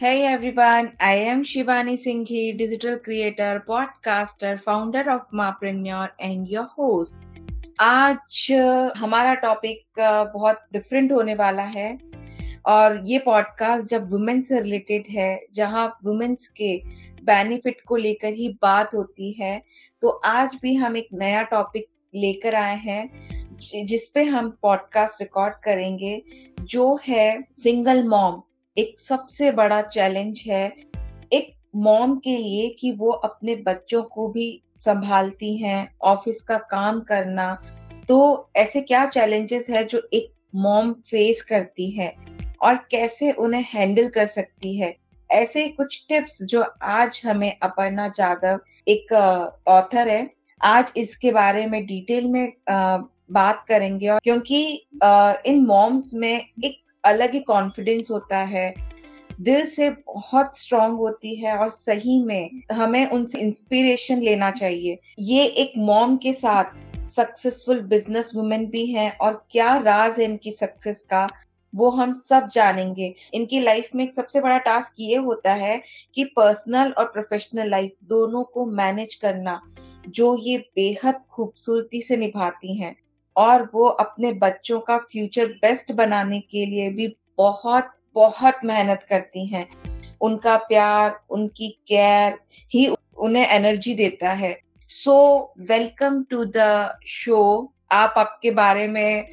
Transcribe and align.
Hey 0.00 0.26
everyone, 0.26 0.92
I 1.00 1.14
am 1.14 1.42
Shivani 1.42 1.96
Singhi, 1.98 2.52
digital 2.52 2.98
creator, 2.98 3.64
podcaster, 3.66 4.60
founder 4.60 5.10
of 5.10 5.22
Mapreneur 5.32 6.10
and 6.20 6.46
your 6.46 6.64
host. 6.64 7.14
आज 7.80 8.46
हमारा 8.96 9.34
topic 9.34 10.00
बहुत 10.34 10.60
different 10.72 11.12
होने 11.12 11.34
वाला 11.34 11.62
है। 11.62 11.88
और 12.66 13.00
ये 13.06 13.18
पॉडकास्ट 13.18 13.88
जब 13.90 14.10
वुमेन 14.10 14.42
से 14.42 14.60
रिलेटेड 14.60 15.06
है 15.10 15.40
जहाँ 15.54 15.86
वुमेन्स 16.04 16.46
के 16.48 16.76
बेनिफिट 17.24 17.80
को 17.86 17.96
लेकर 17.96 18.32
ही 18.32 18.48
बात 18.62 18.94
होती 18.94 19.32
है 19.32 19.62
तो 20.02 20.08
आज 20.08 20.58
भी 20.62 20.74
हम 20.74 20.96
एक 20.96 21.08
नया 21.12 21.42
टॉपिक 21.42 21.88
लेकर 22.14 22.54
आए 22.54 22.76
हैं 22.76 23.86
जिस 23.86 24.08
पे 24.08 24.24
हम 24.24 24.58
पॉडकास्ट 24.62 25.22
रिकॉर्ड 25.22 25.54
करेंगे 25.54 26.22
जो 26.60 26.98
है 27.08 27.42
सिंगल 27.62 28.08
मॉम 28.08 28.42
एक 28.78 29.00
सबसे 29.00 29.50
बड़ा 29.50 29.82
चैलेंज 29.82 30.42
है 30.46 30.76
एक 31.32 31.52
मॉम 31.76 32.16
के 32.16 32.36
लिए 32.36 32.68
कि 32.68 32.92
वो 32.92 33.10
अपने 33.10 33.56
बच्चों 33.56 34.02
को 34.02 34.28
भी 34.28 34.62
संभालती 34.76 35.56
हैं 35.56 35.94
ऑफ़िस 36.02 36.40
का 36.40 36.58
काम 36.58 37.00
करना। 37.00 37.62
तो 38.08 38.50
ऐसे 38.56 38.80
क्या 38.80 39.06
चैलेंजेस 39.06 39.66
है 39.70 39.84
जो 39.84 40.08
एक 40.12 40.32
मॉम 40.54 40.92
फेस 40.92 41.42
करती 41.42 41.90
है 41.90 42.14
और 42.62 42.74
कैसे 42.90 43.32
उन्हें 43.32 43.64
हैंडल 43.74 44.08
कर 44.08 44.26
सकती 44.26 44.76
है? 44.76 44.96
ऐसे 45.30 45.68
कुछ 45.68 46.04
टिप्स 46.08 46.42
जो 46.42 46.64
आज 46.82 47.22
हमें 47.24 47.58
अपर्णा 47.62 48.08
जादव 48.08 48.60
एक 48.88 49.12
ऑथर 49.68 50.08
है 50.08 50.30
आज 50.62 50.92
इसके 50.96 51.32
बारे 51.32 51.66
में 51.66 51.86
डिटेल 51.86 52.26
में 52.26 52.52
आ, 52.70 52.98
बात 53.30 53.64
करेंगे 53.68 54.08
और 54.08 54.20
क्योंकि 54.24 54.86
आ, 55.02 55.32
इन 55.46 55.64
मॉम्स 55.66 56.10
में 56.14 56.44
एक 56.64 56.85
अलग 57.06 57.32
ही 57.32 57.40
कॉन्फिडेंस 57.42 58.10
होता 58.10 58.38
है, 58.44 58.74
दिल 59.40 59.66
से 59.66 59.88
बहुत 59.90 60.58
स्ट्रांग 60.58 60.94
होती 60.94 61.34
है 61.36 61.56
और 61.56 61.70
सही 61.70 62.18
में 62.24 62.50
हमें 62.72 63.06
उनसे 63.06 63.40
इंस्पिरेशन 63.40 64.20
लेना 64.20 64.50
चाहिए। 64.52 64.98
ये 65.18 65.44
एक 65.44 65.72
मॉम 65.78 66.16
के 66.16 66.32
साथ 66.34 66.74
सक्सेसफुल 67.16 67.80
बिज़नेस 67.88 68.32
वुमेन 68.34 68.66
भी 68.66 68.86
हैं 68.86 69.10
और 69.18 69.44
क्या 69.50 69.76
राज 69.76 70.18
है 70.18 70.24
इनकी 70.24 70.50
सक्सेस 70.52 71.04
का, 71.10 71.28
वो 71.72 71.90
हम 71.90 72.12
सब 72.14 72.48
जानेंगे। 72.48 73.14
इनकी 73.34 73.60
लाइफ 73.60 73.88
में 73.94 74.04
एक 74.04 74.14
सबसे 74.14 74.40
बड़ा 74.40 74.58
टास्क 74.58 74.94
ये 75.00 75.16
होता 75.16 75.54
है 75.54 75.80
कि 76.14 76.24
पर्सनल 76.36 76.92
और 76.92 77.04
प्रोफेशनल 77.04 77.70
लाइफ 77.70 77.92
दोनों 78.04 78.42
को 78.44 78.66
मैनेज 78.66 79.14
करना, 79.14 79.60
जो 80.08 80.36
ये 80.40 80.58
बेहद 80.76 81.20
खूबसूरती 81.30 82.00
से 82.02 82.16
निभाती 82.16 82.76
हैं। 82.76 82.94
और 83.36 83.70
वो 83.74 83.86
अपने 83.86 84.32
बच्चों 84.32 84.80
का 84.80 84.98
फ्यूचर 84.98 85.46
बेस्ट 85.46 85.92
बनाने 85.92 86.40
के 86.40 86.66
लिए 86.66 86.88
भी 86.90 87.16
बहुत 87.38 87.90
बहुत 88.14 88.60
मेहनत 88.64 89.06
करती 89.08 89.46
हैं। 89.46 89.68
उनका 90.20 90.56
प्यार, 90.56 91.18
उनकी 91.30 91.68
केयर 91.88 92.38
ही 92.74 92.86
उन्हें 93.18 93.46
एनर्जी 93.46 93.94
देता 93.94 94.30
है। 94.32 94.60
So 94.88 95.16
welcome 95.58 96.22
to 96.22 96.44
the 96.44 96.98
show 97.06 97.72
आप 97.92 98.14
आपके 98.18 98.50
बारे 98.50 98.86
में 98.88 99.28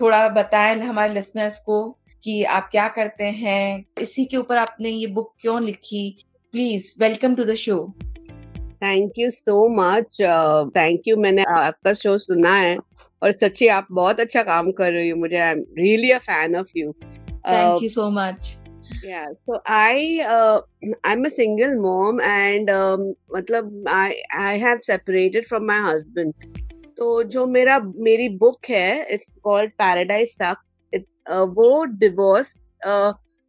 थोड़ा 0.00 0.28
बताएँ 0.28 0.78
हमारे 0.80 1.14
लिसनर्स 1.14 1.58
को 1.58 1.98
कि 2.24 2.42
आप 2.44 2.68
क्या 2.70 2.88
करते 2.88 3.24
हैं। 3.24 3.84
इसी 4.00 4.24
के 4.24 4.36
ऊपर 4.36 4.56
आपने 4.56 4.88
ये 4.88 5.06
बुक 5.06 5.34
क्यों 5.40 5.62
लिखी? 5.62 6.24
Please 6.52 6.94
welcome 6.98 7.34
to 7.34 7.44
the 7.44 7.54
show 7.54 7.94
thank 8.82 9.12
you 9.18 9.30
so 9.30 9.68
much 9.68 10.16
thank 10.76 11.08
you 11.08 11.16
मैंने 11.16 11.42
आपका 11.42 11.92
शो 11.92 12.18
सुना 12.18 12.54
है। 12.54 12.76
और 13.22 13.32
सच्ची 13.32 13.68
आप 13.68 13.86
बहुत 13.92 14.20
अच्छा 14.20 14.42
काम 14.42 14.70
कर 14.72 14.92
रही 14.92 15.08
हो 15.08 15.16
मुझे 15.18 15.36
I 15.36 15.50
am 15.50 15.64
really 15.78 16.10
a 16.10 16.18
fan 16.28 16.56
of 16.56 16.78
you 16.78 16.92
thank 16.92 17.82
you 17.82 17.88
so 17.88 18.10
much 18.10 18.56
yeah 19.04 19.26
so 19.46 19.56
i 19.66 20.20
uh, 20.26 20.60
i'm 21.04 21.24
a 21.24 21.30
single 21.30 21.74
mom 21.80 22.20
and 22.20 22.70
um, 22.70 23.02
मतलब 23.34 23.84
i 23.88 24.14
i 24.36 24.54
have 24.58 24.82
separated 24.82 25.46
from 25.46 25.66
my 25.66 25.80
husband. 25.88 26.32
तो 26.98 27.22
जो 27.32 27.46
मेरा 27.46 27.78
मेरी 27.96 28.28
बुक 28.38 28.68
है 28.70 29.12
इट्स 29.14 29.30
कॉल्ड 29.42 29.70
पैराडाइज 29.78 30.28
सक 30.30 31.02
वो 31.58 31.84
divorce 32.00 32.50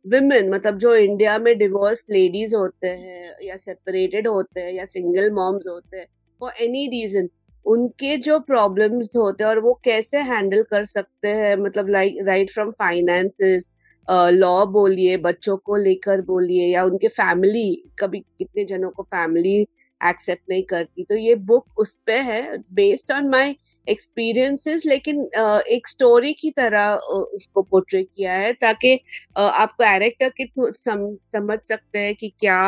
women 0.06 0.50
मतलब 0.50 0.78
जो 0.78 0.94
इंडिया 0.96 1.38
में 1.40 1.57
डिवोर्स 1.57 2.06
लेडीज़ 2.09 2.56
होते 2.56 2.88
हैं 2.88 3.34
या 3.44 3.56
सेपरेटेड 3.57 4.28
होते 4.28 4.62
हैं 4.62 4.74
या 4.74 4.86
सिंगल 4.86 5.31
मॉम्स 5.34 5.68
होते 5.68 5.97
हैं 5.97 6.06
फॉर 6.41 6.63
एनी 6.63 6.86
रीजन 6.88 7.30
उनके 7.66 8.18
जो 8.18 8.40
प्रॉब्लम्स 8.40 9.16
होते 9.16 9.44
हैं 9.44 9.50
और 9.50 9.59
वो 9.59 9.74
कैसे 9.84 10.18
हैंडल 10.18 10.64
कर 10.64 10.86
सकते 10.86 11.28
हैं? 11.28 11.56
मतलब 11.56 11.90
like 11.90 12.18
right 12.28 12.52
from 12.52 12.72
finances 12.72 13.70
law 14.09 14.66
बोलिए 14.66 15.18
बच्चों 15.18 15.58
को 15.58 15.75
लेकर 15.75 16.22
बोलिए 16.22 16.68
या 16.68 16.84
उनके 16.84 17.08
फैमिली 17.08 17.84
कभी 18.00 18.19
कितने 18.19 18.64
जनों 18.66 18.90
को 18.90 19.03
फैमिली 19.03 19.68
एक्सेप्ट 20.02 20.42
नहीं 20.50 20.64
करती। 20.64 21.03
तो 21.03 21.16
ये 21.16 21.36
बुक 21.36 21.66
उस 21.78 22.00
पे 22.06 22.14
है 22.14 22.58
बेस्ड 22.58 23.12
ऑन 23.12 23.28
माय 23.30 23.56
एक्सपीरियंसेस 23.90 24.86
लेकिन 24.86 25.30
uh, 25.40 25.62
एक 25.62 25.88
स्टोरी 25.88 26.34
की 26.34 26.52
तरह 26.52 26.94
uh, 26.96 27.24
उसको 27.36 27.62
पोर्ट्रे 27.62 28.03
किया 28.03 28.34
है 28.34 28.53
ताकि 28.53 28.96
uh, 29.40 29.50
आप 29.50 29.74
कैरेक्टर 29.74 30.30
के 30.42 30.46
सम, 30.58 31.18
समझ 31.24 31.59
सकते 31.64 32.00
हैं 32.00 32.16
कि 32.16 32.34
क्या 32.40 32.62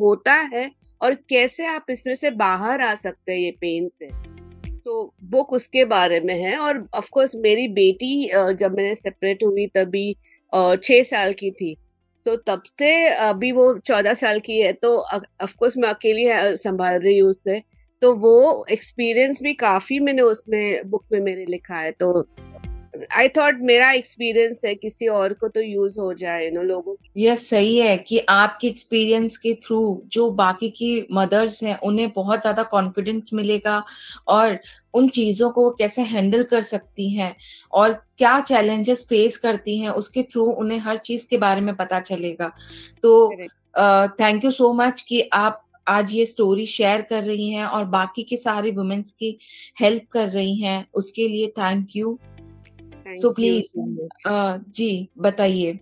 होता 0.00 0.32
है 0.32 0.70
और 1.02 1.14
कैसे 1.14 1.66
आप 1.66 1.86
इसमें 1.90 2.14
से 2.14 2.30
बाहर 2.30 2.80
आ 2.80 2.94
सकते 2.94 3.32
हैं 3.32 3.38
ये 3.38 3.50
पेन 3.50 3.88
से? 3.88 4.10
सो 4.76 5.02
so, 5.04 5.30
बुक 5.30 5.52
उसके 5.52 5.84
बारे 5.84 6.20
में 6.20 6.34
है 6.34 6.56
और 6.58 6.88
ऑफ़ 6.94 7.08
कोर्स 7.10 7.34
मेरी 7.34 7.68
बेटी 7.68 8.28
जब 8.54 8.76
मैंने 8.76 8.94
सेपरेट 8.94 9.42
हुई 9.44 9.66
तभी 9.66 10.12
छह 10.52 11.02
साल 11.02 11.32
की 11.32 11.50
थी। 11.50 11.76
सो 12.18 12.30
so, 12.30 12.38
तब 12.46 12.62
से 12.68 13.08
अभी 13.08 13.52
वो 13.52 13.78
चौदह 13.78 14.14
साल 14.14 14.40
की 14.40 14.60
है 14.60 14.72
तो 14.72 14.96
ऑफ़ 14.98 15.54
कोर्स 15.56 15.76
मैं 15.76 15.88
अकेली 15.88 16.56
संभाल 16.56 16.98
रही 17.00 17.18
हूँ 17.18 17.30
उससे। 17.30 17.62
तो 18.02 18.14
वो 18.14 18.66
एक्सपीरियंस 18.70 19.38
भी 19.42 19.52
काफ़ी 19.54 19.98
मैंने 20.00 20.22
उसमें 20.22 20.90
बुक 20.90 21.04
में 21.12 21.20
मेरे 21.20 21.44
लिखा 21.46 21.76
है 21.76 21.90
तो 21.92 22.20
आई 23.16 23.28
थॉट 23.28 23.58
मेरा 23.62 23.90
एक्सपीरियंस 23.92 24.62
है 24.64 24.74
किसी 24.74 25.08
और 25.08 25.32
को 25.32 25.48
तो 25.48 25.60
यूज़ 25.60 25.98
हो 26.00 26.12
जाए 26.14 26.50
नो 26.50 26.62
लोगों 26.62 26.94
ये 27.16 27.36
सही 27.36 27.76
है 27.78 27.96
कि 27.98 28.18
आपके 28.28 28.68
एक्सपीरियंस 28.68 29.36
के 29.36 29.54
थ्रू 29.64 29.80
जो 30.12 30.30
बाकी 30.30 30.70
की 30.70 31.06
मदर्स 31.12 31.62
हैं 31.62 31.78
उन्हें 31.80 32.10
बहुत 32.12 32.40
ज़्यादा 32.40 32.62
कॉन्फिडेंस 32.72 33.30
मिलेगा 33.32 33.82
और 34.28 34.58
उन 34.94 35.08
चीज़ों 35.08 35.50
को 35.50 35.70
कैसे 35.70 36.02
हैंडल 36.02 36.42
कर 36.42 36.62
सकती 36.62 37.08
हैं 37.10 37.34
और 37.72 37.92
क्या 38.18 38.40
चैलेंजेस 38.40 39.06
फेस 39.08 39.36
करती 39.36 39.78
हैं 39.78 39.90
उसके 39.92 40.22
थ्रू 40.22 40.44
उन्हें 40.52 40.78
हर 40.78 40.98
चीज़ 40.98 41.26
के 41.30 41.38
बारे 41.38 41.60
में 41.60 41.74
पता 41.76 42.00
चलेगा। 42.02 42.52
तो 43.02 43.30
थैंक 44.20 44.44
यू 44.44 44.50
सो 44.50 44.72
मच 44.72 45.04
कि 45.08 45.28
आप 45.32 45.66
आज 45.86 46.12
ये 46.12 46.24
स्टोरी 46.26 46.66
शेयर 46.66 47.02
कर 47.02 47.22
रही 47.24 47.48
हैं 47.50 47.64
और 47.64 47.84
बाकी 47.84 48.22
के 48.22 48.36
सारे 48.36 48.70
वुमेन्स 48.70 49.10
की 49.12 49.36
हेल्प 49.80 50.02
कर 50.12 50.28
रही 50.28 50.54
हैं। 50.56 50.86
उसके 50.94 51.28
लिए 51.28 51.46
thank 51.58 51.96
you 51.96 52.18
so 53.08 53.32
please 53.32 53.64
uh, 54.28 54.60
जी 54.76 55.08
बताइए। 55.18 55.72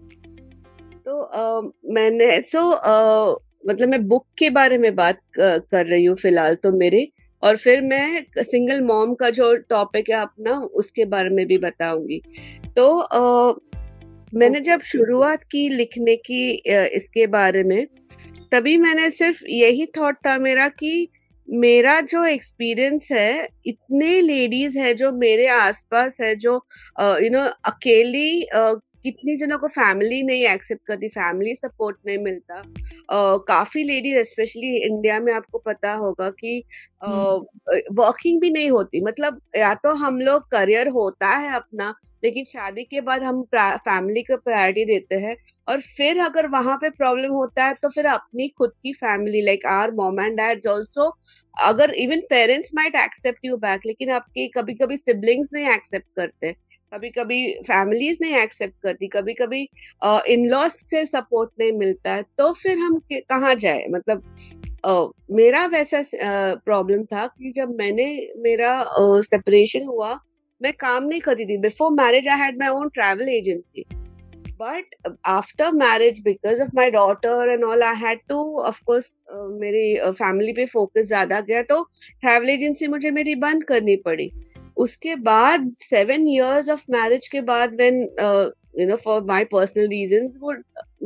तो 1.05 1.31
uh, 1.37 1.73
मैंने 1.95 2.43
सो 2.43 2.59
so, 2.59 2.79
uh, 2.79 3.49
मतलब 3.69 3.89
मैं 3.89 4.09
बुक 4.09 4.27
के 4.39 4.51
बारे 4.51 4.79
में 4.79 4.95
बात 4.95 5.21
कर 5.39 5.87
रही 5.87 6.05
हूँ 6.05 6.17
फ़िलहाल 6.17 6.55
तो 6.55 6.73
मेरे 6.73 7.09
और 7.43 7.57
फिर 7.57 7.81
मैं 7.81 8.25
सिंगल 8.39 8.81
मॉम 8.81 9.15
का 9.15 9.31
जो 9.31 9.57
टॉपिक 9.57 10.11
है 10.11 10.17
अपना 10.17 10.61
उसके 10.61 11.05
बारे 11.05 11.31
में 11.31 11.47
भी 11.47 11.59
बताऊँगी। 11.59 12.23
तो 12.77 13.01
आ, 13.01 13.55
मैंने 14.35 14.61
जब 14.61 14.81
शुरुआत 14.81 15.43
की 15.43 15.69
लिखने 15.69 16.17
की 16.17 16.51
इसके 16.71 17.27
बारे 17.27 17.63
में 17.63 17.87
तभी 18.53 18.77
मैंने 18.79 19.11
सिर्फ़ 19.11 19.45
यही 19.47 19.87
थॉट 19.87 20.17
था 20.27 20.39
मेरा 20.39 20.69
कि 20.69 21.09
मेरा 21.49 22.01
जो 22.03 22.25
एक्सपीरियंस 22.25 23.09
है, 23.13 23.49
इतने 23.67 24.21
लेडीज़ 24.21 24.79
है 24.79 24.93
जो 24.95 25.13
मेरे 25.13 25.47
आसपास 25.49 26.21
है 26.21 26.35
जो 26.37 26.55
यू 27.01 27.31
नो 27.31 27.43
अकेली 27.65 28.47
कितनी 29.03 29.37
जनों 29.37 29.59
को 29.59 29.69
फैमिली 29.69 30.23
नहीं 30.23 30.45
एक्सेप्ट 30.47 30.83
करती 30.87 31.09
फैमिली 31.09 31.55
सपोर्ट 31.55 31.97
नहीं 32.07 32.19
मिलता। 32.19 32.63
uh, 32.63 33.39
काफ़ी 33.49 33.83
लेडीज़ 33.85 34.19
स्पेशली 34.29 34.77
इंडिया 34.87 35.19
में 35.21 35.33
आपको 35.33 35.59
पता 35.59 35.93
होगा 35.95 36.31
कि 36.31 36.63
वर्किंग 37.03 38.37
uh, 38.37 38.41
भी 38.41 38.51
नहीं 38.51 38.71
होती। 38.71 39.01
मतलब 39.01 39.41
या 39.57 39.73
तो 39.75 39.95
हम 39.95 40.21
लोग 40.21 40.51
करियर 40.51 40.89
होता 40.89 41.29
है 41.29 41.55
अपना 41.57 41.93
लेकिन 42.23 42.45
शादी 42.45 42.85
के 42.85 43.01
बाद 43.01 43.23
हम 43.23 43.43
फैमिली 43.55 44.23
को 44.23 44.37
प्रायोरिटी 44.37 44.85
देते 44.85 45.15
हैं। 45.17 45.37
और 45.69 45.81
फिर 45.81 46.21
अगर 46.21 46.47
वहाँ 46.49 46.77
पे 46.77 46.91
प्रॉब्लम 46.91 47.33
होता 47.33 47.65
है 47.67 47.75
तो 47.83 47.89
फिर 47.89 48.07
अपनी 48.07 48.49
खुद 48.49 48.73
की 48.83 48.93
family 48.95 49.43
like 49.43 49.67
our 49.67 49.91
mom 49.95 50.21
and 50.21 50.37
dad 50.37 50.67
also 50.69 51.11
अगर 51.63 51.91
even 51.99 52.21
parents 52.31 52.71
might 52.75 52.97
accept 52.97 53.45
you 53.45 53.57
back 53.59 53.81
लेकिन 53.87 54.11
आपके 54.11 54.47
कभी 54.49 54.75
कभी 54.75 54.97
सिबलिंग्स 54.97 55.51
नहीं 55.53 55.69
एक्सेप्ट 55.69 56.07
करते। 56.17 56.55
कभी 56.93 57.09
कभी 57.11 57.41
फैमिलीज़ 57.63 58.19
नहीं 58.21 58.35
एक्सेप्ट 58.37 58.75
करती 58.83 59.09
कभी 59.09 59.35
कभी 59.35 59.61
इन 60.33 60.47
लॉस 60.51 60.75
से 60.91 61.05
सपोर्ट 61.07 61.51
नहीं 61.61 61.73
मिलता 61.73 62.13
है 62.13 62.23
तो 62.39 62.53
फिर 62.53 62.79
हम 62.79 63.01
कहाँ 63.11 63.55
जाए? 63.57 63.85
मतलब 63.91 64.23
मेरा 65.33 65.65
वैसा 65.67 66.03
प्रॉब्लम 66.65 67.05
था 67.05 67.27
कि 67.29 67.53
जब 67.57 67.75
मैंने 67.79 68.07
मेरा 68.39 68.73
सेपरेशन 69.25 69.87
हुआ 69.87 70.19
मैं 70.61 70.73
काम 70.73 71.05
नहीं 71.05 71.21
करती 71.21 71.45
थी। 71.47 71.57
Before 71.59 71.93
marriage 71.93 72.29
I 72.29 72.39
had 72.39 72.59
my 72.59 72.69
own 72.71 72.89
travel 72.95 73.29
agency 73.29 73.85
but 74.61 74.95
after 75.27 75.73
marriage 75.73 76.21
because 76.21 76.63
of 76.63 76.71
my 76.79 76.87
daughter 76.93 77.51
and 77.53 77.65
all 77.65 77.83
I 77.83 77.97
had 77.97 78.21
to 78.29 78.39
uh, 78.63 78.73
मेरी 79.61 79.95
फैमिली 80.11 80.53
पे 80.53 80.65
फोकस 80.67 81.07
ज़्यादा 81.07 81.41
गया 81.41 81.63
तो 81.63 81.83
ट्रैवल 82.21 82.51
एजेंसी 82.51 82.87
मुझे 82.87 83.11
मेरी 83.11 83.35
बंद 83.45 83.65
करनी 83.65 83.97
पड़ी। 83.97 84.31
उसके 84.79 85.15
बाद 85.17 85.73
सेवन 85.81 86.29
इयर्स 86.29 86.69
ऑफ़ 86.71 86.85
मैरिज 86.91 87.29
के 87.29 87.41
बाद 87.41 87.75
when 87.75 88.03
you 88.81 88.87
know 88.87 88.97
for 88.97 89.23
my 89.25 89.45
personal 89.45 89.89
reasons 89.89 90.39
वो 90.41 90.53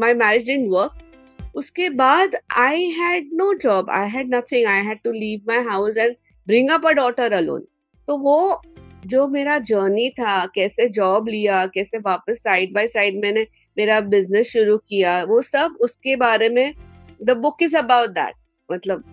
माय 0.00 0.14
मैरिज 0.14 0.46
डिडंट 0.46 0.70
वर्क 0.70 1.54
उसके 1.54 1.88
बाद 1.90 2.36
I 2.58 2.84
had 2.90 3.30
no 3.34 3.52
job 3.58 3.90
I 3.90 4.08
had 4.10 4.34
nothing 4.34 4.66
I 4.66 4.84
had 4.86 4.98
to 5.04 5.12
leave 5.12 5.40
my 5.48 5.60
house 5.62 5.96
and 5.96 6.14
bring 6.46 6.70
up 6.70 6.86
a 6.86 6.90
daughter 6.90 7.32
alone 7.32 7.66
तो 8.08 8.16
वो, 8.18 8.62
जो 9.06 9.26
मेरा 9.28 9.58
journey 9.58 10.08
था, 10.10 10.46
कैसे 10.46 10.88
job 10.88 11.28
लिया, 11.28 11.64
कैसे 11.66 11.98
वापस 11.98 12.42
साइड 12.42 12.72
बाय 12.74 12.86
साइड 12.86 13.16
मैंने 13.16 13.46
मेरा 13.78 14.00
बिज़नेस 14.00 14.50
शुरू 14.50 14.76
किया, 14.78 15.22
वो 15.24 15.40
सब 15.42 15.76
उसके 15.80 16.16
बारे 16.16 16.48
में 16.48 16.74
the 17.22 17.36
book 17.36 17.62
is 17.62 17.76
about 17.76 18.10
that 18.10 18.34
मतलब 18.72 19.04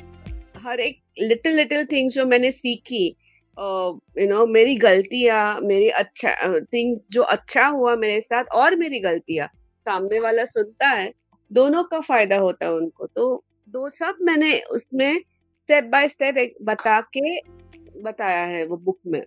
हर 0.65 0.79
एक 0.79 0.99
लिटिल 1.21 1.55
लिटिल 1.55 1.85
थिंग्स 1.85 2.13
जो 2.13 2.25
मैंने 2.25 2.51
सीखी 2.51 3.15
यू 3.59 4.27
नो 4.27 4.45
मेरी 4.45 4.75
गलतियाँ 4.75 5.59
मेरी 5.61 5.89
अच्छा 5.89 6.59
थिंग्स 6.59 6.99
जो 7.11 7.21
अच्छा 7.21 7.67
हुआ 7.67 7.95
मेरे 7.95 8.21
साथ 8.21 8.43
और 8.53 8.75
मेरी 8.75 8.99
गलतियाँ 8.99 9.47
सामने 9.85 10.19
वाला 10.19 10.45
सुनता 10.45 10.87
है 10.87 11.13
दोनों 11.51 11.83
का 11.83 11.99
फ़ायदा 11.99 12.37
होता 12.37 12.65
है 12.65 12.71
उनको। 12.71 13.05
तो 13.05 13.43
दो 13.67 13.89
सब 13.89 14.17
मैंने 14.21 14.59
उसमें 14.59 15.21
स्टेप 15.57 15.83
बाय 15.83 16.09
स्टेप 16.09 16.37
एक 16.37 16.55
बता 16.61 17.01
के 17.01 17.39
बताया 18.01 18.45
है 18.45 18.65
वो 18.65 18.77
बुक 18.77 18.99
में। 19.07 19.23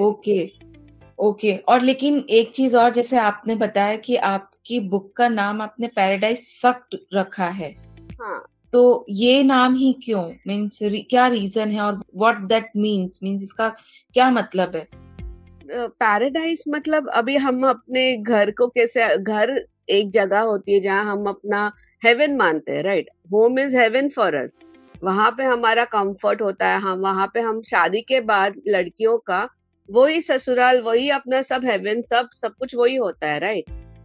Okay 0.00 0.50
okay. 1.18 1.56
और 1.56 1.80
लेकिन 1.80 2.26
एक 2.30 2.54
चीज़ 2.54 2.76
और 2.76 2.92
जैसे 2.92 3.16
आपने 3.16 3.54
बताया 3.54 3.96
कि 3.96 4.16
आपकी 4.16 4.80
बुक 4.80 5.12
का 5.16 5.28
नाम 5.28 5.62
आपने 5.62 5.86
पैराडाइज 5.86 6.38
सख्त 6.38 7.06
रखा 7.14 7.48
है। 7.48 7.70
हाँ। 8.22 8.55
तो 8.76 9.06
ये 9.10 9.42
नाम 9.42 9.74
ही 9.74 9.92
क्यों? 10.04 10.32
मीन्स 10.46 10.78
क्या 10.82 11.26
रीजन 11.26 11.68
है 11.68 11.80
और 11.80 12.02
व्हाट 12.16 12.38
दैट 12.38 12.70
मीन्स 12.76 13.20
मीन्स 13.22 13.42
इसका 13.42 13.68
क्या 14.14 14.30
मतलब 14.30 14.76
है? 14.76 14.88
पैराडाइज 15.72 16.64
uh, 16.68 16.74
मतलब 16.74 17.08
अभी 17.08 17.36
हम 17.36 17.68
अपने 17.68 18.16
घर 18.16 18.50
को 18.50 18.68
कैसे 18.68 19.18
घर 19.18 19.64
एक 19.88 20.10
जगह 20.10 20.40
होती 20.40 20.72
है 20.72 20.80
जहाँ 20.80 21.04
हम 21.04 21.26
अपना 21.26 21.72
हेवन 22.04 22.36
मानते 22.36 22.72
हैं 22.72 22.82
right 22.82 23.08
home 23.32 23.58
is 23.58 23.76
heaven 23.76 24.08
for 24.08 24.34
us 24.34 24.58
वहाँ 25.02 25.30
पे 25.30 25.44
हमारा 25.44 25.84
कंफर्ट 25.84 26.42
होता 26.42 26.68
है 26.68 26.80
हम 26.80 26.98
वहाँ 26.98 27.30
पे 27.34 27.40
हम 27.40 27.62
शादी 27.62 28.00
के 28.00 28.20
बाद 28.20 28.54
लड़कियों 28.68 29.18
का 29.18 29.48
वही 29.90 30.20
ससुराल 30.20 30.80
वही 30.80 31.10
अपना 31.10 31.42
सब 31.42 31.64
हेवन 31.64 32.00
सब 32.00 32.28
सब 32.32 32.52
कुछ 32.58 32.74
वही 32.74 32.96
होता 32.96 33.28
है 33.28 33.38
राइट 33.38 33.64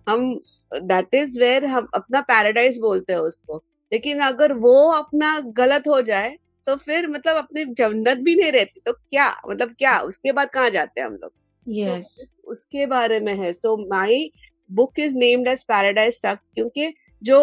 हम 0.09 0.39
दैट 0.73 1.15
इज़ 1.15 1.39
वेयर 1.39 1.65
हम 1.65 1.87
अपना 1.93 2.21
पैराडाइज 2.21 2.77
बोलते 2.77 3.13
हैं 3.13 3.19
उसको। 3.19 3.63
लेकिन 3.91 4.19
अगर 4.23 4.53
वो 4.55 4.75
अपना 4.91 5.39
गलत 5.57 5.87
हो 5.87 6.01
जाए 6.01 6.37
तो 6.67 6.75
फिर 6.75 7.07
मतलब 7.09 7.35
अपनी 7.35 7.63
जन्नत 7.65 8.17
भी 8.17 8.35
नहीं 8.35 8.51
रहती 8.51 8.79
तो 8.85 8.91
क्या? 8.93 9.29
मतलब 9.49 9.73
क्या? 9.79 9.99
उसके 9.99 10.31
बाद 10.31 10.49
कहाँ 10.49 10.69
जाते 10.69 11.01
हैं 11.01 11.07
हम 11.07 11.13
लोग? 11.13 11.31
yes. 11.65 12.05
तो 12.05 12.51
उसके 12.51 12.85
बारे 12.85 13.19
में 13.19 13.33
है। 13.35 13.51
So 13.53 13.75
my 13.87 14.31
book 14.69 14.99
is 14.99 15.15
named 15.15 15.47
as 15.47 15.63
paradise 15.63 16.13
सख्त 16.13 16.43
क्योंकि 16.55 16.93
जो 17.21 17.39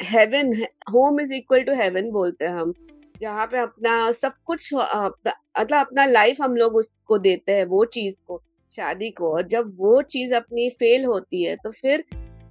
heaven 0.00 0.52
home 0.92 1.20
is 1.20 1.32
equal 1.34 1.62
to 1.62 1.74
heaven 1.74 2.10
बोलते 2.10 2.44
हैं 2.44 2.52
हम 2.52 2.72
जहाँ 3.20 3.46
पे 3.46 3.58
अपना 3.58 4.12
सब 4.12 4.32
कुछ 4.44 4.72
मतलब 4.74 5.74
अपना 5.76 6.04
लाइफ 6.04 6.40
हम 6.42 6.56
लोग 6.56 6.76
उसको 6.76 7.18
देते 7.18 7.52
हैं 7.52 7.64
वो 7.66 7.84
चीज़ 7.94 8.22
को 8.26 8.40
शादी 8.72 9.10
को। 9.10 9.32
और 9.34 9.46
जब 9.48 9.72
वो 9.76 10.00
चीज़ 10.02 10.34
अपनी 10.34 10.68
फेल 10.70 11.04
होती 11.04 11.42
है 11.44 11.56
तो 11.56 11.70
फिर 11.70 12.04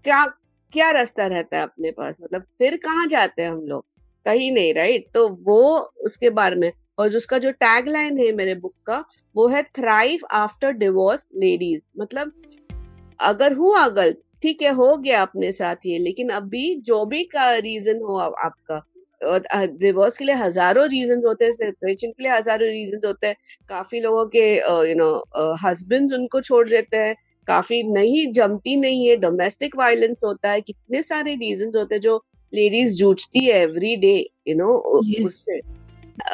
क्या 0.03 0.25
क्या 0.73 0.89
रास्ता 0.91 1.27
रहता 1.27 1.57
है 1.57 1.63
अपने 1.63 1.91
पास? 1.91 2.19
मतलब 2.23 2.43
फिर 2.57 2.75
कहाँ 2.83 3.07
जाते 3.07 3.41
हैं 3.41 3.49
हम 3.49 3.61
लोग? 3.63 3.85
कहीं 4.25 4.51
नहीं 4.51 4.73
राइट 4.73 5.05
तो 5.13 5.27
वो 5.43 5.77
उसके 6.05 6.29
बारे 6.31 6.55
में 6.55 6.71
और 6.97 7.15
उसका 7.17 7.37
जो 7.37 7.51
टैग 7.53 7.87
लाइन 7.87 8.17
है 8.17 8.31
मेरे 8.31 8.55
बुक 8.55 8.73
का, 8.87 9.03
वो 9.35 9.47
है 9.47 9.61
थ्राइव 9.75 10.19
आफ्टर 10.33 10.71
डिवोर्स 10.73 11.29
लेडीज़ 11.35 11.87
मतलब 11.99 12.31
अगर 13.19 13.53
हुआ 13.53 13.87
गलत, 13.89 14.21
ठीक 14.43 14.61
है, 14.61 14.69
हो 14.71 14.95
गया 14.97 15.21
अपने 15.21 15.51
साथ 15.51 15.85
ये, 15.85 15.97
लेकिन 15.99 16.29
अभी 16.31 16.75
जो 16.81 17.03
भी 17.05 17.23
का 17.25 17.53
रीजन 17.57 18.01
हो 18.01 18.17
आपका 18.17 18.81
डिवोर्स 19.21 20.17
के 20.17 20.25
लिए 20.25 20.35
हज़ारों 20.35 20.87
रीजन 20.89 21.21
होते 21.25 21.45
हैं 21.45 21.51
सेपरेशन 21.53 22.11
के 22.11 22.23
लिए 22.23 22.31
हज़ारों 22.31 22.69
रीजन 22.69 23.07
होते 23.07 23.27
हैं, 23.27 23.35
काफ़ी 23.69 23.99
लोगों 24.01 24.25
के 24.35 24.45
यू 24.89 24.95
नो 24.97 25.55
हस्बैंड 25.63 26.13
उनको 26.13 26.41
छोड़ 26.41 26.67
देते 26.69 26.97
हैं 26.97 27.15
काफ़ी 27.47 27.83
नहीं 27.83 28.31
जमती 28.33 28.75
नहीं 28.75 29.09
है। 29.09 29.15
डोमेस्टिक 29.15 29.75
वायलेंस 29.75 30.21
होता 30.25 30.51
है 30.51 30.61
कितने 30.61 31.03
सारे 31.03 31.35
रीजन 31.35 31.71
होते 31.77 31.95
हैं 31.95 32.01
जो 32.01 32.25
लेडीज़ 32.53 32.95
जूझती 32.95 33.45
है 33.45 33.61
एवरी 33.61 33.95
डे 33.95 34.29
यू 34.47 34.55
नो 34.55 34.73
उससे। 35.25 35.61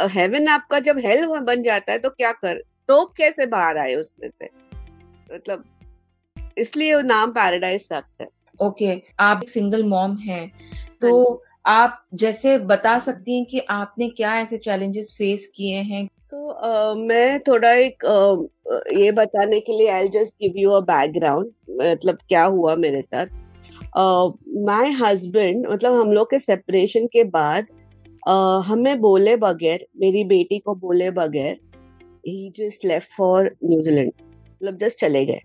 हेवन 0.02 0.48
आपका 0.48 0.80
जब 0.80 0.98
हेल 0.98 1.28
बन 1.28 1.64
जाता 1.64 1.92
है 1.92 2.00
तो 2.00 2.10
क्या 2.10 2.32
कर? 2.32 2.58
तो 2.88 3.06
कैसे 3.06 3.46
बाहर 3.46 3.78
आए 3.78 3.96
उसमें 3.96 4.30
से? 4.30 4.50
मतलब 5.34 5.64
इसलिए 6.58 6.96
वो 6.96 7.02
नाम 7.02 7.32
पैराडाइज 7.32 7.82
सकता 7.82 8.24
है। 8.24 8.30
ओके 8.62 8.86
okay, 8.86 9.02
आप 9.20 9.42
सिंगल 9.44 9.84
मॉम 9.84 10.18
हैं 10.18 10.52
तो 11.02 11.34
हाँ 11.34 11.57
आप 11.68 12.06
जैसे 12.14 12.58
बता 12.58 13.00
सकती 13.00 13.38
हैं 13.38 13.46
कि 13.46 13.60
आपने 13.60 14.10
क्या 14.10 14.40
ऐसे 14.40 14.58
चैलेंजेस 14.58 15.16
फेस 15.18 15.52
किए 15.56 15.76
हैं? 15.76 16.08
तो 16.08 16.38
uh, 16.52 17.08
मैं 17.08 17.40
थोड़ा 17.40 17.72
एक 17.72 18.06
uh, 18.06 19.00
ये 19.00 19.12
बताने 19.12 19.60
के 19.60 19.78
लिए 19.78 19.90
I 19.90 20.08
just 20.08 20.38
give 20.42 20.54
you 20.56 20.70
a 20.70 20.80
background 20.80 21.52
मतलब 21.82 22.18
क्या 22.30 22.44
हुआ 22.44 22.76
मेरे 22.76 23.02
साथ। 23.02 23.26
माय 24.66 24.92
uh, 24.92 25.02
हस्बैंड 25.02 25.68
मतलब 25.68 25.94
हम 25.94 26.12
लोग 26.12 26.30
के 26.30 26.40
सेपरेशन 26.40 27.06
के 27.06 27.24
बाद 27.24 27.66
uh, 28.30 28.64
हमें 28.66 29.00
बोले 29.02 29.36
बगैर 29.36 29.86
मेरी 29.98 30.24
बेटी 30.24 30.60
को 30.60 30.76
बोले 30.76 31.12
बगैर 31.12 31.60
ही 32.28 32.54
just 32.56 32.86
left 32.86 33.12
for 33.18 33.56
New Zealand 33.64 34.12
मतलब 34.64 34.78
जस्ट 34.78 35.00
चले 35.00 35.26
गए। 35.26 35.42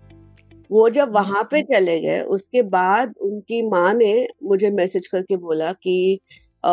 वो 0.73 0.89
जब 0.89 1.13
वहाँ 1.13 1.49
पे 1.51 1.63
चले 1.63 2.01
गए 2.01 2.21
उसके 2.21 2.63
बाद 2.63 3.15
उनकी 3.21 3.63
माँ 3.63 3.95
ने 3.95 4.29
मुझे 4.43 4.71
मैसेज 4.71 5.07
करके 5.07 5.37
बोला 5.37 5.73
कि 5.73 6.21
आ, 6.65 6.73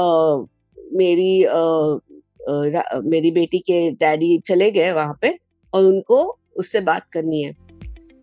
मेरी 0.94 1.44
आ, 1.44 1.57
आ, 1.57 3.00
मेरी 3.04 3.31
बेटी 3.31 3.60
के 3.60 3.92
डैडी 3.92 4.40
चले 4.40 4.72
गए 4.72 4.92
वहाँ 4.92 5.18
पे 5.22 5.40
और 5.74 5.84
उनको 5.84 6.38
उससे 6.56 6.79
बात 6.79 7.06
करनी 7.13 7.44
है। 7.44 7.56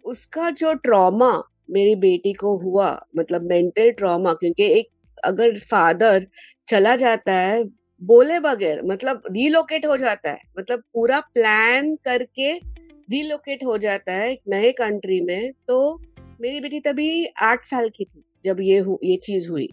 उसका 0.04 0.50
जो 0.50 0.74
ट्रॉमा 0.74 1.42
मेरी 1.70 1.94
बेटी 1.94 2.32
को 2.32 2.56
हुआ 2.58 3.04
मतलब 3.16 3.42
मेंटल 3.42 3.90
ट्रॉमा 3.90 4.32
क्योंकि 4.32 4.64
एक 4.64 4.88
अगर 5.24 5.58
फादर 5.58 6.26
चला 6.68 6.96
जाता 6.96 7.32
है 7.32 7.64
बोले 8.02 8.40
बगैर 8.40 8.82
मतलब 8.84 9.22
रिलोकेट 9.30 9.86
हो 9.86 9.96
जाता 9.96 10.30
है 10.30 10.38
मतलब 10.58 10.82
पूरा 10.94 11.20
प्लान 11.20 11.96
करके 11.96 12.52
रिलोकेट 13.10 13.64
हो 13.64 13.78
जाता 13.78 14.12
है 14.12 14.32
एक 14.32 14.40
नए 14.48 14.72
कंट्री 14.72 15.20
में 15.20 15.52
तो 15.68 15.78
मेरी 16.40 16.60
बेटी 16.60 16.80
तभी 16.80 17.26
आठ 17.42 17.64
साल 17.64 17.88
की 17.88 18.04
थी 18.04 18.22
जब 18.44 18.60
ये 18.60 18.84
ये 19.04 19.16
चीज़ 19.16 19.50
हुई 19.50 19.68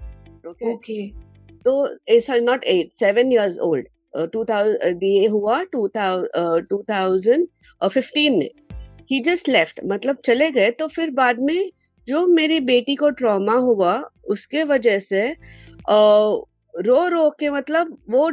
ओके 0.48 0.66
okay? 0.66 0.76
okay. 0.76 1.24
तो 1.66 1.74
it's 2.08 2.30
not 2.30 2.64
eight 2.64 2.92
seven 2.94 3.32
years 3.32 3.60
old 3.60 3.88
two 4.34 4.44
thousand 4.46 5.04
ये 5.04 5.28
हुआ 5.28 5.64
टू 5.64 5.88
थाउज़ेंड 6.90 7.48
फिफ्टीन 7.84 8.38
में 8.40 8.50
ही 9.12 9.20
जस्ट 9.20 9.50
लेफ़्ट 9.50 9.80
मतलब 9.84 10.18
चले 10.26 10.50
गए 10.52 10.72
तो 10.72 10.88
फिर 10.88 11.10
बाद 11.12 11.40
में 11.40 11.72
जो 12.08 12.26
मेरी 12.28 12.60
बेटी 12.60 12.96
को 12.96 13.10
ट्रॉमा 13.10 13.56
हुआ 13.56 14.02
उसके 14.26 14.64
वजह 14.64 15.00
से 15.00 15.28
uh, 15.30 16.44
रो 16.74 17.08
रो 17.08 17.30
के 17.30 17.50
मतलब 17.50 17.98
वो 18.10 18.32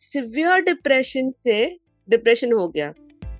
सिवियर 0.00 0.60
डिप्रेशन 0.60 1.30
से 1.30 1.78
डिप्रेशन 2.08 2.52
हो 2.52 2.68
गया 2.68 2.92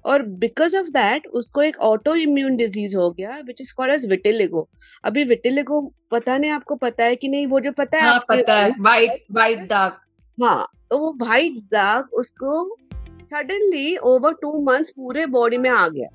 और 0.05 0.23
बिकॉज़ 0.23 0.77
ऑफ़ 0.77 0.87
दैट 0.87 1.27
उसको 1.27 1.63
एक 1.63 1.79
ऑटो 1.81 2.15
इम्यून 2.15 2.57
डिज़ीज़ 2.57 2.97
हो 2.97 3.11
गया 3.11 3.39
which 3.47 3.61
is 3.61 3.73
called 3.75 3.93
as 3.93 4.07
vitiligo 4.07 4.69
अभी 5.05 5.25
विटिलिगो 5.25 5.81
पता 6.11 6.37
नहीं 6.39 6.51
आपको 6.51 6.77
पता 6.77 7.05
है 7.05 7.17
कि 7.17 7.29
नहीं 7.29 7.47
वो 7.47 7.61
जो 7.61 7.73
पता 7.73 7.99
है 7.99 8.09
हाँ, 8.09 8.25
पता 8.29 8.59
है। 8.59 8.71
वाइट 8.81 9.25
वाइट 9.33 9.69
दाग 9.69 9.99
हाँ 10.39 10.67
तो 10.91 10.99
वो 10.99 11.13
वाइट 11.21 11.53
दाग 11.73 12.13
उसको 12.15 12.77
सडनली 13.23 13.97
ओवर 13.97 14.33
टू 14.33 14.59
मंथ्स 14.63 14.91
पूरे 14.91 15.27
बॉडी 15.27 15.59
में 15.59 15.71
आ 15.71 15.87
गया। 15.89 16.09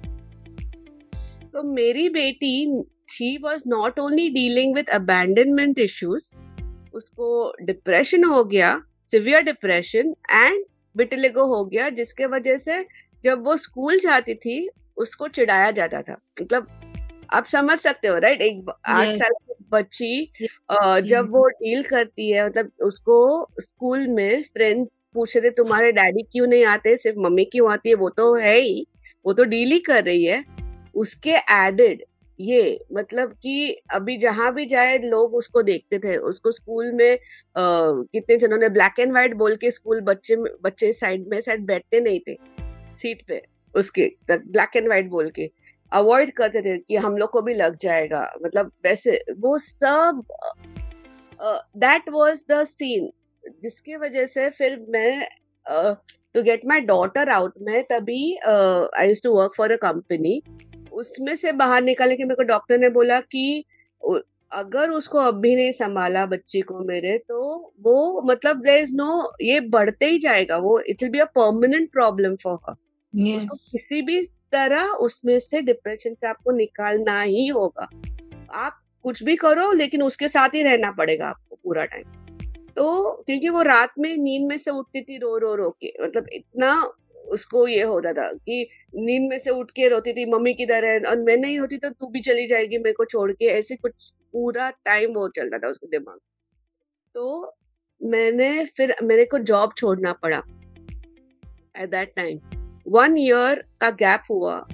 तो 1.54 1.64
मेरी 1.64 2.10
बेटी 2.10 2.84
she 3.10 3.38
was 3.38 3.64
not 3.68 4.00
only 4.00 4.30
dealing 4.30 4.76
with 4.76 4.90
abandonment 4.90 5.80
issues 5.80 6.34
उसको 6.94 7.54
डिप्रेशन 7.62 8.24
हो 8.24 8.44
गया 8.44 8.80
सिवियर 9.02 9.42
डिप्रेशन 9.44 10.14
एंड 10.32 10.64
विटिलिगो 10.96 11.46
हो 11.46 11.64
गया 11.66 11.90
जिसके 11.90 12.26
वजह 12.26 12.58
से 12.58 12.86
जब 13.24 13.46
वो 13.46 13.58
स्कूल 13.58 14.00
जाती 14.00 14.34
थी 14.36 14.68
उसको 14.98 15.28
चिढ़ाया 15.28 15.72
जाता 15.72 16.02
था। 16.02 16.18
मतलब 16.42 16.68
आप 17.30 17.46
समझ 17.46 17.78
सकते 17.80 18.08
हो 18.08 18.18
राइट 18.18 18.42
एक 18.42 18.70
आठ 18.88 19.16
साल 19.16 19.32
की 19.32 19.54
बच्ची 19.72 20.32
जब 21.04 21.30
वो 21.32 21.48
डील 21.50 21.84
करती 21.84 22.30
है 22.32 22.46
मतलब 22.46 22.72
उसको 22.82 23.48
स्कूल 23.60 24.08
में 24.08 24.44
फ्रेंड्स 24.44 24.96
पूछे 25.14 25.42
थे 25.42 25.50
तुम्हारे 25.50 25.92
डैडी 25.92 26.24
क्यों 26.24 26.48
नहीं 26.48 26.66
आते? 26.66 26.96
सिर्फ़ 26.98 27.20
मम्मी 27.20 27.46
क्यों 27.46 27.72
आती 27.72 27.90
है? 27.90 27.96
वो 27.96 28.10
तो 28.10 28.34
है 28.36 28.56
ही। 28.58 28.86
वो 29.26 29.34
तो 29.34 29.44
डील 29.46 29.72
ही 29.72 29.80
कर 29.80 30.04
रही 30.04 30.24
है। 30.26 30.44
उसके 30.96 31.34
एडेड 31.54 32.04
ये 32.40 32.80
मतलब 32.94 33.32
कि 33.34 33.82
अभी 33.94 34.18
जहाँ 34.18 34.54
भी 34.54 34.66
जाए 34.66 34.98
लोग 35.00 35.36
उसको 35.36 35.62
देखते 35.64 36.00
थे। 36.00 36.16
उसको 36.18 36.52
स्कूल 36.52 36.92
में 36.92 37.12
आ, 37.12 37.18
कितने 37.56 38.38
जनों 38.38 38.58
ने 38.58 38.70
ब्लैक 38.70 39.00
एंड 39.00 39.12
व्हाइट 39.12 39.34
बोल 39.36 39.56
के 39.56 39.72
स्कूल 39.72 40.02
बच्चे 40.02 40.36
बच्चे 40.64 40.92
साइड 40.94 41.28
में 41.28 41.40
साइड 41.42 41.66
बैठते 41.66 42.00
नहीं 42.00 42.20
थे। 42.28 42.38
सीट 42.98 43.22
पे, 43.28 43.42
उसके 43.76 44.08
तक 44.28 44.44
ब्लैक 44.48 44.76
एंड 44.76 44.88
व्हाइट 44.88 45.10
बोल 45.10 45.30
के 45.30 45.50
अवॉइड 45.92 46.32
करते 46.32 46.62
थे 46.62 46.78
कि 46.78 46.96
हम 46.98 47.18
लोग 47.18 47.30
को 47.32 47.42
भी 47.42 47.54
लग 47.54 47.76
जाएगा। 47.82 48.22
मतलब 48.44 48.72
वैसे, 48.86 49.20
वो 49.38 49.58
सब 49.60 50.24
दैट 51.78 52.10
वाज 52.10 52.44
द 52.52 52.64
सीन 52.66 53.10
जिसकी 53.64 53.96
वजह 53.96 54.26
से 54.26 54.50
फिर 54.50 54.80
मैं 54.90 55.28
to 55.66 56.42
get 56.44 56.66
my 56.66 56.80
daughter 56.82 57.30
out 57.30 57.54
मैं 57.62 57.84
तभी 57.84 58.36
I 58.38 59.08
use 59.08 59.22
to 59.24 59.34
work 59.36 59.54
for 59.58 59.72
a 59.72 59.76
company 59.82 60.42
उसमें 60.94 61.36
से 61.36 61.52
बाहर 61.54 61.82
निकालने 61.84 62.16
के 62.16 62.24
मेरे 62.24 62.36
को 62.36 62.44
डॉक्टर 62.44 62.78
ने 62.78 62.90
बोला 62.90 63.20
कि 63.22 63.64
अगर 64.52 64.90
उसको 64.90 65.20
अब 65.20 65.40
भी 65.42 65.56
नहीं 65.56 65.72
संभाला 65.72 66.26
बच्ची 66.26 66.62
को 66.62 66.80
मेरे 66.80 67.18
तो 67.18 67.40
वो 67.82 68.22
मतलब 68.26 68.62
देर 68.62 68.78
इज़ 68.78 68.94
नो 68.96 69.32
ये 69.42 69.60
बढ़ते 69.70 70.06
ही 70.06 70.20
जाएगा, 70.20 70.58
वो 70.58 70.80
it 70.80 71.04
will 71.04 71.12
be 71.12 71.20
a 71.20 71.26
permanent 71.36 71.92
problem 71.92 72.36
for 72.36 72.58
हर 72.70 72.76
किसी 73.16 74.02
भी 74.02 74.22
तरह 74.52 74.84
उसमें 75.02 75.40
से 75.40 75.62
डिप्रेशन 75.62 76.14
से 76.14 76.28
आपको 76.28 76.52
निकालना 76.52 77.22
ही 77.22 77.48
होगा। 77.48 77.88
आप 78.56 78.80
कुछ 79.04 79.24
भी 79.24 79.36
करो 79.36 79.72
लेकिन 79.72 80.04
उसके 80.04 80.28
साथ 80.30 80.56
ही 80.56 80.62
रहना 80.64 80.92
पड़ेगा 80.92 81.28
आपको 81.28 81.56
पूरा 81.56 81.86
टाइम 81.86 82.04
तो 82.70 83.12
क्योंकि 83.24 83.50
वो 83.50 83.62
रात 83.62 83.94
में 84.00 84.16
नींद 84.18 84.48
में 84.50 84.58
से 84.58 84.72
उठती 84.72 85.02
थी 85.02 85.18
रो 85.18 85.38
रो 85.38 85.54
रो 85.56 85.70
के 85.82 85.94
मतलब 86.04 86.28
इतना 86.34 86.72
उसको 87.30 87.68
ये 87.68 87.82
होता 87.84 88.14
था 88.14 88.32
कि 88.34 88.68
नींद 88.96 89.30
में 89.30 89.38
से 89.40 89.50
उठ 89.50 89.72
के 89.72 89.88
रोती 89.88 90.14
थी 90.14 90.26
मम्मी 90.26 90.54
किधर 90.54 90.86
है? 90.86 91.00
और 91.00 91.20
मैं 91.20 91.38
नहीं 91.38 91.60
होती 91.60 91.78
तो 91.78 91.90
तू 91.90 92.10
भी 92.10 92.22
चली 92.22 92.48
जाएगी 92.48 92.78
मेरे 92.78 92.94
को 92.94 93.06
छोड़ 93.06 93.32
के। 93.32 93.46
ऐसे 93.46 93.76
कुछ 93.76 94.12
पूरा 94.34 94.70
टाइम 94.86 95.14
वो 95.14 95.28
चलता 95.30 95.58
था 95.58 95.68
उसके 95.68 95.88
दिमाग 95.88 96.20
तो 97.16 97.56
मैंने 98.02 98.66
फिर 98.66 98.96
मेरे 99.04 99.26
को 99.26 99.40
जॉब 99.40 99.74
छोड़ना 99.78 100.14
पड़ा 100.14 100.44
at 101.82 101.90
that 101.90 102.14
time 102.16 102.40
one 102.88 103.18
year 103.18 103.64
का 103.82 103.90
गैप 103.90 104.24
हुआ। 104.30 104.68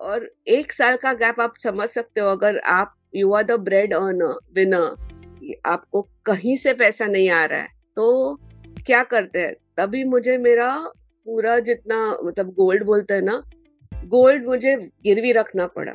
और 0.00 0.30
एक 0.46 0.72
साल 0.72 0.96
का 0.96 1.12
गैप 1.12 1.40
आप 1.40 1.54
समझ 1.62 1.88
सकते 1.88 2.20
हो, 2.20 2.28
अगर 2.28 2.58
आप 2.58 2.94
you 3.14 3.32
are 3.32 3.42
the 3.42 3.52
bread 3.60 3.94
earner 3.94 4.38
winner 4.54 5.58
आपको 5.66 6.02
कहीं 6.26 6.56
से 6.56 6.72
पैसा 6.74 7.06
नहीं 7.06 7.30
आ 7.30 7.44
रहा 7.44 7.58
है। 7.58 7.68
तो 7.96 8.34
क्या 8.86 9.02
करते 9.02 9.38
हैं? 9.38 9.54
तभी 9.76 10.04
मुझे 10.04 10.36
मेरा 10.38 10.70
पूरा 11.26 11.58
जितना 11.58 12.18
मतलब 12.24 12.50
गोल्ड 12.50 12.84
बोलते 12.84 13.14
हैं 13.14 13.22
ना 13.22 13.42
गोल्ड 13.92 14.46
मुझे 14.46 14.76
गिरवी 14.76 15.32
रखना 15.32 15.66
पड़ा। 15.66 15.94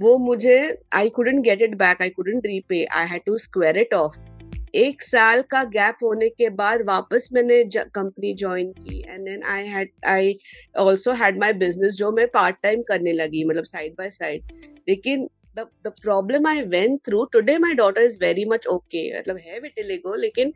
वो 0.00 0.16
मुझे 0.18 0.84
I 0.94 1.08
couldn't 1.08 1.40
get 1.44 1.62
it 1.62 1.74
back 1.74 2.02
I 2.02 2.10
couldn't 2.10 2.46
repay 2.46 2.84
I 2.84 3.06
had 3.06 3.20
to 3.26 3.38
square 3.38 3.78
it 3.78 3.94
off 3.94 4.16
एक 4.78 5.02
साल 5.02 5.42
का 5.42 5.62
गैप 5.64 5.96
होने 6.02 6.28
के 6.28 6.48
बाद 6.48 6.82
वापस 6.82 7.28
मैंने 7.32 7.62
कंपनी 7.76 8.34
ज्वाइन 8.34 8.72
की। 8.72 9.00
And 9.08 9.24
then 9.24 9.42
I 9.42 9.66
had 9.66 9.90
I 10.06 10.36
also 10.78 11.12
had 11.12 11.38
my 11.38 11.52
business 11.52 11.94
जो 11.94 12.12
मैं 12.12 12.26
पार्ट 12.28 12.56
टाइम 12.62 12.82
करने 12.82 13.12
लगी 13.12 13.44
मतलब 13.44 13.64
साइड 13.64 13.92
बाय 13.92 14.10
साइड 14.10 14.52
लेकिन 14.88 15.28
the 15.58 15.92
problem 16.02 16.46
I 16.46 16.62
went 16.62 17.00
through 17.06 17.24
today 17.24 17.58
my 17.58 17.74
daughter 17.74 18.02
is 18.02 18.18
very 18.20 18.44
much 18.44 18.66
okay 18.66 19.18
मतलब 19.18 19.36
है 19.36 19.58
विटिलिगो 19.60 20.14
लेकिन 20.14 20.52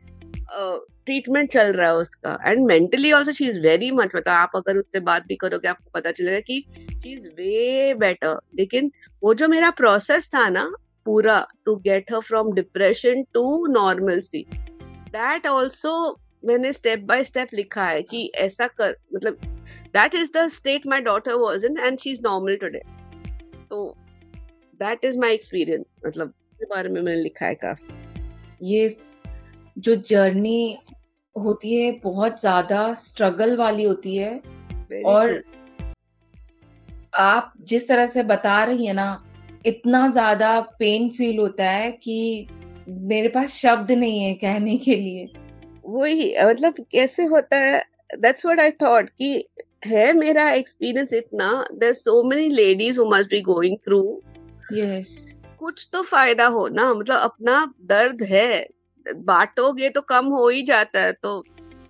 ट्रीटमेंट 1.05 1.47
uh, 1.47 1.53
चल 1.53 1.71
रहा 1.73 1.87
है 1.87 1.95
उसका। 1.95 2.37
And 2.45 2.65
mentally 2.65 3.11
also 3.11 3.31
she 3.31 3.47
is 3.49 3.59
very 3.59 3.91
much 3.91 4.09
मतलब 4.15 4.33
आप 4.33 4.51
अगर 4.55 4.77
उससे 4.77 4.99
बात 4.99 5.25
भी 5.27 5.35
करोगे 5.35 5.67
आपको 5.67 5.91
पता 5.93 6.11
चलेगा 6.11 6.39
कि 6.39 6.63
शी 6.71 7.13
इज़ 7.13 7.27
वे 7.29 7.93
बेटर 7.93 8.39
लेकिन 8.55 8.91
वो 9.23 9.33
जो 9.33 9.47
मेरा 9.47 9.69
प्रोसेस 9.69 10.29
था 10.29 10.49
ना 10.49 10.71
पूरा 11.05 11.39
to 11.65 11.75
get 11.75 12.11
her 12.11 12.19
from 12.19 12.51
depression 12.53 13.23
to 13.33 13.65
normalcy 13.67 14.45
that 15.09 15.47
also 15.47 15.93
मैंने 16.45 16.73
स्टेप 16.73 16.99
बाय 16.99 17.23
स्टेप 17.23 17.53
लिखा 17.53 17.85
है 17.85 18.01
कि 18.01 18.25
ऐसा 18.35 18.67
कर 18.67 18.95
मतलब 19.15 19.37
that 19.93 20.15
is 20.15 20.31
the 20.37 20.47
state 20.47 20.87
my 20.87 21.01
daughter 21.01 21.33
was 21.33 21.65
in 21.65 21.77
and 21.77 21.99
she 21.99 22.11
is 22.11 22.21
normal 22.23 22.55
today 22.55 22.81
तो 23.69 23.95
दैट 24.79 25.05
इज़ 25.05 25.19
माई 25.19 25.33
एक्सपीरियंस 25.33 25.95
मतलब 26.07 26.33
के 26.59 26.65
बारे 26.65 26.89
में 26.89 27.01
मैंने 27.01 27.21
लिखा 27.21 27.45
है 27.45 27.55
काफ़ी। 27.55 28.67
ये 28.67 28.97
जो 29.77 29.95
जर्नी 29.95 30.77
होती 31.35 31.73
है 31.75 31.91
बहुत 32.03 32.39
ज़्यादा 32.39 32.93
स्ट्रगल 32.93 33.55
वाली 33.57 33.83
होती 33.83 34.15
है 34.15 34.41
Very 34.41 35.03
और 35.05 35.33
true. 35.33 35.61
आप 37.13 37.53
जिस 37.61 37.87
तरह 37.87 38.07
से 38.07 38.23
बता 38.23 38.63
रही 38.63 38.85
है 38.85 38.93
ना 38.93 39.07
इतना 39.65 40.07
ज़्यादा 40.09 40.59
पेन 40.79 41.09
फील 41.09 41.39
होता 41.39 41.69
है 41.69 41.91
कि 41.91 42.47
मेरे 42.89 43.27
पास 43.27 43.49
शब्द 43.49 43.91
नहीं 43.91 44.19
है 44.19 44.33
कहने 44.33 44.77
के 44.77 44.95
लिए। 44.95 45.27
वही 45.85 46.35
मतलब 46.45 46.73
कैसे 46.91 47.23
होता 47.25 47.57
है 47.57 47.83
दैट्स 48.19 48.45
व्हाट 48.45 48.59
आई 48.59 48.71
थॉट 48.71 49.09
कि 49.09 49.45
है 49.85 50.11
मेरा 50.13 50.49
एक्सपीरियंस 50.49 51.13
इतना 51.13 51.49
there 51.73 51.93
so 51.93 52.23
many 52.23 52.49
ladies 52.49 52.99
who 52.99 53.09
must 53.09 53.29
be 53.29 53.41
going 53.41 53.77
through 53.85 54.01
yes 54.73 55.15
कुछ 55.59 55.87
तो 55.93 56.01
फ़ायदा 56.01 56.45
हो 56.45 56.67
ना 56.67 56.93
मतलब 56.93 57.19
अपना 57.19 57.73
दर्द 57.85 58.23
है 58.23 58.67
बांटोगे 59.05 59.89
तो 59.89 60.01
कम 60.01 60.25
हो 60.25 60.47
ही 60.49 60.61
जाता 60.63 60.99
है 60.99 61.11
तो 61.13 61.43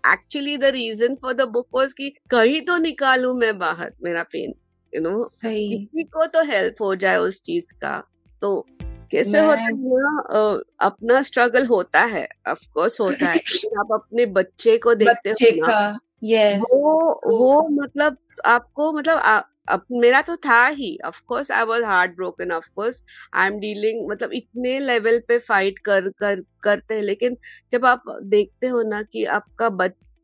actually 0.04 0.58
the 0.58 0.64
reason 0.64 1.16
for 1.16 1.34
the 1.34 1.42
book 1.50 1.68
was 1.76 1.94
कि 1.94 2.10
कहीं 2.32 2.62
तो 2.62 2.78
निकालू 2.78 3.34
मैं 3.34 3.58
बाहर 3.60 3.92
मेरा 4.04 4.24
पेन 4.24 4.54
यू 4.96 5.02
नो 5.02 5.24
किसी 5.46 6.04
को 6.04 6.26
तो 6.26 6.44
हेल्प 6.44 6.82
हो 6.82 6.96
जाए 6.96 7.18
उस 7.18 7.42
चीज़ 7.42 7.74
का 7.74 7.98
तो 8.42 8.66
कैसे 9.12 9.40
होता 9.40 9.62
है 9.62 9.70
ना 9.72 10.62
अपना 10.80 11.22
स्ट्रगल 11.22 11.66
होता 11.66 12.02
है 12.04 12.28
ऑफ़ 12.48 12.68
कोर्स 12.74 13.00
होता 13.00 13.26
है 13.26 13.36
लेकिन 13.54 13.80
आप 13.80 13.92
अपने 13.94 14.26
बच्चे 14.26 14.78
को 14.78 14.94
देखते 14.96 15.30
हो 15.30 15.68
ना 15.68 16.00
yes. 16.24 16.60
वो 16.60 17.22
वो 17.28 17.68
मतलब 17.70 18.18
आपको 18.46 18.92
मतलब 18.94 19.18
आ, 19.18 19.42
अब 19.68 19.86
मेरा 19.92 20.22
तो 20.22 20.36
था 20.36 20.66
ही 20.68 20.98
of 21.06 21.22
course 21.28 21.52
I 21.52 21.66
was 21.66 21.84
heart 21.84 22.16
broken 22.16 22.52
of 22.52 22.70
course 22.76 23.04
I 23.34 23.48
am 23.48 23.60
dealing 23.60 24.10
मतलब 24.10 24.34
इतने 24.34 24.80
लेवल 24.80 25.20
पे 25.28 25.38
फाइट 25.40 25.80
कर 25.80 26.10
कर 26.10 26.42
करते 26.64 26.96
हैं 26.96 27.02
लेकिन 27.02 27.38
जब 27.72 27.86
आप 27.86 28.04
देखते 28.24 28.68
हो 28.68 28.82
ना 28.82 29.02
कि 29.02 29.26
आपका 29.26 29.70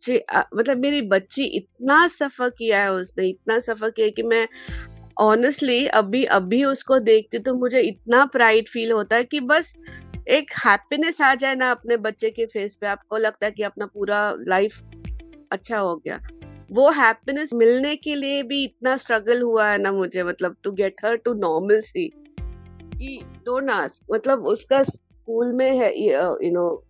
बच्चा 0.08 0.40
बच्चे 0.40 0.58
मतलब 0.58 0.78
मेरी 0.78 1.02
बच्ची 1.02 1.44
इतना 1.44 2.08
सफ़र 2.08 2.50
किया 2.50 2.82
है 2.82 2.92
उसने, 2.92 3.28
इतना 3.28 3.60
सफ़र 3.60 3.90
किया 3.90 4.10
कि 4.10 4.24
मैं 4.24 4.48
ऑनेस्टली 5.18 5.86
अभी 5.88 6.24
अभी 6.24 6.64
उसको 6.64 7.00
देखती 7.00 7.40
तो 7.40 7.54
मुझे 7.54 7.80
इतना 7.82 8.26
प्राइड 8.26 8.68
फील 8.68 8.92
होता 8.92 9.16
है 9.16 9.24
कि 9.24 9.40
बस 9.40 9.76
एक 10.28 10.52
हैप्पीनेस 10.66 11.22
आ 11.22 11.36
जाए 11.36 11.56
ना 11.56 11.72
अपने 11.72 11.98
बच्चे 11.98 12.30
के 12.30 12.46
फेस 12.46 12.76
पे। 12.76 12.88
आपको 12.88 13.18
लगता 13.18 13.46
है 13.46 13.52
कि 13.52 13.64
अपना 13.64 13.86
पूरा 13.86 14.36
लाइफ 14.48 14.82
अच्छा 15.52 15.78
हो 15.78 15.96
गया। 15.96 16.20
वो 16.72 16.90
हैप्पीनेस 16.92 17.54
मिलने 17.54 17.96
के 17.96 18.16
लिए 18.16 18.44
भी 18.44 18.64
इतना 18.64 18.98
स्ट्रगल 18.98 19.42
हुआ 19.42 19.70
है 19.70 19.78
ना 19.78 19.92
मुझे 19.92 20.24
मतलब 20.24 20.56
to 20.64 20.72
get 20.72 20.96
her 21.06 21.16
to 21.16 21.34
normalcy. 21.82 22.12
कि 22.40 23.20
डोंट 23.46 23.72
आस्क 23.72 24.14
मतलब 24.14 24.46
उसका 24.46 24.84
स्कूल 24.84 25.54
में 25.54 25.78
है, 25.78 25.92
यू 26.00 26.52
नो 26.52 26.86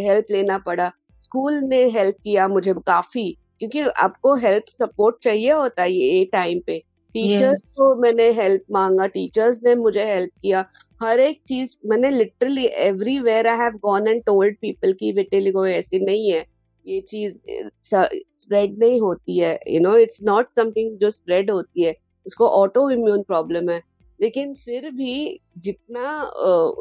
हेल्प 0.00 0.26
लेना 0.30 0.58
पड़ा। 0.58 0.92
स्कूल 1.26 1.54
ने 1.64 1.82
हेल्प 1.90 2.16
किया 2.24 2.46
मुझे 2.48 2.72
काफ़ी 2.86 3.30
क्योंकि 3.60 3.80
आपको 4.00 4.34
हेल्प 4.36 4.64
सपोर्ट 4.72 5.16
चाहिए 5.22 5.52
होता 5.52 5.82
है 5.82 5.92
ये 5.92 6.24
टाइम 6.32 6.58
पे। 6.66 6.78
Teachers 7.14 7.62
yes. 7.62 7.72
को 7.72 7.94
मैंने 8.02 8.28
हेल्प 8.32 8.62
मांगा 8.72 9.06
टीचर्स 9.06 9.60
ने 9.64 9.74
मुझे 9.74 10.04
हेल्प 10.04 10.30
किया। 10.42 10.64
हर 11.00 11.20
एक 11.20 11.40
चीज़ 11.46 11.74
मैंने 11.86 12.10
literally 12.10 12.66
everywhere 12.80 13.46
I 13.46 13.58
have 13.58 13.78
gone 13.82 14.08
and 14.08 14.22
told 14.24 14.56
people 14.60 14.92
की 14.92 15.12
विटिलिगो 15.12 15.66
ऐसी 15.66 15.98
नहीं 16.00 16.30
है। 16.32 16.44
ये 16.84 17.00
चीज़ 17.00 17.40
स्प्रेड 17.82 18.78
नहीं 18.78 19.00
होती 19.00 19.38
है 19.38 19.58
you 19.68 19.80
know 19.80 19.96
it's 19.98 20.22
not 20.24 20.52
something 20.52 20.96
जो 20.98 21.10
स्प्रेड 21.10 21.50
होती 21.50 21.82
है 21.82 21.94
उसको 22.26 22.48
ऑटो 22.48 22.88
इम्यून 22.90 23.22
प्रॉब्लम 23.22 23.70
है। 23.70 23.80
लेकिन 24.20 24.54
फिर 24.64 24.90
भी 24.90 25.40
जितना 25.58 26.20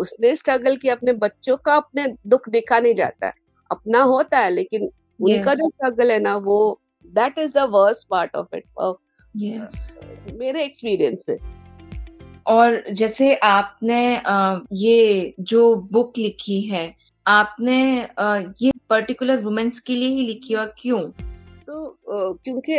उसने 0.02 0.36
स्ट्रगल 0.36 0.76
किया 0.76 0.96
अपने 0.96 1.14
बच्चों 1.24 1.58
का 1.58 1.76
अपने 1.76 2.08
दुख 2.28 2.50
देखा 2.50 2.80
नहीं 2.80 2.96
जाता। 2.96 3.28
है 3.28 3.45
अपना 3.72 4.02
होता 4.04 4.40
है 4.40 4.50
लेकिन 4.52 4.90
उनका 5.20 5.54
जो 5.54 5.70
स्ट्रगल 5.70 6.12
है 6.12 6.20
ना 6.20 6.36
वो 6.46 6.58
that 7.14 7.40
is 7.40 7.54
the 7.54 7.68
worst 7.72 8.08
part 8.10 8.36
of 8.36 8.56
it 8.56 8.64
मेरे 10.34 10.64
एक्सपीरियंस 10.64 11.26
से। 11.26 11.38
और 12.46 12.84
जैसे 12.94 13.34
आपने 13.36 14.00
ये 14.78 15.34
जो 15.42 15.76
बुक 15.92 16.18
लिखी 16.18 16.62
है 16.62 16.94
आपने 17.26 17.78
ये 18.62 18.72
पर्टिकुलर 18.90 19.42
वुमेन्स 19.44 19.80
के 19.80 19.96
लिए 19.96 20.10
ही 20.10 20.26
लिखी 20.28 20.54
और 20.54 20.74
क्यों? 20.80 21.00
तो 21.00 21.98
क्योंकि 22.44 22.78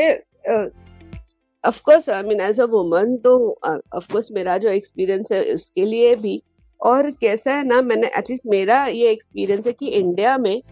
of 1.65 1.81
course 1.83 2.09
I 2.11 2.23
mean 2.23 2.41
as 2.41 2.61
a 2.61 2.65
woman 2.67 3.17
तो 3.25 3.37
ऑफ़ 3.69 4.13
कोर्स 4.13 4.31
मेरा 4.33 4.57
जो 4.59 4.69
एक्सपीरियंस 4.71 5.33
है 5.33 5.43
उसके 5.55 5.85
लिए 5.85 6.15
भी। 6.17 6.41
और 6.81 7.11
कैसा 7.11 7.55
है 7.55 7.67
ना 7.67 7.81
मैंने 7.83 8.07
एटलीस्ट 8.19 8.47
मेरा 8.47 8.85
ये 8.87 9.11
एक्सपीरियंस 9.11 9.67
है 9.67 9.73
कि 9.73 9.89
इंडिया 9.91 10.37
में 10.39 10.63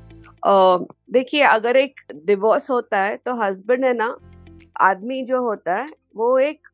देखिए 0.45 1.43
अगर 1.43 1.77
एक 1.77 2.01
डिवोर्स 2.27 2.71
होता 2.71 3.03
है 3.03 3.17
तो 3.17 3.35
हस्बैंड 3.43 3.85
है 3.85 3.93
ना 3.95 4.17
आदमी 4.83 5.23
जो 5.23 5.41
होता 5.43 5.77
है 5.77 5.89
वो 6.17 6.39
एक 6.39 6.69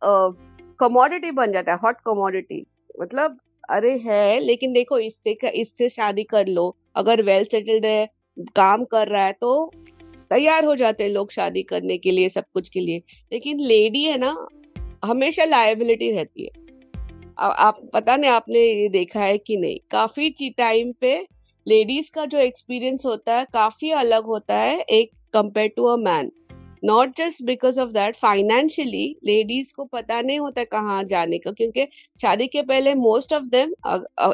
कमोडिटी 0.80 1.30
बन 1.30 1.52
जाता 1.52 1.72
है 1.72 1.78
हॉट 1.78 2.00
कमोडिटी 2.06 2.64
मतलब 3.00 3.38
अरे 3.70 3.96
है 3.98 4.38
लेकिन 4.40 4.72
देखो 4.72 4.98
इससे 4.98 5.36
इससे 5.54 5.88
शादी 5.88 6.22
कर 6.24 6.46
लो। 6.46 6.76
अगर 6.96 7.22
वेल 7.22 7.44
सेटल्ड 7.44 7.86
है 7.86 8.08
काम 8.56 8.84
कर 8.84 9.08
रहा 9.08 9.24
है 9.24 9.32
तो 9.32 9.70
तैयार 10.30 10.64
हो 10.64 10.74
जाते 10.76 11.04
हैं 11.04 11.10
लोग 11.10 11.30
शादी 11.32 11.62
करने 11.64 11.98
के 11.98 12.10
लिए 12.10 12.28
सब 12.28 12.44
कुछ 12.54 12.68
के 12.68 12.80
लिए। 12.80 13.02
लेकिन 13.32 13.60
लेडी 13.60 14.02
है 14.04 14.18
ना 14.18 14.34
हमेशा 15.04 15.44
लाइबिलिटी 15.44 16.10
रहती 16.12 16.44
है। 16.44 16.50
आ, 17.38 17.46
आप 17.46 17.80
पता 17.94 18.16
नहीं 18.16 18.30
आपने 18.30 18.60
ये 18.60 18.88
देखा 18.88 19.20
है 19.20 19.38
कि 19.38 19.56
नहीं। 19.56 19.78
काफ़ी 19.90 20.50
टाइम 20.50 20.92
पे 21.00 21.14
लेडीज़ 21.66 22.10
का 22.10 22.24
जो 22.26 22.38
एक्सपीरियंस 22.38 23.06
होता 23.06 23.38
है, 23.38 23.46
काफ़ी 23.52 23.90
अलग 23.92 24.24
होता 24.26 24.56
है, 24.56 24.78
एक 24.80 25.10
compare 25.34 25.72
to 25.76 25.84
a 25.84 25.96
man 25.98 26.30
not 26.82 27.16
just 27.16 27.42
because 27.44 27.80
of 27.80 27.90
that 27.92 28.16
financially 28.16 29.16
ladies 29.24 29.72
को 29.76 29.84
पता 29.84 30.20
नहीं 30.20 30.38
होता 30.38 30.64
कहाँ 30.66 31.02
जाने 31.04 31.38
का, 31.38 31.50
क्योंकि 31.52 31.86
शादी 32.18 32.46
के 32.46 32.62
पहले 32.62 32.94
most 32.96 33.32
of 33.32 33.44
them 33.54 33.74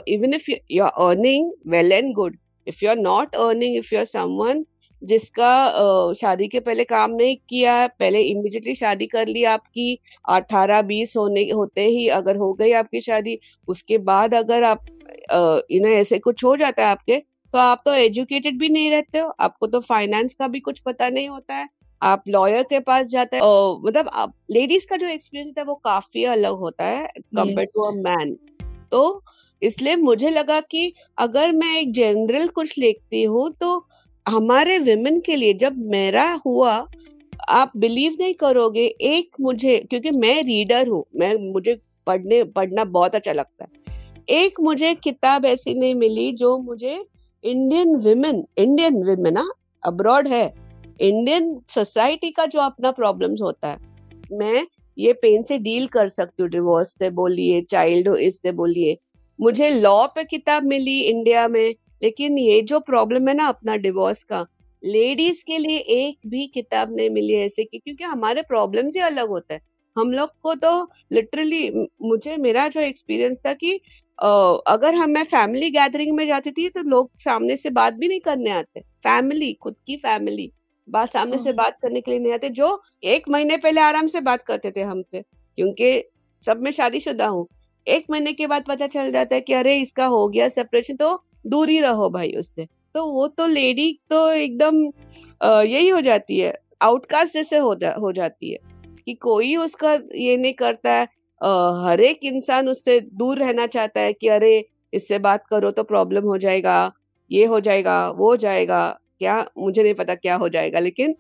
even 0.08 0.34
if 0.34 0.50
you 0.70 0.84
are 0.84 1.08
earning 1.08 1.50
well 1.66 1.92
and 1.92 2.12
good 2.14 2.36
if 2.66 2.84
you 2.84 2.90
are 2.90 2.96
not 2.98 3.34
earning 3.36 3.76
if 3.76 3.94
you 3.94 3.98
are 4.00 4.06
someone 4.06 4.64
जिसका 5.02 6.12
शादी 6.12 6.46
के 6.48 6.60
पहले 6.60 6.84
काम 6.84 7.10
नहीं 7.10 7.36
किया 7.48 7.86
पहले 7.86 8.20
इमिजिएटली 8.20 8.74
शादी 8.74 9.06
कर 9.06 9.26
ली 9.26 9.44
आपकी 9.44 9.98
अठारह 10.28 10.82
बीस 10.82 11.16
होने 11.16 11.48
होते 11.50 11.84
ही 11.86 12.06
अगर 12.08 12.36
हो 12.36 12.52
गई 12.52 12.72
आपकी 12.72 13.00
शादी 13.00 13.38
उसके 13.68 13.98
बाद 13.98 14.34
अगर 14.34 14.64
आप 14.64 14.84
यू 15.70 15.86
ऐसे 15.88 16.18
कुछ 16.18 16.44
हो 16.44 16.56
जाता 16.56 16.82
है 16.82 16.88
आपके 16.88 17.18
तो 17.54 17.58
आप 17.58 17.82
तो 17.84 17.94
एजुकेटेड 17.94 18.58
भी 18.58 18.68
नहीं 18.68 18.90
रहते 18.90 19.18
हो 19.18 19.28
आपको 19.40 19.66
तो 19.66 19.80
फाइनेंस 19.80 20.34
का 20.34 20.48
भी 20.48 20.60
कुछ 20.60 20.78
पता 20.78 21.08
नहीं 21.08 21.28
होता 21.28 21.54
है 21.54 21.68
आप 22.02 22.22
लॉयर 22.28 22.62
के 22.62 22.80
पास 22.80 23.08
जाते 23.08 23.36
हैं 23.36 23.42
मतलब 23.84 24.08
आप 24.14 24.34
लेडीज़ 24.50 24.86
का 24.86 24.96
जो 24.96 25.06
एक्सपीरियंस 25.06 25.48
होता 25.48 25.60
है 25.60 25.66
वो 25.66 25.74
काफ़ी 25.74 26.24
अलग 26.24 26.58
होता 26.58 26.84
है 26.84 27.06
कंपेयर 27.06 27.66
टू 27.74 27.82
अ 27.82 27.94
मैन 27.98 28.36
तो 28.90 29.22
इसलिए 29.62 29.96
मुझे 29.96 30.30
लगा 30.30 30.60
कि 30.60 30.92
अगर 31.18 31.52
मैं 31.52 31.76
एक 31.78 31.92
जनरल 31.92 32.48
कुछ 32.48 32.78
लिखती 32.78 33.22
हूँ 33.22 33.50
तो 33.60 33.86
हमारे 34.26 34.78
विमेन 34.78 35.20
के 35.20 35.36
लिए 35.36 35.52
जब 35.54 35.76
मेरा 35.76 36.40
हुआ, 36.46 36.86
आप 37.48 37.72
बिलीव 37.76 38.16
नहीं 38.20 38.34
करोगे, 38.34 38.84
एक 38.84 39.36
मुझे, 39.40 39.78
क्योंकि 39.90 40.10
मैं 40.10 40.42
रीडर 40.42 40.88
हूँ, 40.88 41.04
मैं, 41.16 41.34
मुझे 41.52 41.78
पढ़ने, 42.06 42.42
पढ़ना 42.44 42.84
बहुत 42.84 43.14
अच्छा 43.14 43.32
लगता 43.32 43.64
है। 43.64 43.94
एक 44.28 44.60
मुझे 44.60 44.94
किताब 44.94 45.44
ऐसी 45.44 45.74
नहीं 45.74 45.94
मिली 45.94 46.30
जो 46.32 46.58
मुझे 46.58 47.04
Indian 47.44 47.96
women 47.96 48.44
Indian 48.58 49.02
women 49.04 49.36
abroad 49.82 50.28
है 50.28 50.44
इंडियन 51.00 51.60
सोसाइटी 51.68 52.30
का 52.30 52.46
जो 52.46 52.60
अपना 52.60 52.90
प्रॉब्लम्स 52.90 53.40
होता 53.42 53.68
है, 53.68 53.78
मैं 54.32 54.66
ये 54.98 55.12
पेन 55.12 55.42
से 55.42 55.58
डील 55.58 55.86
कर 55.86 56.08
सकती 56.08 56.42
हूँ 56.42 56.50
डिवोर्स 56.50 56.98
से 56.98 57.10
बोलिए 57.10 57.60
चाइल्ड 57.62 58.08
इससे 58.08 58.52
बोलिए। 58.52 58.96
मुझे 59.38 59.70
लॉ 59.70 60.06
पे 60.06 60.24
किताब 60.24 60.64
मिली 60.64 61.00
इंडिया 61.00 61.46
में 61.48 61.74
लेकिन 62.02 62.38
ये 62.38 62.60
जो 62.62 62.80
प्रॉब्लम 62.82 63.28
है 63.28 63.34
ना 63.34 63.46
अपना 63.46 63.76
डिवोर्स 63.76 64.22
का 64.24 64.46
लेडीज़ 64.82 65.44
के 65.44 65.58
लिए 65.58 65.78
एक 65.78 66.28
भी 66.28 66.46
किताब 66.46 66.96
नहीं 66.96 67.10
मिली 67.10 67.34
ऐसे 67.36 67.64
की 67.64 67.78
क्योंकि 67.78 68.04
हमारे 68.04 68.42
प्रॉब्लम 68.42 68.86
ही 68.86 69.00
अलग 69.02 69.28
होता 69.28 69.54
है। 69.54 69.60
हम 69.96 70.12
लोग 70.12 70.30
को 70.42 70.54
तो 70.54 70.70
लिटरली 71.12 71.68
मुझे 72.02 72.36
मेरा 72.36 72.66
जो 72.68 72.80
एक्सपीरियंस 72.80 73.42
था 73.46 73.52
कि 73.54 73.80
Uh, 74.18 74.58
अगर 74.66 74.94
हम 74.94 75.10
मैं 75.10 75.22
फैमिली 75.24 75.68
गैदरिंग 75.70 76.14
में 76.16 76.26
जाती 76.26 76.50
थी 76.50 76.68
तो 76.68 76.82
लोग 76.82 77.10
सामने 77.18 77.56
से 77.56 77.70
बात 77.70 77.94
भी 77.94 78.08
नहीं 78.08 78.20
करने 78.20 78.50
आते। 78.50 78.80
फैमिली 78.80 79.52
खुद 79.54 79.78
की 79.78 79.96
फैमिली 79.96 80.50
बात 80.88 81.12
सामने 81.12 81.38
से 81.38 81.50
हाँ। 81.50 81.56
बात 81.56 81.76
करने 81.82 82.00
के 82.00 82.10
लिए 82.10 82.20
नहीं 82.20 82.32
आते 82.32 82.48
जो 82.50 82.68
एक 83.04 83.28
महीने 83.28 83.56
पहले 83.56 83.80
आराम 83.80 84.06
से 84.06 84.20
बात 84.20 84.42
करते 84.42 84.70
थे 84.70 84.82
हमसे 84.82 85.20
क्योंकि 85.22 85.92
सब 86.44 86.62
में 86.62 86.70
शादीशुदा 86.72 87.26
हूँ। 87.26 87.46
एक 87.86 88.06
महीने 88.10 88.32
के 88.32 88.46
बाद 88.46 88.64
पता 88.68 88.86
चल 88.86 89.10
जाता 89.12 89.34
है 89.34 89.40
कि 89.40 89.52
अरे, 89.52 89.76
इसका 89.76 90.06
हो 90.06 90.28
गया 90.28 90.48
सेपरेशन 90.48 90.96
तो 90.96 91.22
दूर 91.46 91.68
ही 91.68 91.78
रहो 91.80 92.08
भाई 92.10 92.32
उससे। 92.38 92.66
तो 92.94 93.04
वो 93.06 93.26
तो 93.28 93.46
लेडी 93.46 93.92
तो 94.10 94.30
एकदम 94.32 94.80
यही 95.40 95.88
हो 95.88 96.00
जाती 96.00 96.38
है 96.38 96.52
आउटकास्ट 96.82 97.34
जैसे 97.34 97.56
हो 97.58 97.74
जा, 97.74 97.92
हो 97.92 98.12
जाती 98.12 98.50
है 98.52 98.58
कि 99.06 99.14
कोई 99.14 99.54
उसका 99.56 99.92
ये 100.14 100.36
नहीं 100.36 100.52
करता 100.54 100.92
है। 100.92 101.04
हर 101.82 102.00
एक 102.00 102.24
इंसान 102.24 102.68
उससे 102.68 102.98
दूर 103.00 103.38
रहना 103.38 103.66
चाहता 103.68 104.00
है 104.00 104.12
कि 104.12 104.28
अरे, 104.28 104.64
इससे 104.92 105.18
बात 105.20 105.46
करो 105.50 105.70
तो 105.70 105.82
प्रॉब्लम 105.84 106.24
हो 106.24 106.36
जाएगा, 106.38 106.92
ये 107.30 107.44
हो 107.44 107.60
जाएगा, 107.60 108.08
वो 108.10 108.30
हो 108.30 108.36
जाएगा, 108.36 108.88
क्या, 109.18 109.44
मुझे 109.58 109.82
नहीं 109.82 109.94
पता 109.94 110.14
क्या 110.14 110.34
हो 110.36 110.48
जाएगा, 110.48 110.80
लेकिन 110.80 111.14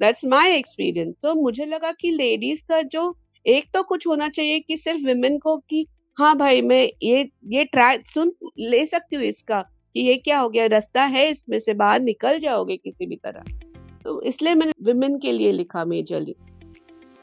दैट्स 0.00 0.24
माई 0.24 0.52
एक्सपीरियंस 0.52 1.18
तो 1.22 1.34
मुझे 1.34 1.64
लगा 1.66 1.92
कि 1.92 2.10
लेडीज़ 2.12 2.62
का 2.68 2.80
जो, 2.84 3.14
एक 3.46 3.68
तो 3.74 3.82
कुछ 3.82 4.06
होना 4.06 4.28
चाहिए 4.28 4.58
कि 4.58 4.76
सिर्फ़ 4.76 5.00
विमेन 5.00 5.38
को 5.38 5.56
कि 5.60 5.86
हाँ 6.18 6.34
भाई, 6.36 6.62
मैं 6.62 6.88
ये 7.02 7.28
ये 7.48 7.64
ट्राई 7.64 7.98
सुन, 8.06 8.32
ले 8.58 8.84
सकती 8.86 9.16
हूँ 9.16 9.24
इसका 9.24 9.60
कि 9.94 10.00
ये 10.00 10.16
क्या 10.16 10.38
हो 10.38 10.48
गया, 10.48 10.64
रास्ता 10.66 11.02
है 11.04 11.24
इसमें 11.30 11.58
से 11.58 11.74
बाहर 11.74 12.00
निकल 12.00 12.38
जाओगे 12.38 12.76
किसी 12.76 13.06
भी 13.06 13.16
तरह 13.16 13.44
तो 14.04 14.20
इसलिए 14.22 14.54
मैंने 14.54 14.72
विमेन 14.82 15.18
के 15.18 15.32
लिए 15.32 15.52
लिखा 15.52 15.84
मेजरली 15.84 16.34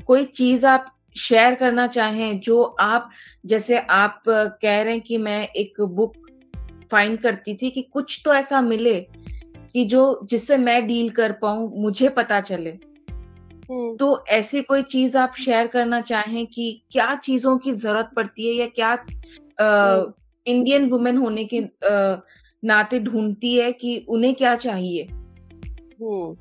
कोई 0.07 0.25
चीज़ 0.25 0.65
आप 0.65 0.85
शेयर 1.17 1.55
करना 1.55 1.87
चाहें, 1.87 2.39
जो 2.39 2.61
आप, 2.63 3.09
जैसे 3.45 3.77
आप 3.79 4.23
कह 4.27 4.81
रहे 4.81 4.93
हैं 4.93 5.01
कि 5.01 5.17
मैं 5.17 5.47
एक 5.47 5.81
बुक 5.81 6.13
फाइंड 6.91 7.19
करती 7.19 7.55
थी 7.55 7.69
कि 7.69 7.81
कुछ 7.83 8.21
तो 8.25 8.33
ऐसा 8.33 8.61
मिले 8.61 8.99
कि 9.01 9.85
जो, 9.85 10.19
जिससे 10.23 10.57
मैं 10.57 10.85
डील 10.87 11.09
कर 11.09 11.31
पाऊँ, 11.31 11.71
मुझे 11.81 12.09
पता 12.09 12.41
चले। 12.41 12.77
तो 13.71 14.25
ऐसी 14.27 14.61
कोई 14.61 14.81
चीज़ 14.83 15.17
आप 15.17 15.33
शेयर 15.39 15.67
करना 15.67 16.01
चाहें 16.01 16.45
कि 16.47 16.83
क्या 16.91 17.15
चीज़ों 17.15 17.57
की 17.57 17.71
ज़रूरत 17.71 18.09
पड़ती 18.15 18.47
है 18.47 18.53
या 18.53 18.67
क्या 18.67 18.93
इंडियन 20.47 20.81
हम्म। 20.81 20.91
वुमेन 20.91 21.17
होने 21.17 21.45
के 21.45 21.59
आ, 21.59 22.17
नाते 22.63 22.99
ढूंढती 22.99 23.57
है 23.57 23.71
कि 23.71 24.05
उन्हें 24.09 24.33
क्या 24.35 24.55
चाहिए? 24.55 25.03
हम्म। 25.03 26.35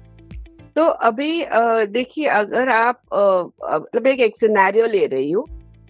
तो 0.76 0.86
अभी 0.86 1.44
देखिए 1.86 2.26
अगर 2.26 2.68
आप 2.68 3.00
मतलब 3.12 4.06
एक, 4.06 4.20
एक 4.20 4.36
सिनेरियो 4.36 4.86
ले 4.86 5.06
रही 5.06 5.30
हूँ 5.30 5.46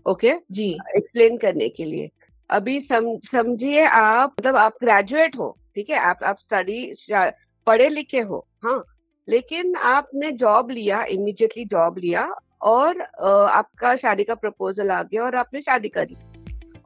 ओके 0.07 0.33
जी। 0.53 0.71
एक्सप्लेन 0.97 1.37
करने 1.37 1.69
के 1.69 1.85
लिए। 1.85 2.11
अभी 2.51 2.81
सम, 2.81 3.17
समझिए 3.17 3.85
आप 3.85 4.35
मतलब 4.41 4.57
आप 4.57 4.75
ग्रेजुएट 4.83 5.37
हो 5.37 5.57
ठीक 5.75 5.91
है? 5.91 5.99
आप 5.99 6.19
आप 6.25 6.39
स्टडी 6.39 6.95
पढ़े 7.67 7.89
लिखे 7.89 8.21
हो 8.21 8.47
हाँ? 8.65 8.83
लेकिन 9.29 9.75
आपने 9.77 10.31
जॉब 10.33 10.71
लिया 10.71 11.03
इमीडिएटली 11.05 11.65
जॉब 11.65 11.99
लिया 11.99 12.29
और 12.63 13.01
आपका 13.01 13.95
शादी 13.97 14.25
का 14.25 14.35
प्रपोजल 14.35 14.91
आ 14.91 15.03
गया 15.03 15.23
और 15.25 15.35
आपने 15.37 15.61
शादी 15.61 15.89
करी। 15.89 16.17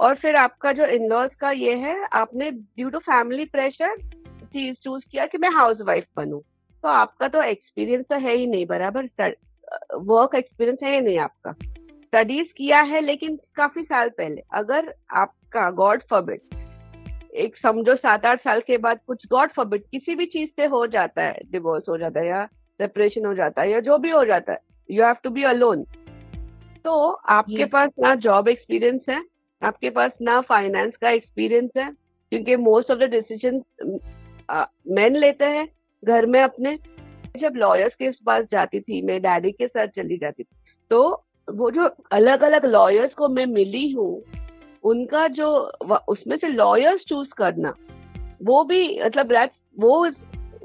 और 0.01 0.14
फिर 0.14 0.37
आपका 0.37 0.72
जो 0.72 0.87
इन 0.87 1.07
लॉज 1.09 1.35
का 1.35 1.51
ये 1.51 1.74
है, 1.77 1.96
आपने 2.12 2.51
ड्यू 2.51 2.90
टू 2.90 2.98
फैमिली 2.98 3.44
प्रेशर 3.46 3.96
चीज़ 3.96 4.77
चूज़ 4.83 5.03
किया 5.11 5.27
कि 5.27 5.38
मैं 5.38 5.51
हाउस 5.51 5.81
वाइफ 5.81 6.05
बनू। 6.16 6.38
तो 6.85 6.88
आपका 6.88 7.29
तो 7.29 7.42
एक्सपीरियंस 7.42 8.05
तो 8.05 8.18
है 8.18 8.37
ही 8.37 8.46
नहीं, 8.46 8.66
बराबर? 8.66 9.09
वर्क 9.94 10.35
एक्सपीरियंस 10.35 10.79
है 10.83 10.94
ही 10.94 11.01
नहीं 11.01 11.18
आपका। 11.18 11.53
स्टडीज़ 11.53 12.53
किया 12.57 12.81
है 12.83 13.01
लेकिन 13.01 13.37
काफ़ी 13.57 13.83
साल 13.83 14.09
पहले। 14.09 14.42
अगर 14.55 14.92
आपका 15.12 15.70
गॉड 15.72 16.03
फॉरबिड 16.11 16.40
एक 17.38 17.57
समझो 17.57 17.94
सात 17.96 18.27
आठ 18.27 18.40
साल 18.40 18.61
के 18.61 18.77
बाद 18.77 19.01
कुछ 19.07 19.27
गॉड 19.31 19.51
फॉरबिड 19.51 19.83
किसी 19.90 20.14
भी 20.14 20.27
चीज़ 20.27 20.51
से 20.57 20.66
हो 20.66 20.87
जाता 20.87 21.22
है 21.22 21.40
डिवोर्स 21.53 21.85
हो 21.88 21.98
जाता 21.98 22.20
है 22.20 22.27
या 22.27 22.44
सेपरेशन 22.81 23.27
हो 23.27 23.35
जाता 23.35 23.62
है 23.62 23.70
या 23.70 23.81
जो 23.81 23.98
भी 23.98 24.11
हो 24.11 24.24
जाता 24.24 24.53
है 24.53 24.59
you 24.90 25.05
have 25.05 25.16
to 25.22 25.31
be 25.31 25.42
alone 25.42 25.85
तो 26.85 27.11
आपके 27.11 27.64
पास 27.64 27.90
ना 28.01 28.14
जॉब 28.14 28.48
एक्सपीरियंस 28.48 29.01
है 29.11 29.22
आपके 29.62 29.90
पास 29.90 30.11
ना 30.22 30.40
फाइनेंस 30.40 30.92
का 31.01 31.11
एक्सपीरियंस 31.11 31.70
है 31.77 31.90
क्योंकि 32.33 32.57
most 32.57 32.90
of 32.90 32.98
the 32.98 33.03
decision 33.03 33.62
man 34.94 35.16
लेते 35.16 35.44
हैं 35.44 35.68
घर 36.05 36.27
में 36.27 36.42
अपने। 36.42 36.79
जब 37.40 37.53
लॉयर्स 37.57 37.94
के 37.94 38.11
पास 38.11 38.44
जाती 38.53 38.81
थी 38.81 39.03
मैं 39.03 39.20
डैडी 39.22 39.53
के 39.53 39.66
साथ 39.68 39.87
चली 39.87 40.16
जाती 40.16 40.42
थी 40.42 40.57
तो 40.90 41.24
वो 41.51 41.70
जो 41.70 41.90
अलग 42.12 42.42
अलग 42.42 42.64
लॉयर्स 42.64 43.14
को 43.14 43.29
मैं 43.29 43.46
मिली 43.46 43.90
हूँ 43.90 44.22
उनका 44.85 45.27
जो 45.31 45.49
उसमें 46.09 46.37
से 46.37 46.49
लॉयर्स 46.49 47.05
चूज़ 47.09 47.29
करना, 47.37 47.75
वो 48.43 48.62
भी 48.64 49.01
मतलब 49.01 49.51
वो 49.77 50.09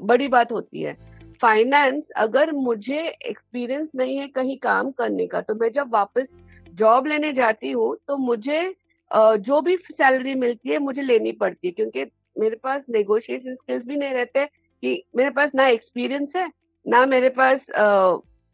बड़ी 0.02 0.28
बात 0.28 0.52
होती 0.52 0.82
है। 0.82 0.96
फाइनेंस 1.42 2.02
अगर 2.16 2.52
मुझे 2.52 3.00
एक्सपीरियंस 3.26 3.88
नहीं 3.96 4.16
है 4.16 4.26
कहीं 4.28 4.56
काम 4.58 4.90
करने 4.92 5.26
का 5.26 5.40
तो 5.40 5.54
मैं 5.54 5.68
जब 5.72 5.92
वापस 5.92 6.26
जॉब 6.74 7.06
लेने 7.06 7.32
जाती 7.32 7.70
हूँ 7.70 7.94
तो 8.08 8.16
मुझे 8.18 8.62
जो 9.10 9.60
भी 9.60 9.76
सैलरी 9.78 10.34
मिलती 10.34 10.70
है, 10.70 10.78
मुझे 10.78 11.02
लेनी 11.02 11.32
पड़ती 11.32 11.66
है, 11.68 11.72
क्योंकि 11.72 12.04
मेरे 12.36 12.56
पास 12.56 12.82
नेगोशिएशन 12.90 13.54
स्किल्स 13.54 13.84
भी 13.86 13.96
नहीं 13.96 14.14
रहते 14.14 14.44
कि 14.46 15.02
मेरे 15.16 15.30
पास 15.30 15.50
ना 15.54 15.66
एक्सपीरियंस 15.68 16.28
है, 16.36 16.48
ना 16.86 17.04
मेरे 17.06 17.28
पास 17.30 17.60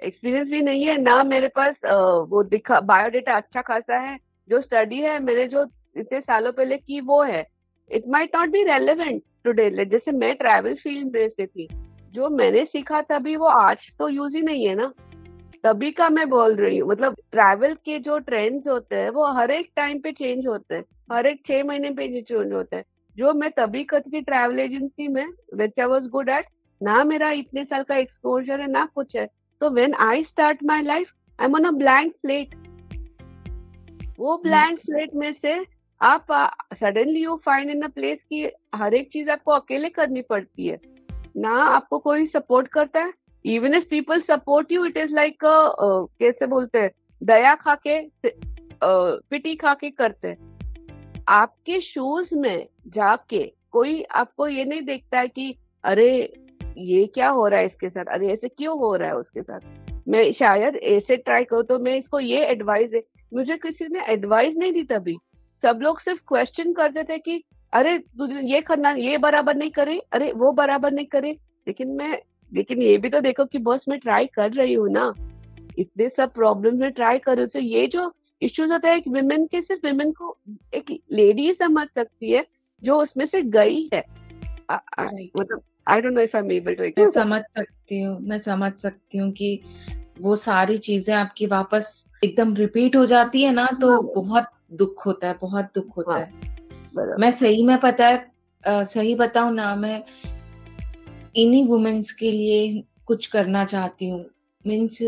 एक्सपीरियंस 0.01 0.49
भी 0.49 0.61
नहीं 0.63 0.85
है, 0.85 0.97
ना 0.99 1.23
मेरे 1.25 1.49
पास 1.59 1.75
वो 2.31 2.43
दिखा 2.45 2.81
बायोडेटा 2.83 3.37
अच्छा 3.37 3.63
खासा 3.63 3.99
है 4.01 4.17
जो 4.51 4.61
स्टडी 4.61 4.97
है 4.97 5.19
मैंने 5.19 5.47
जो 5.49 5.65
इतने 5.97 6.21
सालों 6.21 6.53
पहले 6.53 6.77
की 6.77 7.01
वो 7.03 7.23
है 7.23 7.45
it 7.91 8.09
might 8.09 8.37
not 8.37 8.49
be 8.49 8.63
relevant 8.65 9.23
today 9.45 9.85
जैसे 9.87 10.13
मैं 10.13 10.35
ट्रैवल 10.37 10.75
फ़ील्ड 10.75 11.13
में 11.15 11.29
से 11.29 11.47
थी, 11.47 11.69
जो 12.15 12.29
मैंने 12.31 12.65
सीखा 12.65 13.01
तभी 13.03 13.37
वो 13.37 13.47
आज 13.47 13.91
तो 13.99 14.09
यूज़ 14.09 14.37
ही 14.37 14.43
नहीं 14.43 14.67
है 14.67 14.75
ना। 14.75 14.93
तभी 15.65 15.91
का 15.91 16.09
मैं 16.09 16.29
बोल 16.29 16.55
रही 16.57 16.79
हूँ 16.79 16.89
मतलब 16.89 17.17
ट्रैवल 17.33 17.75
के 17.77 17.99
जो 17.99 18.19
ट्रेंड्स 18.21 18.67
होते 18.67 18.97
हैं, 18.97 19.11
वो 19.11 19.27
हर 19.35 19.51
एक 19.51 19.71
टाइम 19.77 19.99
पे 20.01 20.13
चेंज 20.13 20.47
होते 20.47 20.75
हैं, 20.75 20.85
हर 21.13 21.27
एक 21.27 21.41
छह 21.47 21.65
महीने 21.65 21.91
पे 21.91 22.21
चेंज 22.23 22.53
होते 22.53 22.77
हैं। 22.77 22.85
जो 23.17 23.33
मैं 23.33 23.51
तभी 23.51 23.83
करती 23.85 24.21
ट्रैवल 24.21 24.59
एजेंसी 24.61 25.09
में 25.09 25.27
which 25.55 25.81
I 25.81 25.87
was 25.87 26.09
good 26.09 26.29
at 26.29 26.47
ना 26.81 27.03
मेरा 27.05 27.31
इतने 27.33 27.65
साल 27.65 27.83
का 27.83 27.97
एक्सपोजर 27.97 28.61
है, 28.61 28.71
ना 28.71 28.89
कुछ 28.95 29.17
है। 29.17 29.27
तो 29.61 29.71
when 29.71 29.95
I 30.01 30.23
start 30.25 30.65
my 30.65 30.83
life 30.83 31.13
I 31.39 31.47
am 31.47 31.55
on 31.55 31.65
a 31.65 31.71
blank 31.79 32.13
slate 32.13 32.55
वो 34.21 34.37
ब्लैंक 34.37 34.79
स्लेट 34.79 35.15
में 35.15 35.33
से 35.33 35.53
आप 36.01 36.27
suddenly 36.75 37.23
you 37.23 37.37
find 37.45 37.71
in 37.71 37.83
a 37.83 37.89
place 37.89 38.19
की 38.23 38.49
हर 38.75 38.95
एक 38.95 39.09
चीज़ 39.09 39.31
आपको 39.31 39.53
अकेले 39.53 39.89
करनी 39.89 40.23
पड़ती 40.23 40.67
है। 40.67 40.77
ना 41.37 41.53
आपको 41.65 41.99
कोई 41.99 42.27
सपोर्ट 42.27 42.69
करता 42.69 43.01
है। 43.01 43.13
Even 43.45 43.75
if 43.75 43.85
people 43.85 44.21
support 44.21 44.73
you 44.73 44.85
it 44.85 44.97
is 44.97 45.15
like 45.15 45.39
कैसे 45.45 46.47
बोलते 46.47 46.79
हैं? 46.79 46.91
दया 47.23 47.55
खा 47.55 47.75
के 47.87 47.99
पिटी 48.83 49.55
खा 49.57 49.75
के 49.75 49.91
करते 49.91 50.29
हैं। 50.29 51.23
आपके 51.29 51.81
शूज़ 51.81 52.35
में 52.35 52.67
जाके 52.89 53.43
कोई 53.73 54.03
आपको 54.03 54.49
ये 54.49 54.65
नहीं 54.65 54.83
देखता 54.83 55.19
है 55.19 55.29
कि 55.29 55.55
अरे 55.85 56.11
ये 56.79 57.05
क्या 57.07 57.29
हो 57.29 57.47
रहा 57.47 57.61
है 57.61 57.67
इसके 57.67 57.91
साथ? 57.91 58.05
अरे 58.05 58.33
ऐसे 58.33 58.49
क्यों 58.49 58.79
हो 58.79 58.95
रहा 58.97 59.09
है 59.09 59.17
उसके 59.17 59.43
साथ? 59.43 59.61
मैं 60.11 60.31
शायद 60.33 60.77
ऐसे 60.77 61.17
ट्राई 61.17 61.45
करूँ 61.45 61.65
तो 61.65 61.79
मैं 61.79 61.97
इसको 61.99 62.21
ये 62.21 62.45
एडवाइस 62.47 62.91
है 62.95 63.03
मुझे 63.33 63.57
किसी 63.57 63.87
ने 63.89 64.05
एडवाइस 64.13 64.55
नहीं 64.59 64.73
दी 64.73 64.83
तभी। 64.85 65.17
सब 65.63 65.81
लोग 65.83 66.01
सिर्फ़ 66.01 66.21
क्वेश्चन 66.29 66.73
करते 66.73 67.03
थे 67.05 67.19
कि 67.19 67.43
अरे 67.73 67.93
ये 68.51 68.61
करना 68.61 68.91
ये 68.93 69.19
बराबर 69.19 69.55
नहीं 69.57 69.71
करे 69.71 69.99
अरे 70.13 70.33
वो 70.33 70.53
बराबर 70.53 70.93
नहीं 70.93 71.07
करे। 71.07 71.31
लेकिन 71.67 71.89
मैं 71.97 72.19
लेकिन 72.53 72.83
ये 72.83 72.97
भी 72.99 73.09
तो 73.09 73.21
देखो 73.21 73.45
कि 73.45 73.59
बस 73.61 73.85
मैं 73.89 73.99
ट्राई 73.99 74.27
कर 74.27 74.53
रही 74.53 74.75
हूँ 74.75 74.89
ना। 74.93 75.13
इतने 75.79 76.09
सब 76.09 76.33
प्रॉब्लम 76.33 76.81
में 76.81 76.91
ट्राई 76.93 77.19
कर 77.19 77.37
रही 77.37 77.43
हूँ। 77.43 77.51
तो 77.51 77.59
ये 77.59 77.87
जो 77.87 78.13
इश्यूज़ 78.43 78.73
होता 78.73 78.89
है 78.89 78.97
एक 78.97 79.09
विमेन 79.09 79.47
के 79.47 79.61
सिर्फ़ 79.61 79.87
विमेन 79.87 80.13
को 80.13 80.37
एक 80.75 80.91
लेडी 81.13 81.53
समझ 81.53 81.87
सकती 81.89 82.31
है 82.33 82.45
जो 82.83 83.01
उसमें 83.03 83.27
से 83.27 83.43
गई 83.51 83.89
है। 83.95 84.03
मतलब 84.71 85.63
I 85.89 86.01
don't 86.01 86.13
know 86.15 86.21
if 86.21 86.37
I 86.37 86.43
am 86.43 86.53
able 86.53 86.91
to 86.91 87.11
समझ 87.11 87.41
सकती 87.59 88.01
हूँ 88.03 88.19
मैं 88.21 88.39
समझ 88.41 88.73
सकती 88.73 89.19
हूँ 89.19 89.31
कि 89.33 89.61
वो 90.21 90.37
सारी 90.37 90.79
चीज़ें 90.79 91.15
आपकी 91.15 91.47
वापस 91.47 92.05
एकदम 92.25 92.55
रिपीट 92.55 92.97
हो 92.97 93.05
जाती 93.07 93.43
है 93.43 93.53
ना 93.53 93.67
तो 93.81 93.91
हाँ। 93.93 94.13
बहुत 94.15 94.47
दुख 94.73 95.07
होता 95.07 95.29
है 95.29 95.39
बहुत 95.41 95.71
दुख 95.75 95.97
होता 95.97 96.13
हाँ, 96.13 96.21
है। 96.21 97.17
मैं 97.19 97.31
सही 97.31 97.63
में 97.63 97.79
पता 97.81 98.07
है 98.07 98.31
आ, 98.65 98.83
सही 98.83 99.15
बताऊँ 99.15 99.55
ना 99.55 99.75
मैं 99.77 100.03
इन्हीं 101.37 101.65
वुमेन्स 101.69 102.13
के 102.13 102.33
लिए 102.33 102.83
कुछ 103.07 103.27
करना 103.27 103.65
चाहती 103.65 104.09
हूँ। 104.09 104.25
मीन्स 104.65 104.99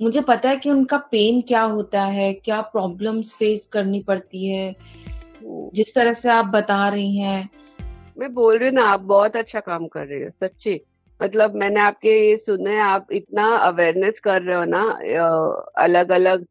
मुझे 0.00 0.20
पता 0.20 0.48
है 0.48 0.56
कि 0.56 0.70
उनका 0.70 0.96
पेन 1.10 1.40
क्या 1.40 1.62
होता 1.62 2.02
है 2.04 2.32
क्या 2.34 2.60
प्रॉब्लम्स 2.60 3.34
फेस 3.34 3.66
करनी 3.66 4.00
पड़ती 4.00 4.46
है 4.46 4.74
जिस 5.74 5.94
तरह 5.94 6.12
से 6.12 6.28
आप 6.28 6.44
बता 6.44 6.88
रही 6.88 7.16
हैं। 7.16 7.48
मैं 8.18 8.32
बोल 8.34 8.58
रही 8.58 8.68
हूँ 8.68 8.74
ना 8.74 8.84
आप 8.84 9.00
बहुत 9.00 9.36
अच्छा 9.36 9.60
काम 9.60 9.86
कर 9.86 10.06
रही 10.06 10.22
हो 10.22 10.30
सच्ची। 10.30 10.80
मतलब 11.22 11.54
मैंने 11.54 11.80
आपके 11.80 12.30
ये 12.30 12.36
सुने 12.36 12.78
आप 12.78 13.06
इतना 13.12 13.56
अवेयरनेस 13.56 14.14
कर 14.24 14.42
रहे 14.42 14.56
हो 14.56 14.64
ना 14.64 14.82
अलग 15.78 16.10
अलग 16.10 16.46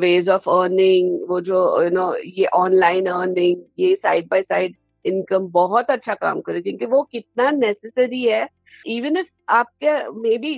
वेज 0.00 0.28
ऑफ़ 0.28 0.50
अर्निंग 0.50 1.28
वो 1.28 1.40
जो 1.40 1.82
यू 1.82 1.90
नो 1.90 2.14
ये 2.26 2.44
ऑनलाइन 2.44 3.06
अर्निंग 3.06 3.62
ये 3.78 3.94
साइड 3.94 4.26
बाय 4.30 4.42
साइड 4.42 4.74
इनकम 5.04 5.46
बहुत 5.48 5.90
अच्छा 5.90 6.14
काम 6.14 6.40
कर 6.40 6.52
करे 6.52 6.62
क्योंकि 6.62 6.86
वो 6.86 7.02
कितना 7.02 7.50
नेसेसरी 7.50 8.22
है। 8.22 8.48
इवन 8.86 9.16
इफ़ 9.16 9.26
आपके 9.48 9.92
मे 10.20 10.38
बी 10.38 10.54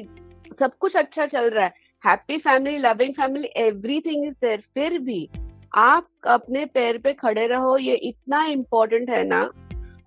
सब 0.61 0.73
कुछ 0.81 0.97
अच्छा 0.97 1.27
चल 1.27 1.51
रहा 1.51 1.65
है 1.65 1.73
happy 2.07 2.39
family 2.39 2.79
loving 2.79 3.15
family 3.15 3.49
everything 3.57 4.27
is 4.27 4.35
there 4.35 4.61
फिर 4.75 4.99
भी 4.99 5.29
आप 5.75 6.07
अपने 6.27 6.65
पैर 6.65 6.99
पे 6.99 7.13
खड़े 7.13 7.47
रहो 7.47 7.79
ये 7.79 7.95
इतना 7.95 8.45
इम्पोर्टेंट 8.47 9.11
है 9.11 9.25
ना। 9.25 9.51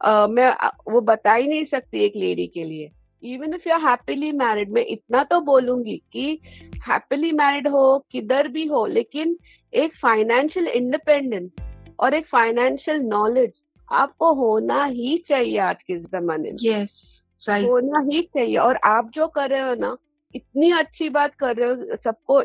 uh, 0.05 0.29
मैं 0.29 0.53
वो 0.91 1.01
बता 1.01 1.33
ही 1.33 1.47
नहीं 1.47 1.65
सकती 1.65 2.05
एक 2.05 2.13
लेडी 2.15 2.47
के 2.47 2.63
लिए। 2.63 2.89
Even 3.33 3.53
if 3.53 3.69
you 3.69 3.77
happily 3.87 4.31
married 4.31 4.71
मैं 4.71 4.85
इतना 4.85 5.23
तो 5.23 5.39
बोलूँगी 5.41 6.01
कि 6.13 6.39
हैप्पीली 6.87 7.31
मैरिड 7.31 7.67
हो 7.67 7.85
किधर 8.11 8.47
भी 8.47 8.65
हो 8.65 8.85
लेकिन 8.85 9.35
एक 9.73 9.95
फाइनेंशियल 10.01 10.67
इंडिपेंडेंस 10.67 11.51
और 11.99 12.13
एक 12.13 12.27
फाइनेंशियल 12.27 12.97
नॉलेज 12.97 13.51
आपको 13.91 14.33
होना 14.33 14.83
ही 14.85 15.17
चाहिए 15.29 15.57
आज 15.57 15.83
के 15.87 15.97
जमाने 15.99 16.51
में 16.51 16.57
yes, 16.57 16.93
right. 17.49 17.67
होना 17.67 17.99
ही 18.11 18.21
चाहिए 18.21 18.57
और 18.57 18.79
आप 18.83 19.11
जो 19.13 19.27
कर 19.27 19.49
रहे 19.49 19.61
हो 19.61 19.73
ना 19.75 19.95
इतनी 20.35 20.71
अच्छी 20.71 21.09
बात 21.09 21.35
कर 21.35 21.55
रहे 21.55 21.69
हो 21.69 21.95
सबको 22.03 22.41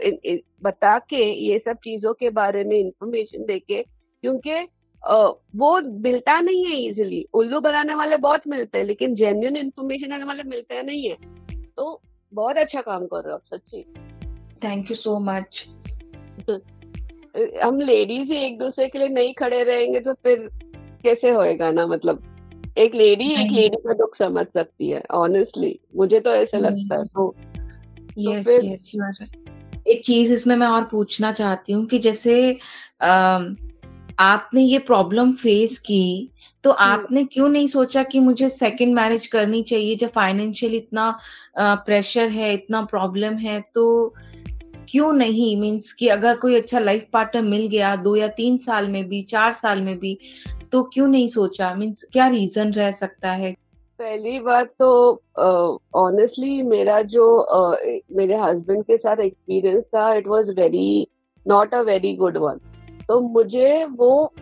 बता 0.63 0.99
के 1.11 1.23
ये 1.47 1.59
सब 1.59 1.77
चीज़ों 1.85 2.13
के 2.15 2.31
बारे 2.31 2.65
में 2.65 2.77
इंफॉर्मेशन 2.79 3.45
देके 3.45 3.83
क्योंकि 3.83 4.67
वो 5.05 5.81
मिलता 5.81 6.41
नहीं 6.41 6.65
है 6.65 6.81
इजिली 6.83 7.25
उल्लू 7.35 7.61
बनाने 7.61 7.95
वाले 7.95 8.17
बहुत 8.17 8.47
मिलते 8.49 8.79
हैं 8.79 8.85
लेकिन 8.85 9.15
जेन्यून 9.15 9.57
इन्फॉर्मेशन 9.57 10.13
आने 10.13 10.25
वाले 10.25 10.43
मिलते 10.43 10.75
हैं 10.75 10.83
नहीं 10.83 11.09
है। 11.09 11.17
तो 11.77 12.01
बहुत 12.33 12.57
अच्छा 12.57 12.81
काम 12.81 13.07
कर 13.07 13.23
रहे 13.25 13.33
हो 13.33 13.37
आप 13.37 13.57
सच्ची। 13.57 13.83
थैंक 14.65 14.91
यू 14.91 14.97
सो 14.97 15.19
मच 15.19 15.67
हम 17.65 17.81
लेडीज़ 17.81 18.33
ही 18.33 18.45
एक 18.47 18.59
दूसरे 18.59 18.89
के 18.89 18.99
लिए 18.99 19.09
नहीं 19.09 19.33
खड़े 19.35 19.63
रहेंगे 19.63 20.01
तो 20.01 20.13
फिर 20.15 20.49
कैसे 21.03 21.31
होएगा 21.31 21.71
ना 21.71 21.87
मतलब? 21.87 22.23
एक 22.79 22.95
लेडी 22.95 23.25
एक 23.33 23.51
लेडी 23.53 23.77
का 23.77 23.95
दुख 23.95 24.17
समझ 24.17 24.47
सकती 24.47 24.89
है 24.89 25.03
ऑनेस्टली 25.11 25.79
मुझे 25.97 26.21
तो 26.21 26.31
ऐसा 26.31 26.59
लगता 26.59 26.99
है 26.99 27.05
तो 27.05 27.35
यस 28.19 28.49
यस 28.49 28.91
यू 28.95 29.03
आर 29.05 29.27
एक 29.89 30.03
चीज़ 30.05 30.33
इसमें 30.33 30.55
मैं 30.57 30.67
और 30.67 30.85
पूछना 30.85 31.33
चाहती 31.33 31.73
हूँ 31.73 31.87
कि 31.87 31.99
जैसे 31.99 32.35
आपने 34.21 34.63
ये 34.63 34.79
प्रॉब्लम 34.79 35.33
फेस 35.33 35.79
की 35.79 36.31
तो 36.65 36.71
आपने 36.71 37.25
क्यों 37.25 37.49
नहीं 37.49 37.67
सोचा 37.67 38.03
कि 38.03 38.21
मुझे 38.21 38.49
सेकंड 38.49 38.95
मैरिज 38.95 39.27
करनी 39.27 39.63
चाहिए? 39.63 39.95
जब 39.97 40.09
फाइनेंशियल 40.09 40.75
इतना 40.75 41.19
प्रेशर 41.59 42.29
है 42.29 42.53
इतना 42.55 42.83
प्रॉब्लम 42.83 43.35
है 43.35 43.61
तो 43.75 44.15
क्यों 44.89 45.13
नहीं? 45.13 45.57
मीन्स 45.57 45.93
कि 45.93 46.09
अगर 46.09 46.37
कोई 46.37 46.57
अच्छा 46.57 46.79
लाइफ 46.79 47.07
पार्टनर 47.13 47.43
मिल 47.43 47.67
गया 47.69 47.95
दो 47.97 48.15
या 48.17 48.29
तीन 48.29 48.57
साल 48.59 48.89
में 48.89 49.05
भी 49.09 49.23
चार 49.23 49.53
साल 49.53 49.81
में 49.81 49.99
भी 49.99 50.19
तो 50.73 50.83
क्यों 50.93 51.07
नहीं 51.09 51.29
सोचा? 51.29 51.75
मीन्स 51.75 52.05
क्या 52.13 52.27
रीजन 52.29 52.73
रह 52.73 52.91
सकता 52.93 53.33
है? 53.33 53.53
पहली 53.99 54.39
बात 54.39 54.67
तो 54.79 54.91
ऑनेस्टली 55.95 56.61
uh, 56.63 56.69
मेरा 56.69 57.01
जो 57.03 57.25
uh, 57.53 58.17
मेरे 58.17 58.37
हस्बैंड 58.37 58.83
के 58.85 58.97
साथ 58.97 59.17
एक्सपीरियंस 59.17 59.85
था 59.85 60.15
it 60.15 60.29
was 60.29 60.49
very 60.59 61.07
not 61.47 61.75
a 61.75 61.81
very 61.83 62.15
good 62.17 62.37
one 62.37 62.61
तो 63.11 63.21
मुझे 63.21 63.85
वो 63.85 64.33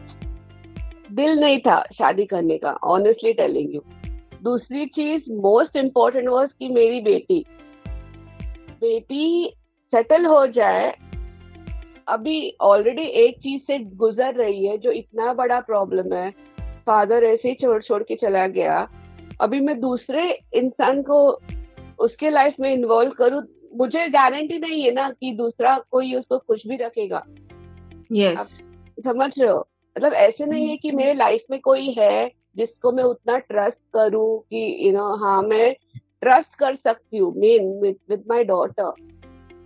दिल 1.12 1.38
नहीं 1.40 1.58
था 1.58 1.80
शादी 1.98 2.24
करने 2.26 2.56
का 2.58 2.72
ऑनेस्टली 2.86 3.32
टेलिंग 3.32 3.74
यू 3.74 3.80
दूसरी 4.42 4.84
चीज़ 4.86 5.30
मोस्ट 5.42 5.76
इम्पोर्टेंट 5.76 6.28
वॉज़ 6.28 6.50
कि 6.58 6.68
मेरी 6.68 7.00
बेटी 7.00 7.38
बेटी 8.82 9.54
सेटल 9.92 10.26
हो 10.26 10.46
जाए, 10.46 10.92
अभी 12.08 12.56
ऑलरेडी 12.60 13.06
एक 13.22 13.38
चीज़ 13.38 13.62
से 13.62 13.78
गुजर 13.96 14.34
रही 14.34 14.66
है 14.66 14.76
जो 14.78 14.90
इतना 14.92 15.32
बड़ा 15.34 15.60
प्रॉब्लम 15.62 16.14
है 16.14 16.30
फादर 16.86 17.24
ऐसे 17.24 17.48
ही 17.48 17.54
छोड़ 17.54 17.82
छोड़ 17.82 18.02
के 18.02 18.14
चला 18.16 18.46
गया, 18.48 18.86
अभी 19.40 19.60
मैं 19.60 19.80
दूसरे 19.80 20.30
इंसान 20.56 21.02
को 21.02 21.26
उसके 21.98 22.30
लाइफ 22.30 22.54
में 22.60 22.72
इन्वॉल्व 22.72 23.12
करूँ, 23.18 23.42
मुझे 23.76 24.08
गारंटी 24.10 24.58
नहीं 24.58 24.82
है 24.82 24.92
ना 24.94 25.10
कि 25.10 25.32
दूसरा 25.36 25.78
कोई 25.90 26.14
उसको 26.14 26.38
खुश 26.38 26.66
भी 26.66 26.76
रखेगा। 26.76 27.24
Yes. 28.12 28.42
समझ 29.04 29.32
रहे 29.38 29.48
हो? 29.48 29.68
मतलब 29.96 30.12
ऐसे 30.12 30.46
नहीं 30.46 30.68
है 30.68 30.76
कि 30.76 30.90
मेरे 30.90 31.14
लाइफ 31.14 31.42
में 31.50 31.60
कोई 31.60 31.94
है 31.98 32.30
जिसको 32.56 32.92
मैं 32.92 33.04
उतना 33.04 33.38
ट्रस्ट 33.38 33.78
करूँ 33.94 34.38
कि 34.40 34.88
यू 34.88 34.92
नो 34.92 35.16
हाँ 35.16 35.42
मैं 35.42 35.74
ट्रस्ट 36.20 36.54
कर 36.58 36.76
सकती 36.76 37.18
हूँ 37.18 37.34
मेन 37.36 37.94
विद 38.10 38.24
माय 38.28 38.44
डॉटर 38.44 38.92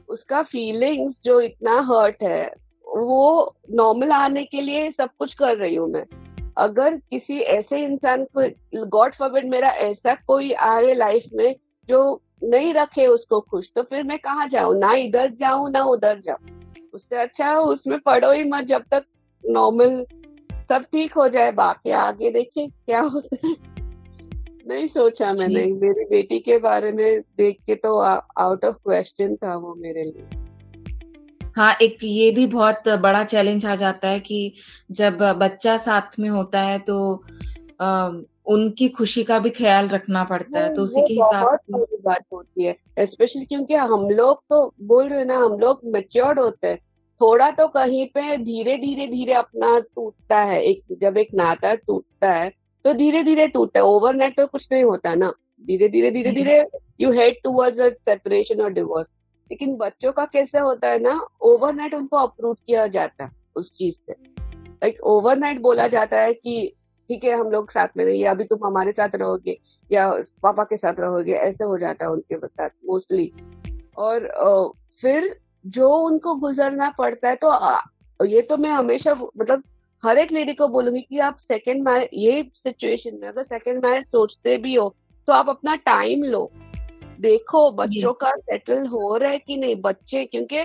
उसका 0.08 0.42
फीलिंग्स 0.42 1.14
जो 1.24 1.40
इतना 1.40 1.80
हर्ट 1.80 2.22
है 2.22 2.52
वो 2.86 3.54
नॉर्मल 3.70 4.12
आने 4.12 4.44
के 4.44 4.60
लिए 4.60 4.90
सब 4.90 5.08
कुछ 5.18 5.34
कर 5.34 5.56
रही 5.56 5.74
हूँ 5.74 5.88
मैं। 5.90 6.04
अगर 6.58 6.96
किसी 6.96 7.40
ऐसे 7.40 7.84
इंसान 7.84 8.26
को 8.36 8.86
गॉड 8.86 9.14
फॉरबिड 9.14 9.48
मेरा 9.48 9.68
ऐसा 9.68 10.14
कोई 10.14 10.52
आए 10.52 10.94
लाइफ 10.94 11.22
में 11.34 11.56
जो 11.88 12.22
नहीं 12.44 12.74
रखे 12.74 13.06
उसको 13.06 13.40
खुश 13.40 13.66
तो 13.74 13.82
फिर 13.82 14.02
मैं 14.02 14.18
कहाँ 14.18 14.48
जाऊँ? 14.48 14.78
ना 14.78 14.94
इधर 14.94 15.30
जाऊँ 15.30 15.70
ना 15.70 15.84
उधर 15.84 16.20
जाऊँ। 16.20 16.61
उससे 16.94 17.16
अच्छा 17.16 17.58
उसमें 17.58 17.98
पढ़ो 17.98 18.32
ही 18.32 18.44
मत 18.44 18.64
जब 18.64 18.82
तक 18.90 19.04
नॉर्मल 19.44 20.04
सब 20.68 20.82
ठीक 20.82 21.12
हो 21.12 21.28
जाए 21.28 21.52
बाकी 21.52 21.90
आगे 21.90 22.30
देखिए 22.30 22.66
क्या 22.66 23.00
होता 23.00 23.36
है। 23.44 23.54
नहीं 24.68 24.86
सोचा 24.88 25.32
मैंने 25.32 25.64
मेरी 25.64 26.04
बेटी 26.04 26.38
के 26.38 26.58
बारे 26.58 26.92
में 26.92 27.20
देख 27.20 27.56
के 27.66 27.74
तो 27.74 27.98
आउट 27.98 28.64
ऑफ़ 28.64 28.76
क्वेश्चन 28.76 29.34
था 29.36 29.56
वो 29.56 29.74
मेरे 29.74 30.04
लिए। 30.04 30.28
हाँ 31.56 31.76
एक 31.82 31.98
ये 32.02 32.30
भी 32.30 32.46
बहुत 32.46 32.88
बड़ा 32.88 33.24
चैलेंज 33.24 33.66
आ 33.66 33.76
जाता 33.76 34.08
है 34.08 34.20
कि 34.20 34.52
जब 34.90 35.18
बच्चा 35.38 35.76
साथ 35.78 36.18
में 36.18 36.28
होता 36.28 36.60
है 36.60 36.78
तो 36.78 37.24
उनकी 38.46 38.88
खुशी 38.88 39.22
का 39.24 39.38
भी 39.38 39.50
ख्याल 39.50 39.88
रखना 39.88 40.24
पड़ता 40.24 40.60
है 40.60 40.74
तो 40.74 40.82
उसी 40.82 41.00
के 41.00 41.14
हिसाब 41.14 41.56
से 41.56 41.96
बात 41.96 42.24
होती 42.32 42.64
है 42.64 42.76
स्पेशली 43.00 43.44
क्योंकि 43.44 43.74
हम 43.74 44.08
लोग 44.10 44.42
तो 44.50 44.74
बोल 44.82 45.08
रहे 45.08 45.24
ना 45.24 45.38
हम 45.38 45.58
लोग 45.58 45.80
मेच्योर्ड 45.84 46.38
होते 46.38 46.66
हैं 46.66 46.78
थोड़ा 47.20 47.50
तो 47.50 47.68
कहीं 47.68 48.06
पे 48.06 48.36
धीरे 48.36 48.76
धीरे 48.76 49.06
धीरे 49.06 49.32
अपना 49.32 49.78
टूटता 49.78 50.38
है 50.38 50.62
एक 50.62 50.82
जब 51.00 51.16
एक 51.16 51.28
नाता 51.34 51.74
टूटता 51.74 52.32
है 52.32 52.50
तो 52.84 52.92
धीरे 52.92 53.22
धीरे 53.24 53.46
टूटता 53.48 53.78
है 53.78 53.84
ओवरनाइट 53.84 54.36
तो 54.36 54.46
कुछ 54.46 54.66
नहीं 54.72 54.84
होता 54.84 55.14
ना 55.14 55.32
धीरे 55.66 55.88
धीरे 55.88 56.10
धीरे। 56.10 56.32
धीरे 56.32 56.64
you 57.00 57.12
head 57.12 57.36
towards 57.44 57.80
a 57.80 57.88
separation 57.88 58.60
और 58.60 58.72
डिवोर्स 58.72 59.08
लेकिन 59.50 59.76
बच्चों 59.76 60.12
का 60.12 60.24
कैसे 60.24 60.58
होता 60.58 60.88
है 60.88 60.98
ना 60.98 61.20
ओवरनाइट 61.42 61.94
उनको 61.94 62.16
अप्रूव 62.16 62.54
किया 62.54 62.86
जाता 62.86 63.24
है 63.24 63.30
उस 63.56 63.70
चीज़ 63.78 63.94
से 64.06 64.12
लाइक 64.12 65.00
ओवरनाइट 65.04 65.60
बोला 65.60 65.88
जाता 65.88 66.20
है 66.20 66.32
कि 66.34 66.72
ठीक 67.12 67.24
है 67.24 67.32
हम 67.32 67.50
लोग 67.50 67.70
साथ 67.70 67.88
में 67.96 68.04
रहिए 68.04 68.24
अभी 68.24 68.44
तुम 68.44 68.66
हमारे 68.66 68.92
साथ 68.92 69.08
रहोगे 69.14 69.58
या 69.92 70.10
पापा 70.42 70.64
के 70.64 70.76
साथ 70.76 70.94
रहोगे 70.98 71.32
ऐसे 71.32 71.64
हो 71.64 71.78
जाता 71.78 72.04
है 72.04 72.10
उनके 72.10 72.46
साथ 72.46 72.68
मोस्टली 72.68 73.32
और 73.96 74.28
फिर 75.02 75.36
जो 75.66 75.96
उनको 75.96 76.34
गुजरना 76.34 76.90
पड़ता 76.98 77.28
है 77.28 77.38
तो 77.42 78.24
ये 78.24 78.40
तो 78.40 78.56
मैं 78.56 78.70
हमेशा 78.70 79.14
मतलब 79.14 79.62
हर 80.04 80.18
एक 80.18 80.32
लेडी 80.32 80.52
को 80.52 80.68
बोलूँगी 80.68 81.00
कि 81.00 81.18
आप 81.18 81.36
सेकेंड 81.36 81.82
मैरिज 81.82 82.08
ये 82.14 82.42
सिचुएशन 82.42 83.18
में 83.20 83.28
अगर 83.28 83.42
सेकेंड 83.42 83.84
मैरिज 83.84 84.04
सोचते 84.04 84.56
भी 84.56 84.74
हो 84.74 84.94
तो 85.26 85.32
आप 85.32 85.48
अपना 85.48 85.74
टाइम 85.74 86.24
लो। 86.24 86.50
देखो 87.20 87.70
बच्चों 87.70 88.12
का 88.12 88.30
सेटल 88.30 88.86
हो 88.86 89.16
रहा 89.16 89.30
है 89.30 89.38
कि 89.38 89.56
नहीं 89.56 89.76
बच्चे 89.80 90.24
क्योंकि 90.24 90.56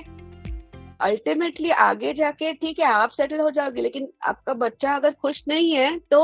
अल्टीमेटली 0.99 1.69
आगे 1.69 2.13
जाके 2.13 2.53
ठीक 2.53 2.79
है 2.79 2.85
आप 2.85 3.09
सेटल 3.11 3.39
हो 3.39 3.49
जाओगे 3.49 3.81
लेकिन 3.81 4.07
आपका 4.27 4.53
बच्चा 4.61 4.95
अगर 4.95 5.11
खुश 5.11 5.43
नहीं 5.47 5.71
है 5.71 5.97
तो 6.11 6.21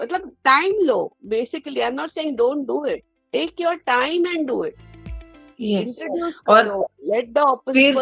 मतलब 0.00 0.30
time 0.44 0.84
low 0.84 1.00
basically 1.26 1.80
I 1.80 1.88
am 1.88 1.94
not 1.94 2.10
saying 2.10 2.36
don't 2.36 2.66
do 2.66 2.84
it 2.86 3.02
take 3.34 3.60
your 3.60 3.74
time 3.86 4.26
and 4.26 4.46
do 4.46 4.64
it 4.64 4.74
और 6.48 6.86
लेट 7.04 7.32
द 7.32 7.38
ऑपोजिट 7.38 7.96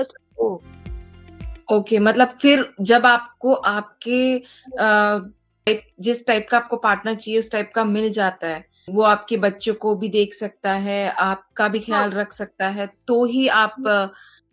ओके 1.73 1.99
मतलब 1.99 2.37
फिर 2.43 2.69
जब 2.81 3.07
आपको 3.07 3.53
आपके 3.53 4.37
आ, 4.81 5.19
जिस 5.67 6.27
टाइप 6.27 6.47
का 6.51 6.57
आपको 6.57 6.77
पार्टनर 6.77 7.15
चाहिए 7.15 7.39
उस 7.41 7.51
टाइप 7.51 7.71
का 7.75 7.85
मिल 7.85 8.11
जाता 8.13 8.49
है 8.49 8.65
वो 8.89 9.03
आपके 9.03 9.37
बच्चों 9.37 9.75
को 9.75 9.95
भी 9.95 10.09
देख 10.09 10.35
सकता 10.35 10.73
है 10.73 11.09
आपका 11.11 11.69
भी 11.69 11.79
ख्याल 11.81 12.13
हाँ. 12.13 12.21
रख 12.21 12.33
सकता 12.33 12.67
है 12.69 12.87
तो 13.09 13.25
ही 13.25 13.47
आप 13.49 13.75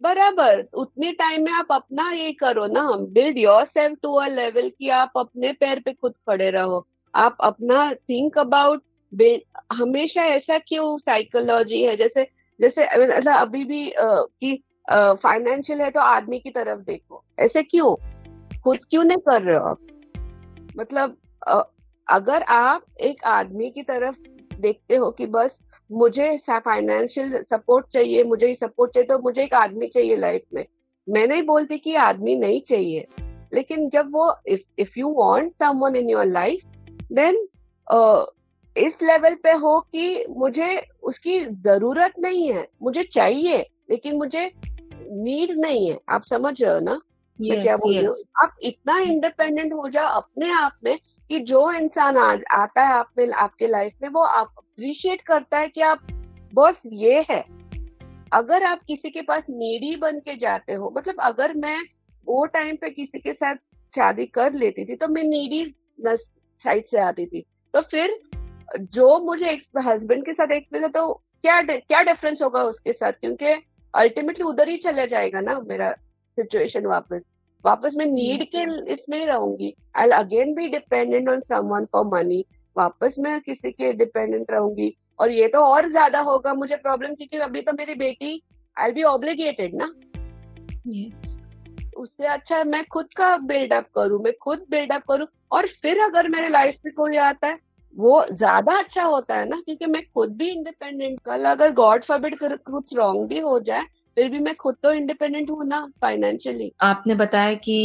बराबर, 0.03 0.63
उतने 0.73 1.11
टाइम 1.11 1.43
में 1.43 1.51
आप 1.51 1.67
अपना 1.71 2.11
ये 2.11 2.31
करो 2.33 2.65
ना 2.67 2.81
build 3.13 3.37
your 3.37 3.65
self 3.65 3.97
to 4.03 4.13
a 4.13 4.27
level 4.27 4.69
कि 4.69 4.89
आप 4.89 5.11
अपने 5.17 5.51
पैर 5.53 5.79
पे 5.79 5.93
खुद 5.93 6.13
खड़े 6.29 6.49
रहो। 6.51 6.85
आप 7.13 7.37
अपना 7.41 7.93
थिंक 7.93 8.37
अबाउट 8.37 8.81
हमेशा 9.73 10.25
ऐसा 10.25 10.57
क्यों 10.57 10.97
साइकोलॉजी 10.97 11.81
है? 11.81 11.95
जैसे 11.97 12.23
जैसे 12.59 12.83
ऐसा 12.83 13.35
अभी 13.35 13.63
भी 13.63 13.93
कि 13.99 14.55
फाइनेंशियल 14.91 15.81
है 15.81 15.89
तो 15.91 15.99
आदमी 15.99 16.39
की 16.39 16.49
तरफ़ 16.49 16.79
देखो। 16.79 17.23
ऐसे 17.39 17.63
क्यों? 17.63 17.95
खुद 18.61 18.79
क्यों 18.89 19.03
नहीं 19.03 19.17
कर 19.17 19.41
रहे 19.41 19.55
हो 19.55 19.65
आप? 19.65 19.79
मतलब 20.77 21.17
अगर 22.07 22.43
आप 22.43 22.85
एक 23.01 23.23
आदमी 23.25 23.69
की 23.69 23.83
तरफ़ 23.83 24.15
देखते 24.61 24.95
हो 24.95 25.11
कि 25.11 25.25
बस 25.25 25.51
मुझे 25.93 26.38
फाइनेंशियल 26.49 27.41
सपोर्ट 27.43 27.86
चाहिए 27.93 28.23
मुझे 28.23 28.47
ही 28.47 28.53
सपोर्ट 28.53 28.91
चाहिए 28.91 29.08
तो 29.08 29.17
मुझे 29.19 29.43
एक 29.43 29.53
आदमी 29.53 29.88
चाहिए 29.88 30.15
लाइफ 30.17 30.41
में। 30.53 30.65
मैं 31.08 31.27
नहीं 31.27 31.43
बोलती 31.43 31.77
कि 31.77 31.95
आदमी 31.95 32.36
नहीं 32.36 32.62
चाहिए। 32.69 33.06
लेकिन 33.53 33.89
जब 33.89 34.10
वो 34.12 34.34
if 34.79 34.91
you 34.97 35.13
want 35.17 35.51
someone 35.53 35.95
in 35.95 36.10
your 36.10 36.25
life 36.25 36.62
then 37.12 37.45
इस 38.75 38.93
लेवल 39.03 39.36
पे 39.36 39.51
हो 39.53 39.79
कि 39.82 40.25
मुझे 40.29 40.82
उसकी 41.03 41.39
ज़रूरत 41.45 42.13
नहीं 42.19 42.51
है 42.53 42.67
मुझे 42.84 43.03
चाहिए 43.03 43.58
लेकिन 43.89 44.15
मुझे 44.15 44.45
नीड 44.95 45.58
नहीं 45.60 45.89
है। 45.89 45.97
आप 46.10 46.23
समझ 46.23 46.56
रहे 46.62 46.73
हो 46.73 46.79
ना? 46.79 46.99
yes, 47.39 47.49
मैं 47.49 47.62
क्या 47.62 47.75
बोल 47.77 47.95
रही 47.95 48.06
हूँ? 48.06 48.15
आप 48.38 48.56
इतना 48.62 48.97
इंडिपेंडेंट 49.01 49.73
हो 49.73 49.89
जाओ 49.89 50.08
अपने 50.12 50.51
आप 50.53 50.71
में 50.84 50.97
कि 51.29 51.39
जो 51.41 51.71
इंसान 51.71 52.17
आज 52.17 52.43
आता 52.51 52.81
है 52.81 52.93
आप 52.93 53.09
में 53.17 53.31
आपके 53.33 53.67
लाइफ 53.67 53.93
में, 54.01 54.09
वो 54.09 54.21
आप 54.21 54.53
अप्रिशिएट 54.57 55.21
करता 55.21 55.57
है 55.57 55.67
कि 55.67 55.81
आप, 55.81 56.07
बस 56.53 56.75
ये 56.86 57.25
है। 57.29 57.43
अगर 58.33 58.63
आप 58.63 58.79
किसी 58.88 59.09
के 59.09 59.21
पास 59.21 59.43
नीडी 59.49 59.95
बन 59.95 60.19
के 60.19 60.36
जाते 60.38 60.73
हो 60.73 60.91
मतलब 60.97 61.19
अगर 61.21 61.53
मैं 61.53 61.79
वो 62.27 62.45
टाइम 62.45 62.75
पे 62.75 62.89
किसी 62.89 63.19
के 63.19 63.33
साथ 63.33 63.55
शादी 63.95 64.25
कर 64.25 64.53
लेती 64.53 64.86
थी 64.86 64.95
तो 64.95 65.07
मैं 65.07 65.23
नीडी 65.23 65.65
साइड 66.01 66.86
से 66.86 66.99
आती 66.99 67.25
थी। 67.25 67.41
तो 67.73 67.81
फिर 67.81 68.17
जो 68.77 69.19
मुझे 69.25 69.51
हस्बैंड 69.79 70.25
के 70.25 70.33
साथ 70.33 70.51
एक्सपीरियंस 70.51 70.93
तो 70.93 71.13
क्या 71.13 71.62
क्या 71.62 72.01
डिफरेंस 72.03 72.39
होगा 72.41 72.63
उसके 72.63 72.93
साथ? 72.93 73.12
क्योंकि 73.12 73.53
अल्टीमेटली 73.93 74.43
उधर 74.43 74.69
ही 74.69 74.77
चला 74.77 75.05
जाएगा 75.05 75.39
ना 75.41 75.59
मेरा 75.62 75.91
सिचुएशन 76.38 76.86
वापस। 76.86 77.21
वापस 77.63 77.93
मैं 77.97 78.06
नीड 78.06 78.43
के 78.45 78.63
इसमें 78.93 79.26
रहूँगी। 79.26 79.73
I 79.97 80.10
again 80.13 80.54
be 80.54 80.67
dependent 80.69 81.30
on 81.30 81.39
someone 81.41 81.86
for 81.93 82.06
money 82.08 82.43
वापस 82.76 83.15
मैं 83.19 83.39
किसी 83.41 83.71
के 83.71 83.91
डिपेंडेंट 83.93 84.52
रहूँगी। 84.52 84.93
और 85.19 85.32
ये 85.32 85.47
तो 85.47 85.60
और 85.65 85.89
ज़्यादा 85.89 86.19
होगा 86.21 86.54
मुझे 86.54 86.76
प्रॉब्लम 86.78 87.13
क्योंकि 87.15 87.38
अभी 87.39 87.62
तो 87.62 87.73
मेरी 87.73 87.95
बेटी 87.95 88.41
आई 88.78 88.91
बी 88.91 89.04
ऑब्लिगेटेड 89.06 89.76
ना? 89.76 89.93
Yes. 90.88 91.32
उससे 91.97 92.28
अच्छा 92.28 92.56
है 92.56 92.63
मैं 92.63 92.84
खुद 92.91 93.08
का 93.17 93.36
बिल्डअप 93.39 93.88
करूँ 93.95 94.21
मैं 94.23 94.34
खुद 94.41 94.65
बिल्डअप 94.69 95.04
करूँ। 95.10 95.28
और 95.52 95.67
फिर 95.82 95.99
अगर 96.02 96.30
मेरे 96.30 96.49
लाइफ 96.49 96.76
में 96.86 96.93
कोई 96.93 97.17
आता 97.19 97.47
है 97.47 97.58
वो 97.95 98.26
ज़्यादा 98.32 98.78
अच्छा 98.80 99.04
होता 99.04 99.36
है 99.36 99.47
ना? 99.49 99.60
क्योंकि 99.65 99.86
मैं 99.86 100.02
खुद 100.06 100.36
भी 100.38 100.49
इंडिपेंडेंट 100.52 101.19
कल 101.26 101.45
अगर 101.45 101.71
गॉड 101.73 102.04
फॉरबिड 102.06 102.38
कुछ 102.41 102.95
रॉन्ग 102.95 103.28
भी 103.30 103.39
हो 103.39 103.60
जाए 103.62 103.84
फिर 104.17 104.30
भी 104.30 104.39
मैं 104.39 104.56
खुद 104.56 104.76
तो 104.84 104.91
इंडिपेंडेंट 104.93 105.49
हूँ 105.49 105.65
ना 105.67 105.86
फाइनेंशियली 106.02 106.71
आपने 106.82 107.15
बताया 107.15 107.54
कि 107.56 107.78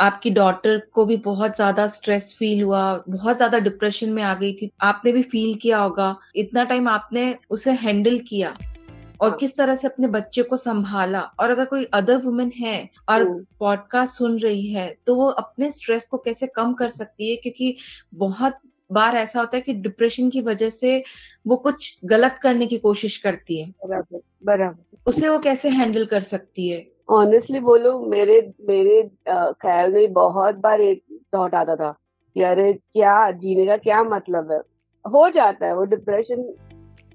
आपकी 0.00 0.30
डॉटर 0.30 0.78
को 0.92 1.04
भी 1.06 1.16
बहुत 1.24 1.56
ज़्यादा 1.56 1.86
स्ट्रेस 1.88 2.34
फील 2.38 2.62
हुआ 2.62 2.82
बहुत 3.08 3.36
ज़्यादा 3.36 3.58
डिप्रेशन 3.58 4.08
में 4.08 4.22
आ 4.22 4.34
गई 4.34 4.52
थी। 4.52 4.70
आपने 4.82 5.12
भी 5.12 5.22
फील 5.24 5.54
किया 5.54 5.78
होगा। 5.78 6.16
इतना 6.36 6.64
टाइम 6.64 6.88
आपने 6.88 7.34
उसे 7.50 7.72
हैंडल 7.74 8.18
किया 8.28 8.56
और 9.20 9.28
हाँ. 9.28 9.36
किस 9.38 9.56
तरह 9.56 9.74
से 9.74 9.88
अपने 9.88 10.08
बच्चे 10.08 10.42
को 10.42 10.56
संभाला? 10.56 11.20
और 11.40 11.50
अगर 11.50 11.64
कोई 11.64 11.84
अदर 11.94 12.16
वुमेन 12.18 12.52
है 12.56 12.78
और 13.08 13.24
पॉडकास्ट 13.60 14.20
हम्म। 14.20 14.30
सुन 14.30 14.38
रही 14.40 14.72
है 14.72 14.88
तो 15.06 15.14
वो 15.14 15.28
अपने 15.28 15.70
स्ट्रेस 15.70 16.06
को 16.06 16.18
कैसे 16.18 16.46
कम 16.46 16.72
कर 16.74 16.88
सकती 16.90 17.30
है? 17.30 17.36
क्योंकि 17.36 17.76
बहुत 18.14 18.58
बार 18.90 19.16
ऐसा 19.16 19.40
होता 19.40 19.56
है 19.56 19.60
कि 19.60 19.72
डिप्रेशन 19.74 20.30
की 20.30 20.40
वजह 20.40 20.70
से 20.70 21.02
वो 21.46 21.56
कुछ 21.56 21.98
गलत 22.04 22.38
करने 22.42 22.66
की 22.66 22.78
कोशिश 22.78 23.16
करती 23.16 23.60
है। 23.60 23.70
बराबर 23.86 24.20
बराबर। 24.44 24.98
उसे 25.06 25.28
वो 25.28 25.38
कैसे 25.38 25.68
हैंडल 25.68 26.04
कर 26.04 26.20
सकती 26.20 26.68
है? 26.68 26.86
ऑनेस्टली 27.10 27.60
बोलो 27.60 27.98
मेरे 28.00 28.40
मेरे 28.68 29.02
ख्याल 29.28 29.92
में 29.92 30.12
बहुत 30.12 30.54
बार 30.54 30.80
एक 30.80 31.02
थॉट 31.34 31.54
आता 31.54 31.76
था 31.76 31.90
कि 32.36 32.42
अरे 32.42 32.72
क्या 32.72 33.30
जीने 33.32 33.66
का 33.66 33.76
क्या 33.76 34.02
मतलब 34.02 34.52
है? 34.52 34.58
हो 35.04 35.28
जाता 35.30 35.66
है 35.66 35.74
वो 35.76 35.84
डिप्रेशन 35.84 36.54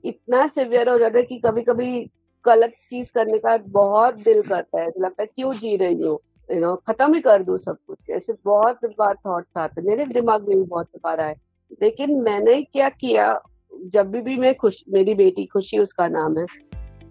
इतना 0.03 0.45
सिवियर 0.47 0.89
हो 0.89 0.97
जाता 0.99 1.17
है 1.17 1.23
कि 1.23 1.37
कभी 1.39 1.61
कभी 1.61 1.99
गलत 2.45 2.69
चीज़ 2.69 3.07
करने 3.15 3.37
का 3.39 3.57
बहुत 3.69 4.15
दिल 4.15 4.41
करता 4.41 4.81
है। 4.81 4.87
लगता 4.87 5.21
है 5.23 5.25
क्यों 5.25 5.51
जी 5.53 5.75
रही 5.77 6.01
हूँ? 6.01 6.17
यू 6.49 6.59
नो 6.59 6.75
खत्म 6.87 7.13
ही 7.13 7.21
कर 7.21 7.43
दू 7.43 7.57
सब 7.57 7.77
कुछ। 7.87 8.09
ऐसे 8.09 8.33
बहुत 8.45 8.85
बार 8.99 9.15
थॉट्स 9.25 9.57
आते 9.57 9.81
मेरे 9.81 10.05
दिमाग 10.05 10.47
में 10.47 10.57
भी 10.57 10.63
बहुत 10.63 10.87
बार 11.03 11.19
आए। 11.19 11.35
लेकिन 11.83 12.21
मैंने 12.21 12.61
क्या 12.61 12.89
किया 12.89 13.41
जब 13.85 14.11
भी, 14.11 14.21
भी 14.21 14.37
मैं 14.37 14.55
खुश 14.55 14.75
मेरी 14.89 15.13
बेटी 15.13 15.45
खुशी 15.45 15.77
उसका 15.77 16.07
नाम 16.07 16.37
है 16.39 16.45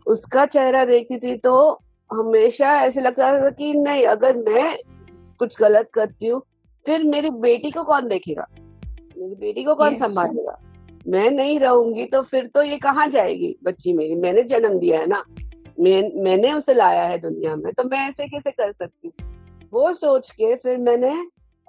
उसका 0.06 0.46
चेहरा 0.46 0.84
देखती 0.84 1.18
थी 1.18 1.36
तो 1.36 1.78
हमेशा 2.12 2.82
ऐसे 2.84 3.00
लगता 3.00 3.42
था 3.42 3.50
कि 3.50 3.72
नहीं 3.72 4.06
अगर 4.06 4.36
मैं 4.36 4.78
कुछ 5.38 5.54
गलत 5.60 5.88
करती 5.94 6.26
हूँ 6.26 6.42
फिर 6.86 7.04
मेरी 7.04 7.30
बेटी 7.30 7.70
को 7.70 7.82
कौन 7.82 8.08
देखेगा? 8.08 8.46
मेरी 9.18 9.34
बेटी 9.34 9.64
को 9.64 9.74
कौन 9.74 9.94
संभालेगा? 9.94 10.58
मैं 11.08 11.30
नहीं 11.30 11.58
रहूँगी 11.58 12.04
तो 12.04 12.22
फिर 12.22 12.46
तो 12.46 12.62
ये 12.62 12.78
कहाँ 12.78 13.08
जाएगी 13.08 13.56
बच्ची 13.64 13.92
मेरी? 13.92 14.14
मैंने 14.14 14.42
जन्म 14.42 14.78
दिया 14.78 15.00
है 15.00 15.06
ना। 15.06 15.24
मैं 15.80 16.22
मैंने 16.22 16.52
उसे 16.52 16.74
लाया 16.74 17.02
है 17.02 17.18
दुनिया 17.18 17.56
में 17.56 17.72
तो 17.72 17.84
मैं 17.84 18.08
ऐसे 18.08 18.28
कैसे 18.28 18.50
कर 18.50 18.72
सकती 18.72 19.08
हूँ? 19.08 19.30
वो 19.72 19.94
सोच 19.94 20.30
के 20.30 20.54
फिर 20.54 20.76
मैंने 20.76 21.12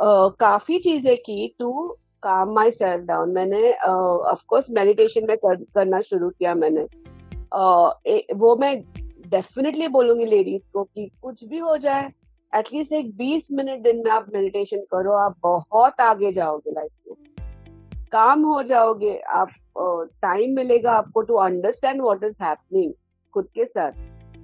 आ, 0.01 0.27
काफ़ी 0.27 0.79
चीज़ें 0.79 1.17
की 1.17 1.55
to 1.59 1.97
calm 2.23 2.53
my 2.53 2.71
self 2.71 3.05
down 3.05 3.31
मैंने 3.31 3.73
ऑफ़ 4.31 4.39
कोर्स 4.47 4.65
मेडिटेशन 4.69 5.27
में 5.27 5.37
कर, 5.37 5.55
करना 5.55 6.01
शुरू 6.01 6.29
किया 6.29 6.55
मैंने। 6.55 6.87
Uh, 7.57 7.91
ए, 8.05 8.27
वो 8.35 8.55
मैं 8.55 8.81
डेफिनेटली 9.27 9.87
बोलूँगी 9.87 10.25
लेडीज़ 10.25 10.61
को 10.73 10.83
कि 10.83 11.09
कुछ 11.21 11.43
भी 11.43 11.57
हो 11.57 11.77
जाए 11.77 12.09
एटलीस्ट 12.55 12.93
एक 12.93 13.09
20 13.17 13.41
मिनट 13.51 13.81
दिन 13.83 13.97
में 13.97 14.11
आप 14.11 14.25
मेडिटेशन 14.33 14.77
करो 14.77 15.11
आप 15.11 15.35
बहुत 15.43 16.01
आगे 16.01 16.31
जाओगे 16.31 16.71
लाइफ 16.71 16.91
में 17.07 17.15
काम 18.11 18.43
हो 18.43 18.61
जाओगे 18.63 19.17
आप 19.17 19.49
टाइम 20.21 20.49
uh, 20.49 20.55
मिलेगा 20.55 20.91
आपको 20.91 21.21
to 21.21 21.33
understand 21.35 22.01
what 22.01 22.23
is 22.23 22.43
happening 22.43 22.93
खुद 23.33 23.47
के 23.55 23.65
साथ। 23.65 23.91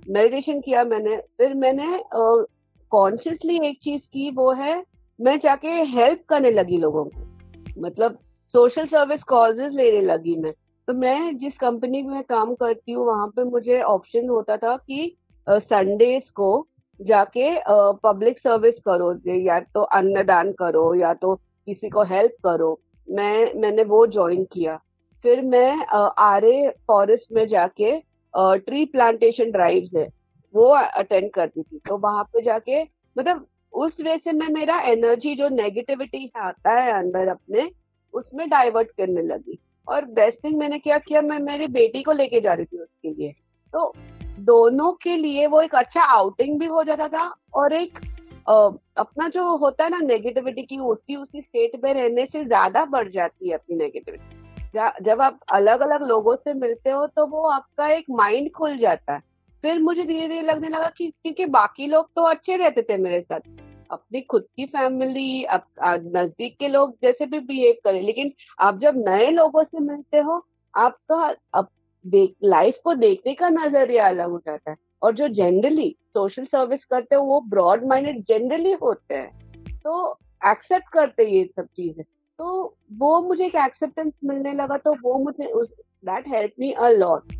मेडिटेशन 0.10 0.62
किया 0.62 0.84
मैंने 0.84 1.18
फिर 1.18 1.54
मैंने 1.54 2.02
कॉन्शियसली 2.92 3.58
uh, 3.58 3.66
एक 3.66 3.80
चीज़ 3.84 4.02
की 4.02 4.30
वो 4.32 4.52
है 4.54 4.84
मैं 5.22 5.38
जाके 5.40 5.68
हेल्प 5.68 6.24
करने 6.30 6.52
लगी 6.52 6.78
लोगों 6.78 7.06
को। 7.06 7.27
मतलब 7.78 8.18
सोशल 8.54 8.86
सर्विस 8.86 9.24
कॉजेज 9.28 9.76
लेने 9.76 10.02
लगी 10.04 10.36
मैं। 10.36 10.52
तो 10.88 10.94
मैं 10.94 11.38
जिस 11.38 11.54
कंपनी 11.58 12.02
में 12.04 12.24
काम 12.24 12.54
करती 12.56 12.92
हूँ 12.92 13.06
वहाँ 13.06 13.28
पे 13.28 13.44
मुझे 13.44 13.82
ऑप्शन 13.84 14.30
होता 14.30 14.58
था 14.58 14.76
कि 14.78 15.16
संडेज 15.48 16.22
uh, 16.22 16.30
को 16.30 16.68
जाके 17.00 17.50
पब्लिक 18.04 18.36
uh, 18.36 18.44
सर्विस 18.44 18.76
करो 18.88 19.14
या 19.40 19.60
तो 19.60 19.82
अन्नदान 19.82 20.52
करो 20.52 20.94
या 20.96 21.14
तो 21.14 21.36
किसी 21.36 21.90
को 21.90 22.04
हेल्प 22.06 22.36
करो। 22.44 22.80
मैं 23.08 23.54
मैंने 23.62 23.84
वो 23.86 24.06
ज्वाइन 24.08 24.44
किया। 24.54 24.76
फिर 25.24 25.42
मैं 25.44 25.86
आर 26.20 26.46
ए 26.46 26.70
फॉरेस्ट 26.88 27.32
में 27.32 27.48
जाके 27.48 27.92
ट्री 28.34 28.86
प्लांटेशन 28.86 29.52
ड्राइव 29.52 29.98
है 29.98 30.08
वो 30.54 30.68
अटेंड 30.74 31.30
करती 31.32 31.62
थी। 31.62 31.80
तो 31.80 31.98
वहाँ 31.98 32.24
पे 32.24 32.42
जाके 32.42 32.82
मतलब 33.16 33.46
उस 33.74 33.92
वे 34.02 34.18
से 34.18 34.32
मैं 34.32 34.48
मेरा 34.50 34.80
एनर्जी 34.90 35.36
जो 35.36 35.48
नेगेटिविटी 35.52 36.32
आता 36.38 36.80
है 36.80 36.92
अंदर 36.94 37.28
अपने 37.28 37.70
उसमें 38.14 38.48
डाइवर्ट 38.50 38.92
करने 38.92 39.22
लगी। 39.24 39.60
और 39.88 40.06
बेस्ट 40.12 40.44
थिंग 40.44 40.58
मैंने 40.58 40.80
क्या 40.80 40.98
किया 41.00 41.22
मैं 41.22 41.40
मेरी 41.42 41.68
बेटी 41.70 42.02
को 42.04 42.12
लेके 42.14 42.42
जा 42.42 42.54
रही 42.54 42.66
थी 42.66 42.78
उसके 42.78 43.10
लिए। 43.10 43.32
तो 43.74 43.94
दोनों 44.44 44.92
के 44.94 45.16
लिए 45.18 45.46
वो 45.48 45.62
एक 45.62 45.76
अच्छा 45.76 46.02
आउटिंग 46.14 46.60
भी 46.60 46.66
हो 46.66 46.84
जाता 46.84 47.08
था 47.08 47.28
और 47.54 47.74
एक 47.74 48.00
आ, 48.50 48.54
अपना 48.98 49.28
जो 49.30 49.56
होता 49.58 49.84
है 49.84 49.90
ना 49.90 49.98
नेगेटिविटी 50.00 50.62
की 50.64 50.78
उसी 50.80 51.16
उसी 51.16 51.42
स्टेट 51.42 51.72
में 51.84 51.94
रहने 51.94 52.26
से 52.26 52.44
ज़्यादा 52.46 52.84
बढ़ 52.88 53.10
जाती 53.12 53.50
है 53.50 53.54
अपनी 53.54 53.76
नेगेटिविटी 53.76 54.36
जब 55.04 55.22
आप 55.22 55.40
अलग 55.52 55.80
अलग 55.82 56.08
लोगों 56.08 56.36
से 56.36 56.54
मिलते 56.56 56.90
हो 56.90 57.06
तो 57.08 57.26
वो 57.28 57.42
आपका 57.50 57.88
एक 57.88 58.06
माइंड 58.12 58.52
खुल 58.52 58.78
जाता 58.78 59.14
है। 59.14 59.22
फिर 59.68 59.80
मुझे 59.80 60.04
धीरे 60.04 60.28
धीरे 60.28 60.42
लगने 60.42 60.68
लगा 60.70 60.92
कि 60.98 61.08
क्योंकि 61.08 61.46
बाकी 61.46 61.88
लोग 61.88 62.10
तो 62.16 62.22
अच्छे 62.22 62.56
रहते 62.56 62.82
थे 62.82 62.98
मेरे 62.98 63.22
साथ। 63.22 63.40
अपनी 63.92 64.22
खुद 64.22 64.46
की 64.56 64.66
फैमिली 64.66 65.46
नज़दीक 65.84 66.56
के 66.60 66.68
लोग 66.68 66.94
जैसे 67.02 67.26
भी 67.26 67.40
बिहेव 67.40 67.74
करें, 67.84 68.02
लेकिन 68.02 68.32
आप 68.60 68.80
जब 68.80 68.94
नए 68.98 69.30
लोगों 69.32 69.64
से 69.64 69.80
मिलते 69.80 70.18
हो, 70.18 70.46
आपका, 70.78 71.36
अब 71.54 71.68
देख 72.06 72.34
लाइफ 72.44 72.78
को 72.84 72.94
देखने 72.94 73.34
का 73.34 73.50
नज़रिया 73.50 74.08
अलग 74.08 74.30
हो 74.30 74.40
जाता 74.40 74.72
है। 74.72 74.78
और 75.04 75.16
जो 75.16 75.28
जनरली 75.28 75.96
सोशल 76.08 76.46
सर्विस 76.46 76.86
करते 76.86 77.16
हो, 77.16 77.24
वो 77.24 77.42
ब्रॉड 77.42 77.86
माइंडेड 77.86 78.22
जनरली 78.22 78.72
होते 78.72 79.16
हैं। 79.16 79.64
तो 79.84 80.18
एक्सेप्ट 80.46 80.88
करते 80.94 81.24
ये 81.24 81.44
सब 81.46 81.66
चीज़ें। 81.66 82.04
तो 82.40 82.76
वो 82.94 83.22
मुझे 83.22 83.46
एक 83.46 83.56
एक्सेप्टेंस 83.56 84.14
मिलने 84.24 84.54
लगा 84.54 84.78
तो 84.78 84.94
वो 84.94 85.18
मुझे 85.20 85.52
that 85.56 86.28
help 86.28 86.52
me 86.60 86.72
a 86.72 86.90
lot 86.90 87.34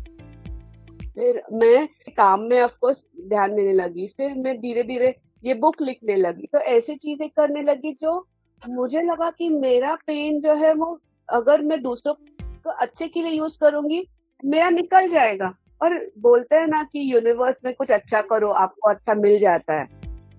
फिर 1.18 1.42
मैं 1.52 1.86
काम 2.10 2.40
में 2.40 2.60
ऑफकोर्स 2.62 2.96
ध्यान 3.28 3.54
देने 3.54 3.72
लगी। 3.72 4.06
फिर 4.16 4.34
मैं 4.34 4.56
धीरे 4.58 4.82
धीरे 4.82 5.14
ये 5.44 5.54
बुक 5.54 5.82
लिखने 5.82 6.16
लगी। 6.16 6.46
तो 6.46 6.58
ऐसी 6.58 6.94
चीज़ें 6.96 7.28
करने 7.28 7.62
लगी 7.62 7.92
जो 7.92 8.26
मुझे 8.68 9.02
लगा 9.02 9.30
कि 9.30 9.48
मेरा 9.48 9.94
पेन 9.94 10.40
जो 10.40 10.54
है 10.54 10.72
वो 10.74 11.00
अगर 11.28 11.60
मैं 11.60 11.82
दूसरों 11.82 12.14
को 12.42 12.70
अच्छे 12.70 13.08
के 13.08 13.22
लिए 13.22 13.32
यूज़ 13.32 13.52
करूँगी, 13.60 14.06
मेरा 14.44 14.70
निकल 14.70 15.08
जाएगा। 15.08 15.54
और 15.82 16.10
बोलते 16.18 16.56
हैं 16.56 16.66
ना 16.66 16.82
कि 16.82 17.12
यूनिवर्स 17.12 17.56
में 17.64 17.74
कुछ 17.74 17.90
अच्छा 17.90 18.20
करो, 18.20 18.48
आपको 18.48 18.90
अच्छा 18.90 19.14
मिल 19.14 19.38
जाता 19.38 19.74
है। 19.74 19.88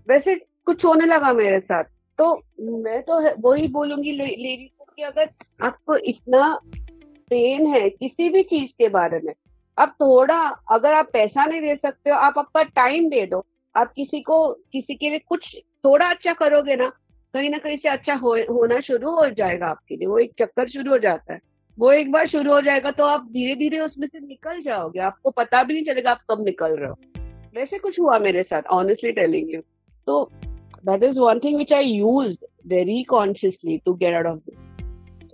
वैसे 0.09 0.35
कुछ 0.35 0.85
होने 0.85 1.05
लगा 1.05 1.33
मेरे 1.33 1.59
साथ। 1.59 1.83
तो 2.17 2.33
मैं 2.61 3.01
तो 3.01 3.21
वही 3.49 3.67
बोलूँगी 3.67 4.11
लेडी 4.11 4.71
को 4.79 4.85
कि 4.95 5.01
अगर 5.01 5.29
आपको 5.61 5.95
इतना 5.95 6.59
पेन 7.29 7.67
है 7.67 7.89
किसी 7.89 8.29
भी 8.29 8.43
चीज़ 8.43 8.71
के 8.71 8.89
बारे 8.89 9.19
में 9.23 9.33
अब 9.79 9.89
थोड़ा 9.89 10.37
अगर 10.71 10.93
आप 10.93 11.09
पैसा 11.13 11.45
नहीं 11.45 11.61
दे 11.61 11.75
सकते 11.75 12.09
हो 12.09 12.15
आप 12.15 12.37
अपना 12.37 12.63
टाइम 12.63 13.09
दे 13.09 13.25
दो। 13.25 13.45
आप 13.75 13.91
किसी 13.95 14.21
को 14.21 14.47
किसी 14.73 14.95
के 14.95 15.09
लिए 15.09 15.19
कुछ 15.19 15.45
थोड़ा 15.85 16.09
अच्छा 16.09 16.33
करोगे 16.33 16.75
ना 16.75 16.89
कहीं 17.33 17.49
ना 17.49 17.57
कहीं 17.57 17.77
से 17.77 17.89
अच्छा 17.89 18.13
हो, 18.13 18.35
होना 18.49 18.79
शुरू 18.79 19.11
हो 19.11 19.29
जाएगा 19.29 19.67
आपके 19.67 19.95
लिए। 19.95 20.07
वो 20.07 20.17
एक 20.19 20.31
चक्कर 20.39 20.69
शुरू 20.69 20.91
हो 20.91 20.97
जाता 20.97 21.33
है। 21.33 21.39
वो 21.77 21.91
एक 21.91 22.11
बार 22.11 22.27
शुरू 22.27 22.53
हो 22.53 22.61
जाएगा 22.61 22.91
तो 22.91 23.03
आप 23.03 23.25
धीरे 23.31 23.55
धीरे 23.55 23.79
उसमें 23.79 24.07
से 24.07 24.19
निकल 24.19 24.61
जाओगे। 24.61 24.99
आपको 24.99 25.29
पता 25.29 25.63
भी 25.63 25.73
नहीं 25.73 25.83
चलेगा 25.83 26.11
आप 26.11 26.21
कब 26.31 26.43
निकल 26.45 26.75
रहे 26.75 26.89
हो। 26.89 26.95
वैसे 27.55 27.77
कुछ 27.77 27.99
हुआ 27.99 28.17
मेरे 28.19 28.43
साथ 28.43 28.61
ऑनेस्टली 28.71 29.11
टेलिंग 29.11 29.53
यू 29.53 29.61
तो 30.07 30.29
that 30.89 31.03
is 31.03 31.19
one 31.19 31.39
thing 31.39 31.57
which 31.57 31.73
I 31.73 31.85
use 31.85 32.35
very 32.67 33.03
consciously 33.03 33.77
to 33.77 33.93
get 33.93 34.15
out 34.17 34.31
of 34.31 34.41
this. 34.41 34.57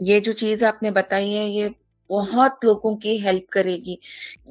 ये 0.01 0.19
जो 0.19 0.33
चीज़ 0.33 0.65
आपने 0.65 0.91
बताई 0.91 1.31
है 1.31 1.49
ये 1.49 1.69
बहुत 2.09 2.65
लोगों 2.65 2.95
की 2.95 3.17
हेल्प 3.17 3.45
करेगी। 3.51 3.99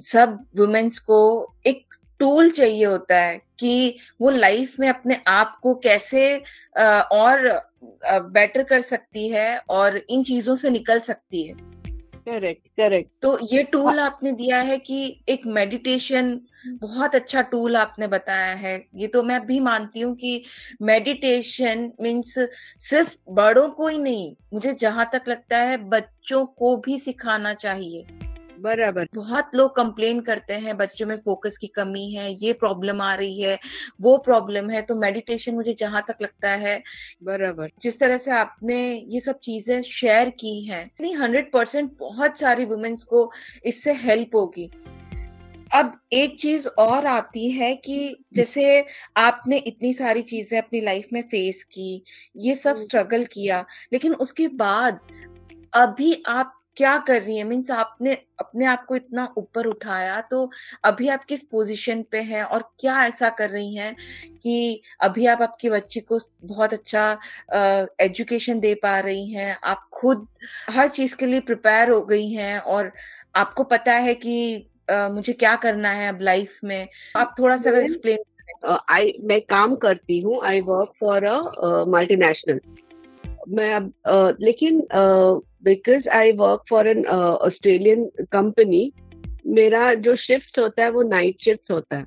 सब 0.03 0.39
वुमेन्स 0.57 0.99
को 0.99 1.21
एक 1.67 1.85
टूल 2.21 2.51
चाहिए 2.51 2.85
होता 2.85 3.17
है 3.17 3.39
कि 3.59 3.97
वो 4.21 4.31
लाइफ 4.31 4.75
में 4.81 4.89
अपने 4.89 5.21
आप 5.29 5.59
को 5.63 5.75
कैसे 5.75 6.37
और 6.79 7.49
बेटर 8.33 8.63
कर 8.63 8.81
सकती 8.81 9.29
है 9.29 9.57
और 9.71 9.97
इन 9.97 10.23
चीज़ों 10.25 10.55
से 10.57 10.71
निकल 10.71 11.01
सकती 11.01 11.43
है। 11.43 11.55
करेक्ट 12.27 12.67
करेक्ट 12.69 13.11
तो 13.23 13.39
ये 13.53 13.63
टूल 13.63 13.99
आपने 14.01 14.33
दिया 14.33 14.61
है 14.61 14.79
कि 14.79 15.25
एक 15.29 15.47
मेडिटेशन 15.47 16.41
बहुत 16.67 17.15
अच्छा 17.15 17.41
टूल 17.43 17.77
आपने 17.77 18.07
बताया 18.07 18.53
है। 18.55 18.75
ये 18.95 19.07
तो 19.07 19.23
मैं 19.23 19.41
भी 19.47 19.61
मानती 19.61 20.01
हूँ 20.01 20.15
कि 20.17 20.45
मेडिटेशन 20.83 21.91
मीन्स 22.03 22.35
सिर्फ़ 22.81 23.17
बड़ों 23.31 23.69
को 23.69 23.89
ही 23.89 23.99
नहीं 23.99 24.35
मुझे 24.53 24.75
जहाँ 24.75 25.09
तक 25.13 25.29
लगता 25.29 25.59
है 25.59 25.77
बच्चों 25.89 26.45
को 26.47 26.77
भी 26.77 26.99
सिखाना 26.99 27.55
चाहिए। 27.55 28.07
बराबर। 28.65 29.09
बहुत 29.15 29.51
लोग 29.55 29.75
कंप्लेन 29.77 30.21
करते 30.21 30.55
हैं 30.57 30.77
बच्चों 30.77 31.07
में 31.07 31.17
फोकस 31.17 31.57
की 31.57 31.67
कमी 31.67 32.09
है 32.13 32.31
ये 32.35 32.53
प्रॉब्लम 32.55 33.01
आ 33.03 33.15
रही 33.15 33.41
है 33.43 33.59
वो 34.01 34.17
प्रॉब्लम 34.19 34.71
है 34.71 34.83
तो 34.83 34.95
मेडिटेशन 34.97 35.55
मुझे 35.55 35.75
जहाँ 35.81 36.05
तक 36.09 36.23
लगता 36.23 36.51
है 36.57 36.83
बराबर। 37.23 37.71
जिस 37.83 37.99
तरह 38.01 38.19
से 38.19 38.31
आपने 38.31 38.81
ये 39.09 39.21
सब 39.21 39.39
चीज़ें 39.41 39.83
शेयर 39.83 40.31
की 40.41 40.65
हैं 40.65 40.85
हंड्रेड 41.15 41.53
परसेंट 41.53 41.91
बहुत 41.99 42.39
सारी 42.39 42.65
वुमेन्स 42.65 43.05
को 43.05 43.31
इससे 43.65 43.93
हेल्प 43.99 44.37
होगी। 44.37 44.71
अब 45.75 45.93
एक 46.13 46.41
चीज़ 46.41 46.69
और 46.69 47.07
आती 47.07 47.51
है 47.51 47.75
कि 47.77 48.17
जैसे 48.35 48.85
आपने 49.17 49.57
इतनी 49.67 49.93
सारी 49.95 50.23
चीज़ें 50.25 50.59
अपनी 50.59 50.81
लाइफ 50.81 51.09
में 51.13 51.23
फेस 51.23 51.63
की 51.65 52.03
ये 52.39 52.55
सब 52.55 52.77
स्ट्रगल 52.79 53.17
हम्म। 53.17 53.27
किया 53.33 53.65
लेकिन 53.93 54.15
उसके 54.17 54.49
बाद 54.57 55.01
अभी 55.77 56.23
आप 56.29 56.61
क्या 56.77 56.99
कर 56.99 57.23
रही 57.23 57.37
है? 57.37 57.45
मीन्स 57.45 57.71
आपने 57.71 58.15
अपने 58.15 58.65
आप 58.65 58.85
को 58.85 58.97
इतना 58.97 59.35
ऊपर 59.39 59.67
उठाया 59.67 60.21
तो 60.21 60.51
अभी 60.85 61.09
आप 61.09 61.25
किस 61.25 61.43
पोजीशन 61.43 62.03
पे 62.03 62.19
हैं 62.19 62.43
और 62.43 62.71
क्या 62.81 63.07
ऐसा 63.07 63.29
कर 63.29 63.51
रही 63.51 63.75
हैं 63.75 63.97
कि 64.43 64.83
अभी 65.01 65.27
आप 65.27 65.43
आपकी 65.43 65.71
बच्ची 65.71 66.01
को 66.01 66.19
बहुत 66.45 66.73
अच्छा 66.73 67.19
एजुकेशन 68.01 68.61
दे 68.61 68.75
पा 68.75 69.01
रही 69.01 69.31
हैं 69.31 69.59
आप 69.65 69.89
खुद 69.93 70.29
हर 70.71 70.89
चीज़ 70.89 71.17
के 71.17 71.27
लिए 71.27 71.41
प्रिपेयर 71.41 71.91
हो 71.91 72.03
गई 72.03 72.31
हैं 72.31 72.59
और 72.59 72.93
आपको 73.35 73.65
पता 73.65 73.93
है 73.93 74.15
कि 74.15 74.67
uh, 74.91 75.11
मुझे 75.11 75.33
क्या 75.33 75.57
करना 75.57 75.91
है 75.91 76.09
अब 76.09 76.21
लाइफ 76.21 76.59
में? 76.65 76.89
आप 77.17 77.35
थोड़ा 77.39 77.57
सा 77.57 77.71
अगर 77.71 77.83
एक्सप्लेन 77.83 78.19
आई 78.91 79.13
मैं 79.21 79.41
काम 79.41 79.77
करती 79.77 80.21
हूँ 80.21 80.45
I 80.45 80.61
work 80.61 80.93
for 81.01 81.25
a 81.25 81.85
multinational 81.89 82.61
मैं 83.49 83.75
अब 83.75 84.37
लेकिन 84.41 84.83
because 85.65 86.09
I 86.09 86.33
work 86.33 86.63
for 86.71 86.89
an 86.89 87.05
Australian 87.07 88.05
company 88.33 88.91
मेरा 89.47 89.93
जो 89.95 90.17
शिफ्ट 90.17 90.59
होता 90.59 90.83
है 90.83 90.91
वो 90.91 91.03
नाइट 91.03 91.37
शिफ्ट 91.45 91.71
होता 91.71 91.97
है। 91.97 92.05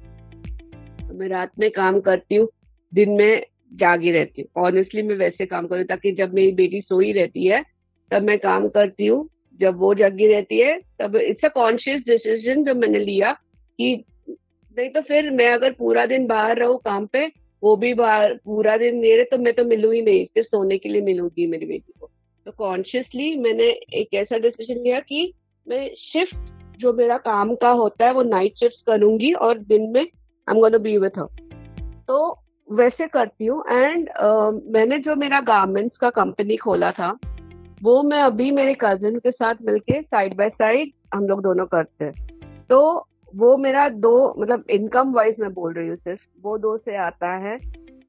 मैं 1.14 1.28
रात 1.30 1.52
में 1.60 1.70
काम 1.72 2.00
करती 2.00 2.36
हूँ, 2.36 2.48
दिन 2.94 3.10
में 3.12 3.44
जागी 3.74 4.12
रहती 4.12 4.42
हूँ। 4.42 4.64
ऑनेस्टली 4.66 5.02
मैं 5.02 5.16
वैसे 5.16 5.46
काम 5.46 5.68
करती 5.68 5.80
हूँ 5.80 5.88
ताकि 5.88 6.12
जब 6.12 6.34
मेरी 6.34 6.52
बेटी 6.52 6.82
सोई 6.82 7.12
रहती 7.12 7.46
है, 7.46 7.64
तब 8.12 8.22
मैं 8.22 8.38
काम 8.40 8.68
करती 8.68 9.08
हूँ। 9.08 9.28
जब 9.60 9.78
वो 9.78 9.94
जागी 9.94 10.28
रहती 10.28 10.60
है, 10.60 10.78
तब 11.02 11.16
इट्स 11.16 11.46
अ 11.46 11.50
कॉन्शियस 11.50 12.02
डिसीज़न 12.08 12.64
जो 12.64 12.74
मैंने 12.76 13.00
लिया 13.00 13.32
कि 13.80 14.04
नहीं 14.30 14.90
तो 14.90 15.02
फिर 15.02 15.30
मैं 15.30 15.50
अगर 15.50 15.72
पूरा 15.72 16.06
दिन 16.06 16.28
बाहर 16.28 16.58
रहूँ 16.58 16.78
काम 16.78 17.06
पे 17.06 17.28
वो 17.64 17.76
भी 17.76 17.94
पूरा 18.00 18.78
दिन 18.78 18.96
मेरे 18.96 19.24
तो 19.24 19.38
मैं 19.38 19.54
तो 19.54 19.64
मिलू 19.66 19.92
ही 19.92 20.02
नहीं 20.02 20.26
फिर 20.26 20.44
सोने 20.44 20.78
के 20.78 20.90
लिए 20.90 21.02
मिलूँगी 21.02 21.48
मेरी 21.48 21.66
बेटी 21.66 21.94
को। 22.00 22.10
तो 22.46 22.52
कॉन्शियसली 22.52 23.36
मैंने 23.36 23.70
एक 23.94 24.14
ऐसा 24.14 24.38
डिसीज़न 24.38 24.84
लिया 24.84 25.00
कि 25.00 25.34
मैं 25.68 25.90
शिफ्ट 25.96 26.36
जो 26.80 26.94
मेरा 26.94 27.18
काम 27.18 27.56
का 27.56 27.70
होता 27.70 28.06
है 28.06 28.14
वो 28.14 28.24
नाइट 28.24 28.54
शिफ्ट 28.56 28.86
करूँगी 28.88 29.34
और 29.34 29.58
दिन 29.58 29.82
में 29.82 30.02
I 30.02 30.56
am 30.56 30.60
gonna 30.60 30.78
be 30.78 30.98
with 30.98 31.18
her 31.18 31.28
तो 32.08 32.40
वैसे 32.72 33.08
करती 33.08 33.46
हूँ 33.46 33.64
एंड 33.72 34.10
uh, 34.10 34.74
मैंने 34.74 35.00
जो 35.00 35.16
मेरा 35.16 35.40
गारमेंट्स 35.40 35.98
का 35.98 36.10
कंपनी 36.10 36.58
खोला 36.58 36.92
था 36.92 37.18
वो 37.84 38.04
मैं 38.04 38.22
अभी 38.22 38.52
मेरे 38.52 38.74
कजिन 38.82 39.20
के 39.20 39.32
साथ 39.32 39.56
मिलके 39.62 40.02
साइड 40.02 40.38
बाय 40.38 40.50
साइड 40.50 40.92
हम 41.14 41.28
लोग 41.28 41.42
दोनों 41.42 41.66
करते 41.66 42.06
हैं। 42.06 42.28
तो 42.70 43.08
वो 43.36 43.56
मेरा 43.58 43.88
दो 43.90 44.34
मतलब 44.40 44.64
इनकम 44.70 45.12
वाइज 45.14 45.36
मैं 45.40 45.52
बोल 45.54 45.74
रही 45.74 45.88
हूँ 45.88 45.96
सिर्फ़, 45.98 46.22
वो 46.44 46.58
दो 46.58 46.78
से 46.78 46.96
आता 46.98 47.34
है। 47.38 47.58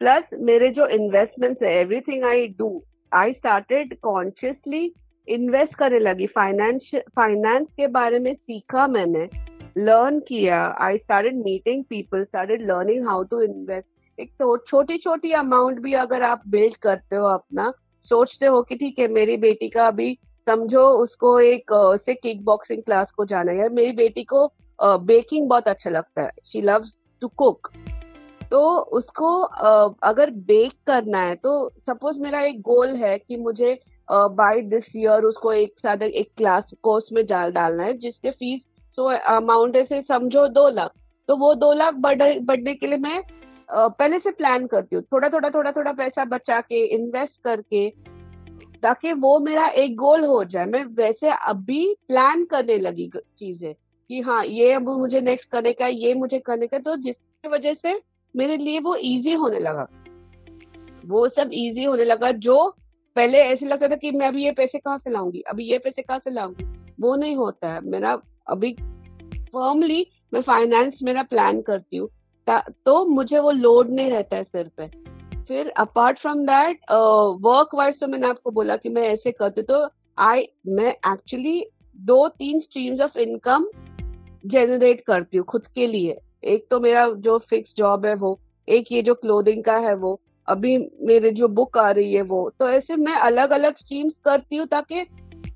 प्लस 0.01 0.25
मेरे 0.41 0.69
जो 0.71 0.87
इन्वेस्टमेंट्स 0.87 1.63
है 1.63 1.75
everything 1.81 2.25
I 2.25 2.47
do 2.59 2.71
I 3.13 3.33
started 3.33 3.97
consciously 4.03 4.93
invest 5.29 5.75
करने 5.75 5.99
लगी। 5.99 6.27
फाइनेंस 6.27 6.91
फाइनेंस 7.17 7.67
के 7.77 7.87
बारे 7.87 8.19
में 8.19 8.35
सीखा 8.35 8.87
मैंने 8.87 9.29
लर्न 9.79 10.19
किया। 10.21 10.65
I 10.81 10.99
started 10.99 11.37
meeting 11.37 11.85
people 11.85 12.25
started 12.25 12.63
learning 12.63 13.07
how 13.09 13.23
to 13.23 13.41
invest 13.41 14.21
एक 14.21 14.31
तो 14.39 14.57
छोटी 14.69 14.97
छोटी 14.99 15.33
अमाउंट 15.33 15.79
भी 15.81 15.93
अगर 15.95 16.23
आप 16.23 16.43
बिल्ड 16.49 16.77
करते 16.77 17.17
हो 17.17 17.27
अपना, 17.27 17.71
सोचते 18.09 18.47
हो 18.47 18.63
कि 18.63 18.77
ठीक 18.77 18.99
है, 18.99 19.09
मेरी 19.09 19.37
बेटी 19.37 19.69
का 19.69 19.87
अभी, 19.87 20.17
समझो 20.47 20.83
उसको 21.03 21.39
एक 21.41 21.71
से 22.07 22.15
किक 22.15 22.45
बॉक्सिंग 22.45 22.83
क्लास 22.83 23.11
को 23.17 23.25
जाना 23.25 23.53
है 23.53 23.69
मेरी 23.69 23.93
बेटी 23.93 24.25
को 24.25 24.47
बेकिंग 24.79 25.49
बहुत 25.49 25.69
अच्छा 25.69 25.91
लगता 25.91 26.23
है। 26.23 26.31
शी 26.47 26.61
लव्स 26.63 26.93
टू 27.23 27.29
कुक 27.37 27.71
तो 28.51 28.61
उसको 28.99 29.31
अगर 30.05 30.31
बेक 30.31 30.73
करना 30.87 31.21
है 31.21 31.35
तो 31.37 31.69
सपोज़ 31.81 32.19
मेरा 32.19 32.41
एक 32.43 32.61
गोल 32.63 32.95
है 32.97 33.17
कि 33.19 33.37
मुझे 33.39 33.79
बाय 34.09 34.61
दिस 34.65 34.85
ईयर 34.97 35.25
उसको 35.25 35.53
एक 35.53 35.73
साथ 35.79 36.03
एक 36.03 36.29
क्लास 36.37 36.71
कोर्स 36.83 37.09
में 37.13 37.25
डाल, 37.27 37.51
डालना 37.53 37.83
है, 37.83 37.93
जिसके 37.95 38.31
फ़ीस 38.31 38.61
तो 38.99 39.05
अमाउंट 39.31 39.77
ऐसे 39.77 40.01
समझो 40.03 40.47
दो 40.51 40.69
लाख। 40.71 40.91
तो 41.29 41.37
वो 41.37 41.55
दो 41.57 41.73
लाख 41.73 41.95
बढ़ने 41.95 42.75
के 42.75 42.87
लिए 42.87 42.99
मैं 42.99 43.23
पहले 43.71 44.19
से 44.19 44.31
प्लान 44.31 44.67
करती 44.67 44.97
हूँ। 44.97 45.03
थोड़ा 45.05 45.29
थोड़ा 45.29 45.51
थोड़ा 45.51 45.73
थोड़ा 45.73 45.93
पैसा 45.93 46.25
बचा 46.27 46.61
के 46.61 46.85
इन्वेस्ट 46.95 47.35
करके, 47.45 47.89
ताकि 48.83 49.13
वो 49.15 49.39
मेरा 49.41 49.67
एक 49.77 49.97
गोल 49.97 50.25
हो 50.25 50.43
जाए। 50.47 50.65
मैं 50.67 50.85
वैसे 50.97 51.31
अभी 51.31 51.85
प्लान 52.09 52.45
करने 52.45 52.79
लगी 52.79 53.11
चीज़ें। 53.17 53.75
कि 54.11 54.21
हाँ 54.21 54.45
ये 54.47 54.73
अब 54.73 54.89
मुझे 54.91 55.21
नेक्स्ट 55.21 55.51
करने 55.51 55.73
का 55.73 55.87
ये 55.87 56.13
मुझे 56.15 56.39
करने 56.39 56.67
का 56.67 56.79
तो 56.79 56.97
जिसकी 56.97 57.49
वजह 57.49 57.75
से 57.75 57.95
मेरे 58.35 58.57
लिए 58.57 58.79
वो 58.81 58.95
इजी 58.97 59.33
होने 59.35 59.59
लगा। 59.61 59.87
वो 61.07 61.29
सब 61.29 61.51
इजी 61.53 61.85
होने 61.85 62.05
लगा 62.05 62.31
जो 62.39 62.69
पहले 63.17 63.39
ऐसे 63.43 63.67
लगता 63.67 63.89
था 63.89 63.97
कि 63.97 64.11
मैं 64.11 64.27
अभी 64.29 64.45
ये 64.45 64.51
पैसे 64.53 64.79
कहाँ 64.79 64.99
से 64.99 65.11
लाऊँगी 65.11 65.41
अभी 65.41 65.65
ये 65.65 65.79
पैसे 65.79 66.03
कहाँ 66.03 66.19
से 66.19 66.31
लाऊँगी? 66.31 66.65
वो 67.01 67.15
नहीं 67.17 67.37
होता 67.37 67.73
है। 67.73 67.81
मेरा 67.81 68.19
अभी 68.47 68.73
फर्मली 69.53 70.07
मैं 70.35 70.41
फाइनेंस 70.43 70.99
मेरा 71.03 71.23
प्लान 71.23 71.61
करती 71.63 71.97
हूँ 71.97 72.09
तो 72.47 73.05
मुझे 73.07 73.39
वो 73.39 73.51
लोड 73.51 73.91
नहीं 73.91 74.11
रहता 74.11 74.37
है 74.37 74.45
सिर 74.45 74.71
पे। 74.77 74.87
फिर 75.45 75.69
apart 75.79 76.19
from 76.21 76.45
that 76.47 76.81
work 77.43 77.75
wise 77.75 77.95
तो 78.01 78.07
मैंने 78.07 78.29
आपको 78.29 78.51
बोला 78.51 78.77
कि 78.77 78.89
मैं 78.89 79.03
ऐसे 79.09 79.33
करती 79.33 79.63
तो 79.63 79.87
आई 80.19 80.47
मैं 80.69 80.91
एक्चुअली 81.13 81.65
दो 81.97 82.27
तीन 82.29 82.61
स्ट्रीम्स 82.61 83.01
ऑफ़ 83.01 83.19
इनकम 83.19 83.67
जनरेट 84.45 85.01
करती 85.07 85.37
हूँ 85.37 85.47
खुद 85.47 85.67
के 85.67 85.87
लिए। 85.87 86.19
एक 86.45 86.67
तो 86.71 86.81
मेरा 86.81 87.09
जो 87.19 87.39
फिक्स 87.51 87.73
जॉब 87.77 88.07
है 88.07 88.15
वो, 88.15 88.39
एक 88.69 88.93
ये 88.93 89.03
जो 89.03 89.15
क्लोथिंग 89.15 89.63
का 89.65 89.77
है 89.79 89.95
वो, 89.95 90.21
अभी 90.49 90.77
मेरे 91.03 91.31
जो 91.31 91.49
बुक 91.49 91.79
आ 91.79 91.91
रही 91.91 92.15
है 92.15 92.23
वो 92.23 92.49
तो 92.59 92.69
ऐसे 92.69 92.97
मैं 92.97 93.15
अलग 93.15 93.51
अलग 93.51 93.77
स्ट्रीम्स 93.77 94.13
करती 94.25 94.57
हूँ 94.57 94.67
ताकि 94.67 95.05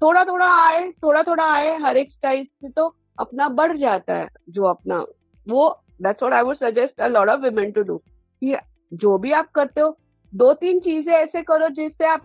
थोड़ा 0.02 0.24
थोड़ा 0.24 0.46
आए 0.66 0.90
थोड़ा 1.02 1.22
थोड़ा 1.22 1.44
आए 1.52 1.76
हर 1.78 1.96
एक 1.96 2.10
टाइप 2.22 2.46
से 2.62 2.68
तो 2.68 2.86
अपना 3.18 3.48
बढ़ 3.48 3.76
जाता 3.76 4.14
है 4.14 4.28
जो 4.50 4.64
अपना, 4.64 5.04
वो 5.46 5.68
that's 6.02 6.22
what 6.22 6.34
I 6.34 6.42
would 6.42 6.56
suggest 6.56 7.00
a 7.00 7.08
lot 7.08 7.28
of 7.28 7.40
women 7.40 7.72
to 7.72 7.82
do 7.82 7.96
कि 8.42 8.56
जो 8.92 9.16
भी 9.18 9.32
आप 9.32 9.50
करते 9.50 9.80
हो 9.80 9.96
दो 10.32 10.52
तीन 10.54 10.80
चीज़ें 10.80 11.12
ऐसे 11.14 11.42
करो 11.42 11.68
जिससे 11.68 12.06
आप 12.06 12.22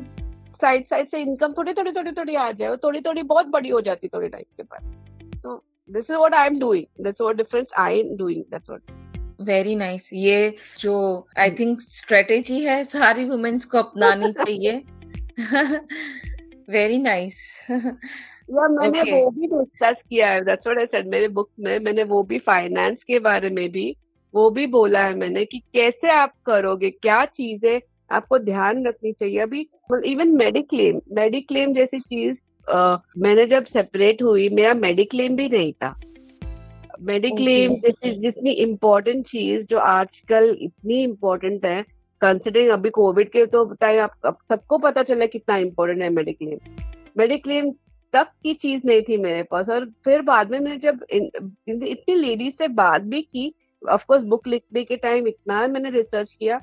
साइड 0.61 0.85
साइड 0.85 1.07
से 1.07 1.21
इनकम 1.21 1.53
थोड़ी 1.53 1.73
थोड़ी 1.73 1.91
थोड़ी 1.91 2.11
थोड़ी 2.11 2.35
आ 2.35 2.51
जाए 2.51 2.75
थोड़ी 2.75 3.01
थोड़ी 3.01 3.23
बहुत 3.23 3.47
बड़ी 3.47 3.69
हो 3.69 3.81
जाती 3.81 4.07
थोड़ी 4.07 4.29
टाइम 4.29 4.43
के 4.57 4.63
बाद। 4.63 5.06
This 5.89 6.05
is 6.09 6.17
what 6.17 6.33
I 6.33 6.47
am 6.47 6.59
doing 6.59 7.03
that's 7.03 7.21
what 7.21 7.35
difference 7.35 7.67
I 7.77 7.99
am 7.99 8.17
doing 8.17 8.43
that's 8.43 8.69
what 8.69 8.81
very 9.41 9.75
nice 9.75 10.09
ये 10.13 10.55
जो 10.79 11.27
आई 11.37 11.51
थिंक 11.51 11.81
स्ट्रेटेजी 11.81 12.59
है 12.59 12.83
सारी 12.83 13.25
वुमेन्स 13.25 13.65
को 13.65 13.77
अपनानी 13.77 14.31
चाहिए। 14.39 14.83
वेरी 16.69 16.97
नाइस 16.97 17.67
या 17.71 18.67
मैंने 18.67 18.99
okay. 18.99 19.13
वो 19.13 19.29
भी 19.29 19.47
डिस्कस 19.47 19.95
किया 20.09 20.29
है 20.29 20.45
दैट्स 20.45 20.67
व्हाट 20.67 20.79
आई 20.79 20.85
सेड 20.85 21.07
मेरे 21.07 21.27
बुक 21.27 21.49
में 21.59 21.79
मैंने 21.79 22.03
वो 22.03 22.23
भी 22.23 22.39
फाइनेंस 22.39 22.97
के 23.07 23.19
बारे 23.19 23.49
में 23.49 23.71
भी 23.71 23.95
वो 24.35 24.49
भी 24.49 24.67
बोला 24.67 24.99
है 24.99 25.15
मैंने 25.15 25.45
कि 25.45 25.59
कैसे 25.59 26.11
आप 26.11 26.33
करोगे 26.45 26.89
क्या 26.89 27.25
चीज़ें 27.25 27.79
आपको 28.11 28.39
ध्यान 28.39 28.87
रखनी 28.87 29.11
चाहिए। 29.11 29.39
अभी 29.39 29.69
इवन 30.05 30.27
मेडिक्लेम 30.27 31.01
मेडिक्लेम 31.11 31.73
जैसी 31.73 31.99
चीज़ 31.99 32.35
मैंने 32.69 33.45
जब 33.45 33.65
सेपरेट 33.65 34.21
हुई 34.21 34.47
मेरा 34.49 34.73
मेडिक्लेम 34.75 35.35
भी 35.35 35.47
नहीं 35.49 35.71
था। 35.73 35.95
मेडिक्लेम 37.01 37.75
जितनी 38.21 38.51
इम्पोर्टेंट 38.51 39.25
चीज़ 39.25 39.65
जो 39.65 39.77
आजकल 39.79 40.55
इतनी 40.61 41.03
इम्पोर्टेंट 41.03 41.65
है 41.65 41.81
कंसिडरिंग 42.21 42.69
अभी 42.69 42.89
कोविड 42.89 43.29
के 43.29 43.45
तो 43.45 43.63
टाइम 43.73 43.99
आप 44.01 44.37
सबको 44.51 44.77
पता 44.77 45.03
चला 45.03 45.25
कितना 45.25 45.57
इम्पोर्टेंट 45.57 46.01
है 46.01 46.09
मेडिक्लेम 46.09 46.57
मेडिक्लेम 47.17 47.69
तक 48.13 48.27
की 48.43 48.53
चीज़ 48.53 48.81
नहीं 48.85 49.01
थी 49.01 49.17
मेरे 49.17 49.43
पास 49.43 49.69
और 49.69 49.85
फिर 50.05 50.21
बाद 50.21 50.51
में 50.51 50.59
मैंने 50.59 50.77
जब 50.77 51.05
इतनी 51.11 52.15
लेडीज़ 52.15 52.53
से 52.53 52.67
बात 52.75 53.01
भी 53.03 53.21
की 53.21 53.53
ऑफकोर्स 53.81 54.23
बुक 54.25 54.47
लिखने 54.47 54.83
के 54.83 54.95
टाइम 54.97 55.27
इतना 55.27 55.65
मैंने 55.67 55.89
रिसर्च 55.89 56.33
किया। 56.33 56.59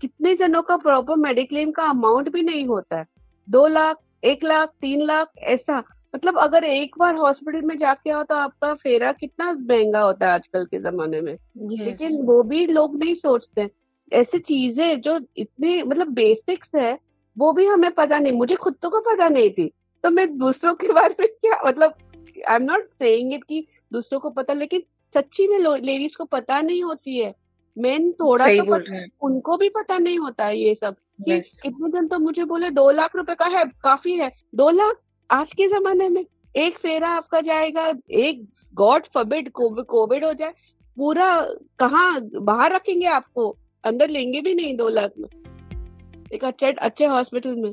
कितने 0.00 0.34
जनों 0.36 0.62
का 0.62 0.76
प्रॉपर 0.76 1.16
मेडिक्लेम 1.18 1.70
का 1.70 1.82
अमाउंट 1.82 2.32
भी 2.32 2.42
नहीं 2.42 2.64
होता 2.66 2.98
है। 2.98 3.04
दो 3.48 3.66
लाख 3.66 3.96
एक 4.24 4.44
लाख 4.44 4.68
तीन 4.68 5.02
लाख 5.02 5.30
ऐसा। 5.38 5.82
मतलब 6.14 6.38
अगर 6.38 6.64
एक 6.64 6.94
बार 6.98 7.14
हॉस्पिटल 7.14 7.62
में 7.62 7.78
जाके 7.78 8.10
आओ 8.10 8.22
तो 8.22 8.34
आपका 8.34 8.74
फेरा 8.74 9.12
कितना 9.12 9.52
महँगा 9.52 10.00
होता 10.00 10.26
है 10.26 10.32
आजकल 10.32 10.64
के 10.64 10.78
जमाने 10.78 11.20
में। 11.20 11.34
Yes. 11.34 11.80
लेकिन 11.80 12.22
वो 12.22 12.42
भी 12.42 12.66
लोग 12.66 12.96
नहीं 13.04 13.14
सोचते। 13.14 13.70
ऐसी 14.12 14.38
चीज़ें 14.38 15.00
जो 15.00 15.20
इतनी 15.36 15.82
मतलब 15.82 16.08
बेसिक्स 16.08 16.68
है 16.76 16.98
वो 17.38 17.52
भी 17.52 17.66
हमें 17.66 17.90
पता 17.90 18.18
नहीं। 18.18 18.32
मुझे 18.32 18.54
खुद 18.54 18.74
तो 18.82 18.90
को 18.90 19.00
पता 19.00 19.28
नहीं 19.28 19.50
थी। 19.50 19.70
तो 20.04 20.10
मैं 20.10 20.38
दूसरों 20.38 20.74
के 20.74 20.86
बारे 20.92 21.14
में 21.20 21.28
क्या 21.28 21.62
मतलब 21.66 21.94
I 22.48 22.56
am 22.56 22.62
not 22.62 22.84
saying 22.84 23.34
it 23.34 23.44
कि 23.44 23.66
दूसरों 23.92 24.20
को 24.20 24.30
पता 24.30 24.52
लेकिन 24.52 24.82
सच्ची 25.14 25.48
में 25.48 25.58
लेडीज़ 25.58 26.16
को 26.18 26.24
पता 26.24 26.60
नहीं 26.60 26.82
होती 26.82 27.18
है। 27.18 27.34
मेन 27.78 28.10
थोड़ा 28.12 28.46
तो 28.46 28.64
पता, 28.64 29.04
उनको 29.22 29.56
भी 29.56 29.68
पता 29.68 29.98
नहीं 29.98 30.18
होता 30.18 30.44
है 30.44 30.58
ये 30.58 30.74
सब 30.74 30.94
yes. 31.28 31.44
इतने 31.64 31.88
दिन 31.88 32.08
तो 32.08 32.18
मुझे 32.18 32.44
बोले 32.44 32.70
दो 32.70 32.90
लाख 32.90 33.16
रुपए 33.16 33.34
का 33.34 33.46
है 33.46 33.64
काफ़ी 33.64 34.12
है। 34.12 34.30
दो 34.54 34.70
लाख 34.70 34.96
आज 35.30 35.46
के 35.46 35.68
जमाने 35.68 36.08
में 36.08 36.24
एक 36.56 36.78
फेरा 36.78 37.08
आपका 37.08 37.40
जाएगा 37.40 37.92
एक 38.10 38.44
गॉड 38.74 39.06
फबिड 39.14 39.50
कोविड 39.52 40.24
हो 40.24 40.32
जाए 40.32 40.52
पूरा 40.96 41.40
कहाँ 41.78 42.20
बाहर 42.20 42.74
रखेंगे 42.74 43.06
आपको? 43.06 43.56
अंदर 43.84 44.08
लेंगे 44.08 44.40
भी 44.40 44.54
नहीं 44.54 44.76
दो 44.76 44.88
लाख 44.88 45.10
में। 45.18 45.28
एक 46.34 46.44
अच्छे 46.44 46.72
अच्छे 46.72 47.04
हॉस्पिटल 47.04 47.54
में। 47.54 47.72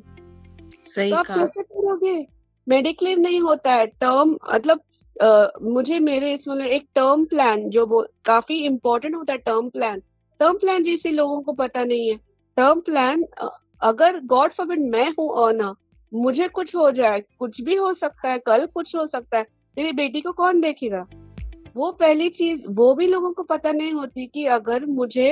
सही 0.86 1.12
तो 1.12 1.18
आप 1.18 1.26
कैसे 1.26 1.64
करोगे? 1.64 2.26
मेडिक्लेम 2.68 3.20
नहीं 3.20 3.40
होता 3.40 3.72
है 3.72 3.86
टर्म 3.88 4.38
मतलब 4.54 4.82
मुझे 5.20 6.00
मेरे 6.00 6.34
इसमें 6.34 6.66
एक 6.68 6.86
टर्म 6.96 7.26
प्लान 7.26 7.70
जो 7.70 7.86
काफ़ी 8.26 8.56
इम्पोर्टेंट 8.66 9.16
होता 9.16 9.34
है 9.34 9.40
टर्म 9.40 9.70
प्लान 9.70 10.00
टर्म 10.40 10.58
प्लान 10.58 10.84
जैसे 10.84 11.12
लोगों 11.12 11.42
को 11.42 11.54
पता 11.54 11.84
नहीं 11.84 12.10
है। 12.10 12.16
टर्म 12.58 12.80
प्लान 12.82 13.24
अगर 13.82 14.20
गॉड 14.26 14.52
फॉरबिड 14.52 14.80
मैं 14.92 15.10
हूँ 15.10 15.30
ऑनर 15.38 15.74
मुझे 16.12 16.48
कुछ 16.48 16.76
हो 16.76 16.90
जाए, 16.92 17.20
कुछ 17.40 17.62
भी 17.62 17.76
हो 17.76 17.94
सकता 17.94 18.30
है, 18.30 18.38
कल 18.40 18.66
कुछ 18.66 18.96
हो 18.96 19.06
सकता 19.08 19.38
है, 19.38 19.44
तेरी 19.78 19.92
बेटी 19.94 20.22
को 20.22 20.32
कौन 20.32 20.62
देखेगा? 20.62 21.06
वो 21.76 21.92
पहली 21.92 22.30
चीज़, 22.30 22.62
वो 22.70 22.94
भी 22.96 23.08
लोगों 23.08 23.32
को 23.34 23.44
पता 23.44 23.72
नहीं 23.72 23.92
होती 23.94 24.26
कि 24.28 24.46
अगर 24.48 24.86
मुझे 24.88 25.32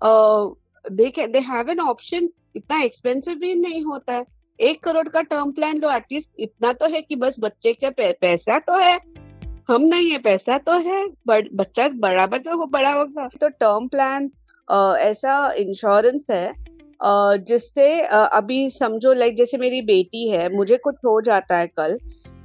दे 0.00 1.26
दे 1.26 1.38
हैव 1.46 1.70
एन 1.70 1.80
ऑप्शन 1.80 2.28
इतना 2.56 2.82
एक्सपेंसिव 2.82 3.34
भी 3.34 3.54
नहीं 3.56 3.82
होता 3.82 4.12
है। 4.12 4.24
एक 4.58 4.82
करोड़ 4.84 5.08
का 5.08 5.20
टर्म 5.22 5.52
प्लान 5.52 5.78
लो 5.78 5.90
एटलीस्ट 5.90 6.28
इतना 6.40 6.72
तो 6.72 6.88
है 6.88 7.00
कि 7.02 7.16
बस 7.16 7.34
बच्चे 7.40 7.72
के 7.74 7.90
पैसा 7.90 8.58
तो 8.60 8.78
है। 8.78 8.98
हम 9.68 9.82
नहीं 9.84 10.10
है 10.10 10.18
पैसा 10.18 10.56
तो 10.58 10.72
है, 10.80 11.06
बट 11.28 11.48
बच्चा 11.54 11.88
बराबर 12.00 12.38
तो 12.40 12.66
बड़ा 12.68 12.92
होगा। 12.92 13.26
तो 13.40 13.48
टर्म 13.50 13.88
प्लान 13.88 14.30
ऐसा 15.00 15.34
इंश्योरेंस 15.58 16.26
है 16.30 16.54
जिससे 17.44 18.00
अभी 18.10 18.68
समझो 18.70 19.12
लाइक 19.12 19.36
जैसे 19.36 19.58
मेरी 19.58 19.80
बेटी 19.84 20.28
है, 20.28 20.48
मुझे 20.56 20.76
कुछ 20.76 20.94
हो 21.06 21.20
जाता 21.20 21.58
है 21.58 21.66
कल 21.68 21.98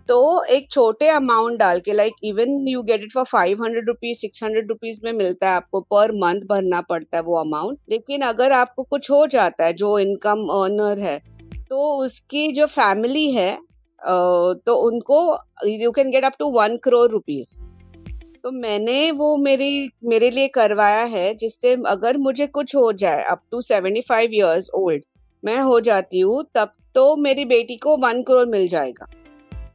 तो 0.09 0.43
एक 0.45 0.69
छोटे 0.71 1.07
अमाउंट 1.09 1.59
डाल 1.59 1.79
के 1.79 1.93
like 1.93 2.13
even 2.23 2.67
you 2.67 2.81
get 2.83 3.03
it 3.03 3.11
for 3.13 3.23
five 3.25 3.63
hundred 3.63 3.87
rupees 3.87 4.17
six 4.19 4.43
hundred 4.43 4.69
rupees 4.69 4.99
में 5.03 5.11
मिलता 5.13 5.49
है 5.49 5.55
आपको 5.55 5.81
पर 5.91 6.11
मंथ 6.15 6.41
भरना 6.49 6.81
पड़ता 6.81 7.17
है 7.17 7.23
वो 7.23 7.39
अमाउंट 7.39 7.77
लेकिन 7.89 8.21
अगर 8.23 8.51
आपको 8.53 8.83
कुछ 8.83 9.11
हो 9.11 9.25
जाता 9.27 9.65
है, 9.65 9.73
जो 9.73 9.97
इनकम 9.99 10.47
अर्नर 10.53 10.99
है 10.99 11.17
तो 11.69 11.91
उसकी 11.97 12.47
जो 12.51 12.65
फैमिली 12.67 13.29
है 13.31 13.57
तो 14.05 14.75
उनको 14.75 15.19
you 15.67 15.91
can 15.91 16.11
get 16.11 16.25
up 16.25 16.33
to 16.39 16.49
one 16.49 16.77
crore 16.77 17.09
rupees 17.11 17.57
तो 18.43 18.51
मैंने 18.51 19.11
वो 19.11 19.35
मेरी 19.37 19.89
मेरे 20.03 20.29
लिए 20.31 20.47
करवाया 20.47 21.03
है 21.05 21.33
जिससे 21.33 21.73
अगर 21.87 22.17
मुझे 22.17 22.47
कुछ 22.47 22.75
हो 22.75 22.91
जाए 22.93 23.23
up 23.23 23.41
to 23.51 23.61
seventy 23.61 24.01
five 24.01 24.29
years 24.33 24.69
old 24.75 25.03
मैं 25.43 25.59
हो 25.59 25.79
जाती 25.79 26.19
हूँ 26.19 26.43
तब 26.55 26.73
तो 26.95 27.15
मेरी 27.15 27.45
बेटी 27.45 27.75
को 27.75 27.97
वन 27.97 28.21
करोड़ 28.23 28.47
मिल 28.47 28.67
जाएगा. 28.67 29.07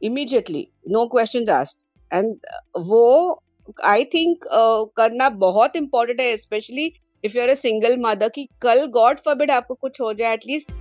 Immediately 0.03 0.67
no 0.89 1.05
question 1.05 1.49
asked 1.49 1.85
and 2.11 2.35
वो 2.77 3.39
आई 3.83 4.03
थिंक 4.03 4.43
uh, 4.43 4.91
करना 4.97 5.29
बहुत 5.29 5.75
इम्पोर्टेंट 5.75 6.21
है 6.21 6.35
specially 6.37 6.91
if 7.23 7.37
you 7.37 7.43
are 7.43 7.49
a 7.49 7.53
single 7.53 7.97
mother 7.99 8.29
कि 8.29 8.47
कल 8.61 8.85
गॉड 8.85 9.19
फॉरबिड 9.19 9.51
आपको 9.51 9.73
कुछ 9.73 10.01
हो 10.01 10.13
जाए 10.13 10.33
एटलीस्ट 10.33 10.71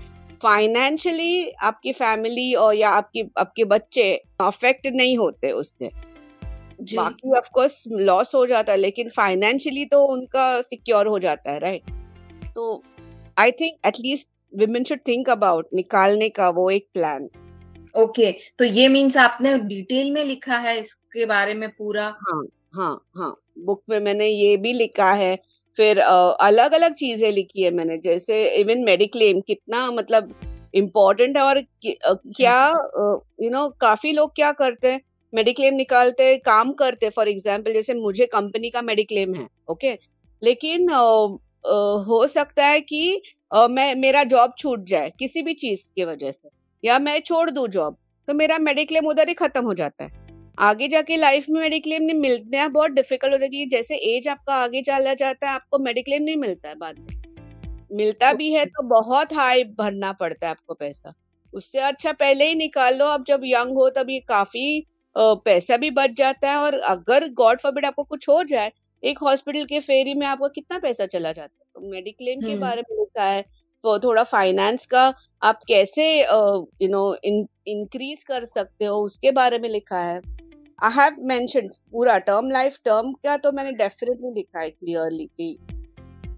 फाइनेंशियली 0.43 1.51
आपकी 1.63 1.93
फैमिली 1.93 2.53
और 2.55 2.75
या 2.75 2.89
आपकी 2.91 3.23
आपके 3.39 3.65
बच्चे 3.65 4.13
अफेक्ट 4.41 4.87
नहीं 4.87 5.17
होते 5.19 5.51
उससे। 5.53 5.91
बाकी 6.95 7.37
ऑफ़ 7.37 7.49
कोर्स 7.55 7.85
लॉस 7.91 8.35
हो 8.35 8.47
जाता 8.47 8.73
है 8.73 8.79
लेकिन 8.79 9.09
फाइनेंशियली 9.09 9.85
तो 9.85 10.03
उनका 10.05 10.61
सिक्योर 10.63 11.07
हो 11.07 11.19
जाता 11.19 11.51
है 11.51 11.59
राइट 11.59 11.91
तो 12.55 12.83
I 13.39 13.51
think 13.51 13.87
at least 13.87 14.31
women 14.57 14.85
should 14.85 14.99
think 15.09 15.31
about 15.31 15.69
निकालने 15.75 16.29
का 16.29 16.49
वो 16.49 16.71
एक 16.71 16.87
प्लान 16.95 17.29
ओके 17.97 18.31
तो 18.59 18.65
ये 18.65 18.89
मीन्स 18.89 19.17
आपने 19.17 19.59
डिटेल 19.59 20.11
में 20.11 20.25
लिखा 20.25 20.59
है 20.59 20.79
इसके 20.81 21.27
बारे 21.27 21.55
में 21.55 21.69
पूरा? 21.71 22.07
हाँ 22.07 22.43
हाँ 22.77 23.05
हाँ। 23.17 23.35
बुक 23.59 23.83
में 23.91 23.99
मैंने 24.01 24.27
ये 24.27 24.57
भी 24.57 24.73
लिखा 24.73 25.13
है 25.13 25.39
फिर 25.79 25.99
अलग 25.99 26.73
अलग 26.75 26.95
चीज़ें 26.95 27.31
लिखी 27.33 27.63
है 27.63 27.71
मैंने 27.71 27.97
जैसे 27.99 28.45
इवन 28.57 28.85
मेडिक्लेम 28.85 29.41
कितना 29.41 29.91
मतलब 29.91 30.35
इम्पोर्टेंट 30.75 31.37
है 31.37 31.43
और 31.43 31.61
क्या 31.85 32.59
यू 33.43 33.51
नो 33.51 33.69
काफ़ी 33.81 34.13
लोग 34.13 34.35
क्या 34.37 34.53
करते 34.53 34.93
हैं 34.93 35.01
मेडिक्लेम 35.33 35.75
निकालते 35.75 36.37
काम 36.45 36.73
करते 36.73 37.09
फॉर 37.11 37.29
एग्ज़ाम्पल 37.29 37.73
जैसे 37.73 37.95
मुझे 37.95 38.27
कंपनी 38.27 38.71
का 38.71 38.83
मेडिक्लेम 38.83 39.35
है 39.35 39.47
ओके 39.71 39.93
लेकिन 40.43 40.91
हो 40.91 42.27
सकता 42.27 42.67
है 42.67 42.81
कि 42.81 43.23
मैं 43.71 43.95
मेरा 43.95 44.25
जॉब 44.25 44.53
छूट 44.59 44.85
जाए 44.89 45.11
किसी 45.19 45.43
भी 45.43 45.55
चीज़ 45.55 45.91
की 45.97 46.05
वजह 46.05 46.33
से 46.33 46.49
या 46.85 46.99
मैं 46.99 47.21
छोड़ 47.21 47.49
दू 47.51 47.67
जॉब 47.69 47.97
तो 48.29 48.35
मेरा 48.35 48.59
मेडिक्लेम 48.59 49.07
उधर 49.07 49.29
ही 49.29 49.35
खत्म 49.35 49.65
हो 49.65 49.75
जाता 49.75 50.05
है। 50.05 50.26
आगे 50.59 50.87
जाके 50.89 51.17
लाइफ 51.17 51.47
में 51.51 51.61
मेडिक्लेम 51.61 52.03
नहीं 52.03 52.21
मिलते 52.21 52.57
हैं 52.57 52.73
बहुत 52.73 52.91
डिफ़िकल्ट 52.91 53.33
होता 53.33 53.45
है। 53.45 53.49
कि 53.49 53.65
जैसे 53.67 53.95
एज 54.09 54.29
आपका 54.29 54.55
आगे 54.55 54.83
चला 54.83 55.15
जाता 55.15 55.49
है 55.49 55.55
आपको 55.55 55.79
मेडिक्लेम 55.79 56.23
नहीं 56.23 56.37
मिलता 56.37 56.69
है 56.69 56.75
बाद 56.75 56.99
में। 56.99 57.87
मिलता 57.91 58.33
भी 58.33 58.51
है 58.53 58.65
तो 58.67 58.83
बहुत 58.85 59.33
हाई 59.33 59.65
भरना 59.79 60.13
पड़ता 60.13 60.47
है 60.47 60.51
आपको 60.51 60.75
पैसा। 60.75 61.13
उससे 61.53 61.79
अच्छा 61.81 62.13
पहले 62.13 62.45
ही 62.45 62.55
निकाल 62.55 62.97
लो 62.99 63.07
अब 63.07 63.25
जब 63.29 63.41
यंग 63.45 63.77
हो 63.77 63.89
तब 63.91 64.11
ये 64.11 64.19
काफ़ी 64.21 64.87
पैसा 65.17 65.77
भी 65.77 65.91
बच 65.91 66.11
जाता 66.11 66.51
है 66.51 66.57
और 66.57 66.79
अगर 66.87 67.29
गॉड 67.33 67.61
फॉरबिड 67.61 67.87
आपको 67.87 68.05
कुछ 68.05 68.29
हो 68.29 68.43
जाए 68.45 68.73
एक 69.03 69.19
हॉस्पिटल 69.19 69.65
के 69.65 69.81
फेरी 69.81 70.15
में 70.15 70.27
आपका 70.27 70.49
कितना 70.49 70.79
पैसा 70.79 71.07
चला 71.07 71.33
जाता 71.33 71.55
है? 71.55 71.67
तो 71.75 71.91
मेडिक्लेम 71.91 72.41
के 72.41 72.57
बारे 72.57 72.83
में 72.83 72.97
लिखा 72.99 73.25
है 73.25 73.43
तो 73.81 73.99
थोड़ा 73.99 74.23
फाइनेंस 74.25 74.87
का 74.87 75.03
आप 75.43 75.61
कैसे 75.69 76.07
यू 76.21 76.89
नो 76.89 77.15
इंक्रीज 77.25 78.23
कर 78.25 78.45
सकते 78.45 78.85
हो 78.85 78.97
उसके 79.05 79.31
बारे 79.33 79.59
में 79.59 79.69
लिखा 79.69 79.99
है। 80.01 80.21
आई 80.79 80.91
हैव 80.95 81.17
मेंशन 81.21 81.69
पूरा 81.93 82.19
टर्म 82.19 82.51
लाइफ 82.51 82.79
टर्म 82.85 83.13
का 83.13 83.37
तो 83.37 83.53
मैंने 83.53 83.73
डेफिनेटली 83.73 84.31
लिखा 84.35 84.61
है 84.61 84.71
क्लियरली 84.71 85.25
कि 85.27 85.59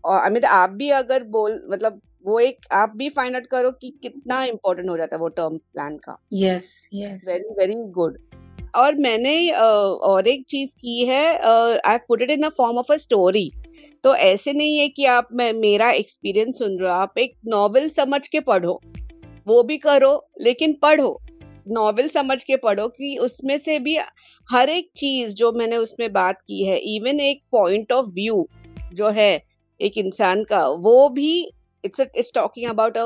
और 0.05 0.21
अमित 0.21 0.45
आप 0.45 0.71
भी 0.71 0.91
अगर 0.91 1.25
बोल 1.25 1.61
मतलब 1.71 2.01
वो 2.27 2.39
एक 2.41 2.67
आप 2.73 2.93
भी 2.97 3.09
फाइंड 3.09 3.35
आउट 3.35 3.47
करो 3.47 3.71
कि 3.71 3.91
कितना 4.03 4.43
इम्पोर्टेंट 4.45 4.89
हो 4.91 4.97
जाता 4.97 5.17
है 5.17 5.21
वो 5.21 5.29
टर्म 5.29 5.57
प्लान 5.57 5.97
का। 5.97 6.19
Yes 6.33 6.89
yes 6.95 7.25
very 7.27 7.55
very 7.59 7.75
good 7.75 8.19
और 8.77 8.95
मैंने 8.95 9.51
और 9.51 10.29
एक 10.29 10.45
चीज़ 10.49 10.75
की 10.75 11.05
है 11.07 11.25
I 11.79 11.99
put 11.99 12.23
it 12.23 12.31
in 12.31 12.41
the 12.41 12.51
form 12.57 12.79
of 12.79 12.93
a 12.93 12.97
story 12.97 13.51
तो 14.05 14.15
ऐसे 14.15 14.53
नहीं 14.53 14.79
है 14.79 14.89
कि 14.89 15.05
आप 15.05 15.29
मैं 15.33 15.53
मेरा 15.53 15.91
एक्सपीरियंस 15.91 16.59
सुन 16.59 16.79
रहे 16.79 16.91
हो 16.91 16.97
आप 16.97 17.19
एक 17.19 17.35
नॉवल 17.47 17.89
समझ 17.89 18.29
के 18.29 18.41
पढ़ो 18.41 18.81
वो 19.47 19.63
भी 19.63 19.77
करो 19.79 20.29
लेकिन 20.41 20.73
पढ़ो। 20.83 21.19
नॉवल 21.71 22.09
समझ 22.09 22.43
के 22.45 22.57
पढ़ो 22.57 22.89
कि 22.89 23.17
उसमें 23.23 23.57
से 23.59 23.79
भी 23.79 23.97
हर 24.49 24.71
एक 24.71 24.91
चीज़ 24.97 25.35
जो 25.35 25.53
मैंने 25.53 25.77
उसमें 25.77 26.13
बात 26.13 26.43
की 26.43 26.65
है 26.65 26.77
इवन 26.95 27.21
एक 27.21 27.43
पॉइंट 27.53 27.93
ऑफ़ 27.93 28.07
व्यू 28.15 28.47
जो 28.95 29.09
है 29.11 29.33
एक 29.81 29.99
इंसान 29.99 30.45
का, 30.45 30.67
वो 30.67 31.09
भी 31.09 31.33
इट्स 31.85 32.01
इट्स 32.01 32.33
टॉकिंग 32.35 32.71
अबाउट 32.71 32.97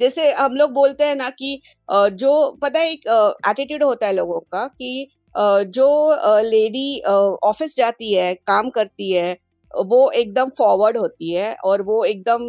जैसे 0.00 0.30
हम 0.32 0.54
लोग 0.54 0.72
बोलते 0.72 1.04
हैं 1.04 1.14
ना 1.16 1.28
कि 1.30 1.60
जो 1.88 2.50
पता 2.62 2.80
है 2.80 2.90
एक 2.92 3.06
एटीट्यूड 3.48 3.82
होता 3.82 4.06
है 4.06 4.12
लोगों 4.12 4.40
का 4.52 4.66
कि 4.68 5.08
जो 5.34 6.40
लेडी 6.42 7.00
ऑफ़िस 7.42 7.76
जाती 7.76 8.12
है, 8.14 8.34
काम 8.46 8.70
करती 8.70 9.12
है 9.12 9.36
वो 9.74 10.10
एकदम 10.10 10.48
फॉरवर्ड 10.58 10.96
होती 10.96 11.32
है 11.32 11.54
और 11.64 11.82
वो 11.82 12.04
एकदम 12.04 12.46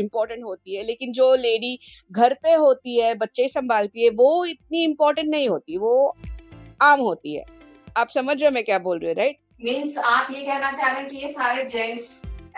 इम्पोर्टेंट 0.00 0.44
होती 0.44 0.74
है। 0.76 0.84
लेकिन 0.84 1.12
जो 1.12 1.34
लेडी 1.34 1.78
घर 2.10 2.34
पे 2.34 2.52
होती 2.54 2.98
है 3.00 3.14
बच्चे 3.14 3.48
संभालती 3.48 4.04
है 4.04 4.10
वो 4.10 4.44
इतनी 4.44 4.84
इम्पोर्टेंट 4.84 5.28
नहीं 5.28 5.48
होती 5.48 5.78
वो 5.78 5.96
आम 6.82 7.00
होती 7.00 7.34
है। 7.34 7.44
आप 7.96 8.08
समझ 8.08 8.36
रहे 8.40 8.48
हो 8.48 8.54
मैं 8.54 8.64
क्या 8.64 8.78
बोल 8.78 8.98
रही 8.98 9.08
हूँ 9.08 9.16
राइट 9.16 9.36
मीन्स 9.64 9.98
आप 9.98 10.28
ये 10.30 10.40
कहना 10.42 10.70
चाह 10.72 10.90
रहे 10.90 11.00
हैं 11.00 11.08
कि 11.10 11.16
ये 11.16 11.28
सारे 11.28 11.64
जेंट्स 11.64 12.08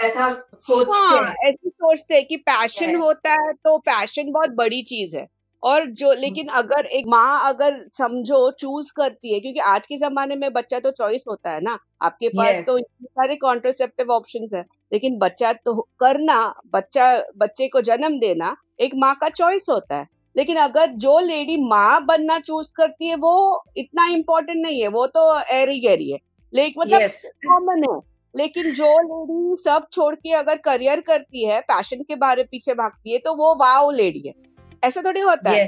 ऐसा 0.01 0.29
सोचते 0.55 0.93
हाँ, 0.93 1.23
हैं। 1.23 1.49
ऐसे 1.49 1.69
सोचते 1.69 2.15
हैं 2.15 2.25
कि 2.27 2.37
पैशन 2.37 2.95
होता 2.97 3.33
है 3.33 3.53
तो 3.55 3.79
पैशन 3.79 4.31
बहुत 4.33 4.51
बड़ी 4.51 4.83
चीज़ 4.83 5.17
है। 5.17 5.27
और 5.63 5.85
जो 5.91 6.09
हम्म। 6.09 6.21
लेकिन 6.21 6.49
अगर 6.55 6.87
एक 6.89 7.07
माँ 7.09 7.49
अगर 7.49 7.79
समझो 7.91 8.51
चूज़ 8.61 8.91
करती 8.97 9.33
है 9.33 9.41
क्योंकि 9.41 9.61
आज 9.67 9.87
के 9.87 9.97
जमाने 9.99 10.37
में 10.37 10.53
बच्चा 10.53 10.79
तो 10.81 10.91
चॉइस 10.93 11.25
होता 11.29 11.51
है 11.51 11.61
ना 11.61 11.79
आपके 12.03 12.29
पास 12.29 12.55
yes. 12.55 12.67
तो 12.67 12.79
सारे 12.79 13.37
कॉन्ट्रोसेप्टिव 13.37 14.13
ऑप्शन 14.13 14.47
है 14.55 14.65
लेकिन 14.93 15.19
बच्चा 15.19 15.53
तो 15.55 15.81
करना 16.01 16.39
बच्चा 16.75 17.17
बच्चे 17.37 17.69
को 17.69 17.81
जन्म 17.83 18.19
देना 18.19 18.57
एक 18.81 18.95
माँ 18.97 19.15
का 19.15 19.29
चॉइस 19.31 19.67
होता 19.69 19.97
है 19.97 20.07
लेकिन 20.37 20.57
अगर 20.59 20.87
जो 20.99 21.19
लेडी 21.21 21.57
माँ 21.63 22.05
बनना 22.07 22.39
चूज़ 22.41 22.73
करती 22.77 23.07
है 23.07 23.15
वो 23.19 23.65
इतना 23.77 24.07
इम्पोर्टेंट 24.09 24.59
नहीं 24.59 24.81
है 24.83 24.89
वो 24.91 25.07
तो 25.09 25.25
एरी 25.53 25.81
गहरी 25.81 26.11
है 26.11 26.19
लेकिन 26.53 26.81
मतलब 26.81 27.11
कॉमन 27.47 27.79
yes. 27.79 27.95
है 27.95 28.01
लेकिन 28.35 28.73
जो 28.75 28.93
लेडी 29.03 29.63
सब 29.63 29.87
छोड़ 29.93 30.15
के 30.17 30.33
अगर 30.35 30.57
करियर 30.65 31.01
करती 31.01 31.45
है 31.45 31.61
पैशन 31.63 32.03
के 32.03 32.15
बारे 32.17 32.43
पीछे 32.45 32.75
भागती 32.75 33.13
है 33.13 33.19
तो 33.19 33.35
वो 33.37 33.55
वाह 33.57 33.91
लेडी 33.93 34.23
है 34.27 34.48
ऐसा 34.85 35.03
थोड़ी 35.03 35.21
होता 35.21 35.51
है। 35.51 35.65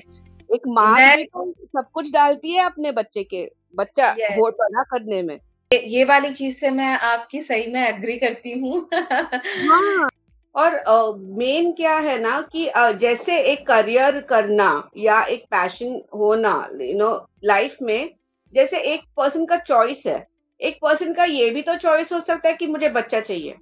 एक 0.54 0.66
माँ 0.68 1.16
भी 1.16 1.24
तो 1.24 1.52
सब 1.66 1.90
कुछ 1.94 2.12
डालती 2.12 2.52
है 2.52 2.64
अपने 2.64 2.92
बच्चे 2.92 3.22
के 3.24 3.50
बच्चा 3.76 4.11
वोट 4.36 4.54
बना 4.54 4.82
करने 4.82 5.22
में। 5.22 5.38
ये 5.70 6.04
वाली 6.04 6.32
चीज़ 6.34 6.56
से 6.56 6.70
मैं 6.70 6.92
आपकी 6.98 7.40
सही 7.42 7.66
में 7.72 7.80
एग्री 7.88 8.16
करती 8.18 8.58
हूँ। 8.58 8.88
हाँ। 8.94 10.08
और 10.54 10.72
मेन 11.18 11.70
uh, 11.70 11.76
क्या 11.76 11.96
है 11.98 12.18
ना 12.20 12.40
कि 12.52 12.66
uh, 12.68 12.92
जैसे 12.92 13.38
एक 13.42 13.66
करियर 13.66 14.20
करना 14.20 14.90
या 14.96 15.22
एक 15.24 15.44
पैशन 15.50 16.00
होना 16.14 16.54
यू 16.80 16.96
नो 16.98 17.11
लाइफ 17.44 17.76
में 17.82 18.11
जैसे 18.54 18.80
एक 18.94 19.04
पर्सन 19.16 19.44
का 19.46 19.56
चॉइस 19.56 20.06
है। 20.06 20.26
एक 20.61 20.78
पर्सन 20.82 21.12
का 21.14 21.24
ये 21.24 21.50
भी 21.50 21.62
तो 21.62 21.76
चॉइस 21.76 22.12
हो 22.12 22.20
सकता 22.20 22.48
है 22.48 22.54
कि 22.54 22.66
मुझे 22.66 22.88
बच्चा 22.88 23.20
चाहिए। 23.20 23.56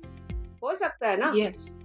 हो 0.62 0.74
सकता 0.74 1.09
है 1.09 1.16
ना? 1.16 1.32
Yes. 1.32 1.78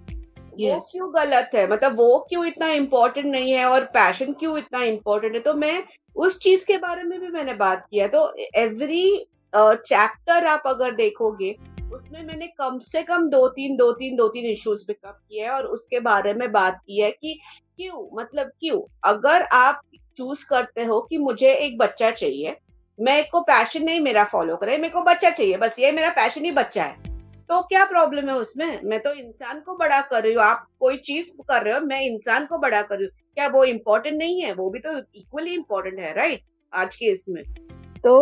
वो 0.53 0.79
क्यों 0.91 1.13
गलत 1.15 1.51
है? 1.55 1.69
मतलब 1.71 1.95
वो 1.97 2.25
क्यों 2.29 2.45
इतना 2.45 2.67
इम्पोर्टेंट 2.67 3.27
नहीं 3.27 3.51
है 3.51 3.65
और 3.65 3.85
पैशन 3.93 4.33
क्यों 4.33 4.57
इतना 4.57 4.83
इम्पोर्टेंट 4.83 5.35
है? 5.35 5.39
तो 5.39 5.53
मैं 5.53 5.83
उस 6.15 6.39
चीज़ 6.39 6.65
के 6.67 6.77
बारे 6.77 7.03
में 7.03 7.19
भी 7.19 7.27
मैंने 7.27 7.53
बात 7.53 7.85
किया 7.91 8.07
तो 8.07 8.33
एवरी 8.55 9.25
चैप्टर 9.55 10.45
आप 10.45 10.63
अगर 10.65 10.95
देखोगे 10.95 11.55
उसमें 11.93 12.23
मैंने 12.23 12.47
कम 12.47 12.79
से 12.79 13.03
कम 13.03 13.27
दो 13.29 13.47
तीन 13.47 13.75
दो 13.77 13.91
तीन 13.91 14.15
दो 14.15 14.27
तीन 14.27 14.45
इश्यूज़ 14.45 14.85
पिकअप 14.87 15.19
किए 15.29 15.43
हैं 15.43 15.49
और 15.49 15.65
उसके 15.65 15.99
बारे 15.99 16.33
में 16.33 16.51
बात 16.51 16.77
की 16.77 17.01
है 17.01 17.11
कि 17.11 17.39
क्यों? 17.77 18.17
मतलब 18.21 18.51
क्यों? 18.59 18.81
अगर 19.03 19.41
आप 19.41 19.81
चूज़ 20.17 20.45
करते 20.49 20.83
हो 20.83 20.99
कि 21.01 21.17
मुझे 21.17 21.53
एक 21.53 21.77
बच्चा 21.77 22.11
चाहिए 22.11 22.55
मेरे 22.99 23.23
को 23.23 23.41
पैशन 23.41 23.83
नहीं 23.83 23.99
मेरा 23.99 24.23
फॉलो 24.23 24.55
करे 24.55 24.77
मेरे 24.77 24.89
को 24.89 25.01
बच्चा 25.01 25.29
चाहिए 25.29 25.57
बस 25.57 25.79
ये 25.79 25.91
मेरा 25.91 26.09
पैशन 26.09 26.45
ही 26.45 26.51
बच्चा 26.51 26.83
है। 26.83 27.12
तो 27.49 27.61
क्या 27.61 27.83
प्रॉब्लम 27.85 28.29
है 28.29 28.35
उसमें? 28.35 28.79
मैं 28.83 28.99
तो 28.99 29.13
इंसान 29.13 29.59
को 29.59 29.75
बड़ा 29.77 29.99
कर 30.01 30.23
रही 30.23 30.33
हूँ। 30.33 30.43
आप 30.43 30.65
कोई 30.79 30.97
चीज़ 30.97 31.29
कर 31.41 31.63
रहे 31.63 31.73
हो 31.73 31.79
मैं 31.81 32.01
इंसान 32.01 32.45
को 32.45 32.57
बड़ा 32.57 32.81
कर 32.81 32.95
रही 32.95 33.05
हूँ। 33.05 33.11
क्या 33.35 33.47
वो 33.47 33.63
इम्पोर्टेंट 33.63 34.15
नहीं 34.17 34.41
है? 34.41 34.53
वो 34.53 34.69
भी 34.69 34.79
तो 34.79 34.97
इक्वली 35.15 35.53
इम्पोर्टेंट 35.53 35.99
है 35.99 36.13
राइट 36.13 36.41
आज 36.73 36.95
के 36.95 37.05
इसमें 37.05 37.43
तो 38.05 38.13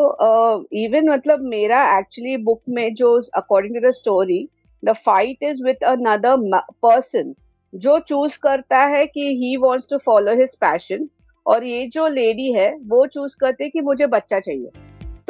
इवन 0.76 1.02
uh, 1.02 1.14
मतलब 1.14 1.42
मेरा 1.42 1.84
एक्चुअली 1.98 2.36
बुक 2.38 2.62
में 2.70 2.94
जो 2.94 3.16
according 3.36 3.76
to 3.76 3.88
the 3.88 3.92
story 3.94 4.48
the 4.84 4.94
fight 5.06 5.44
is 5.44 5.64
with 5.64 5.84
another 5.84 6.60
person 6.82 7.34
जो 7.74 8.00
चूज़ 8.00 8.38
करता 8.44 8.84
है 8.86 9.06
कि 9.08 9.28
he 9.36 9.56
wants 9.58 9.88
to 9.90 9.98
follow 9.98 10.32
his 10.32 10.56
passion 10.56 11.10
और 11.46 11.64
ये 11.64 11.88
जो 11.88 12.08
लेडी 12.10 12.52
है 12.54 12.70
वो 12.88 13.06
चूज़ 13.08 13.36
करते 13.40 13.70
कि 13.70 13.82
मुझे 13.82 14.08
बच्चा 14.08 14.40
चाहिए। 14.40 14.70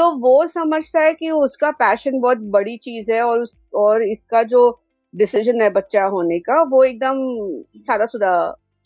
तो 0.01 0.09
वो 0.19 0.47
समझता 0.47 0.99
है 0.99 1.13
कि 1.13 1.29
उसका 1.31 1.69
पैशन 1.71 2.19
बहुत 2.19 2.37
बड़ी 2.53 2.75
चीज़ 2.77 3.11
है 3.11 3.21
और 3.21 3.39
उस, 3.39 3.59
और 3.73 4.03
इसका 4.03 4.41
जो 4.43 4.61
डिसीज़न 5.13 5.61
है 5.61 5.69
बच्चा 5.69 6.03
होने 6.05 6.39
का, 6.39 6.61
वो 6.63 6.83
एकदम 6.83 7.17
सादा 7.77 8.05
सुदा 8.05 8.31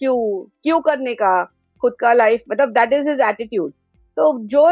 क्यों 0.02 0.18
क्यों 0.64 0.80
करने 0.82 1.14
का, 1.14 1.44
खुद 1.84 1.94
का 2.00 2.12
लाइफ 2.14 2.44
मतलब 2.52 2.70
दैट 2.70 2.94
इज़ 2.94 3.10
हिज 3.10 3.22
एटीट्यूड 3.22 3.72
तो 4.18 4.38
जो 4.48 4.68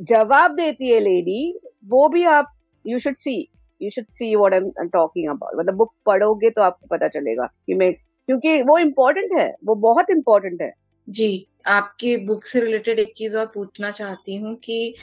जवाब 0.00 0.54
देती 0.56 0.90
है 0.90 1.00
लेडी 1.00 1.58
वो 1.88 2.08
भी 2.08 2.24
आप 2.24 2.52
you 2.84 2.98
should 2.98 3.16
see 3.16 3.36
you 3.80 3.90
should 3.90 4.06
see 4.10 4.34
what 4.36 4.54
I 4.54 4.58
am 4.58 4.88
talking 4.88 5.30
about 5.30 5.58
मतलब 5.58 5.74
बुक 5.74 5.92
पढ़ोगे 6.06 6.50
तो 6.50 6.62
आपको 6.62 6.96
पता 6.96 7.08
चलेगा 7.08 7.46
कि 7.66 7.74
मैं, 7.74 7.92
क्योंकि 7.92 8.60
वो 8.62 8.78
इम्पोर्टेंट 8.78 9.38
है, 9.38 9.54
वो 9.64 9.74
बहुत 9.74 10.10
इम्पोर्टेंट 10.10 10.62
है. 10.62 10.72
जी। 11.08 11.46
आपकी 11.66 12.16
बुक 12.16 12.44
से 12.44 12.60
रिलेटेड 12.60 12.98
एक 12.98 13.12
चीज़ 13.16 13.36
और 13.36 13.46
पूछना 13.46 13.90
चाहती 13.90 14.36
हूँ 14.36 14.54
कि 14.56 14.94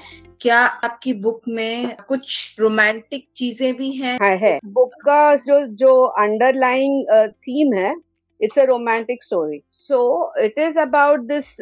क्या 0.41 0.59
आपकी 0.59 1.13
बुक 1.13 1.41
में 1.47 1.95
कुछ 2.07 2.55
रोमांटिक 2.59 3.27
चीज़ें 3.35 3.75
भी 3.75 3.91
हैं? 3.91 4.17
है, 4.21 4.37
है। 4.37 4.59
बुक 4.65 4.91
का 5.05 5.35
जो 5.35 5.65
जो 5.65 6.03
अंडरलाइंग 6.03 7.05
थीम 7.27 7.73
है 7.73 7.95
it's 8.41 8.59
a 8.59 8.63
romantic 8.63 9.23
story 9.23 9.61
so 9.71 10.33
it 10.39 10.59
is 10.59 10.79
about 10.79 11.19
this 11.19 11.57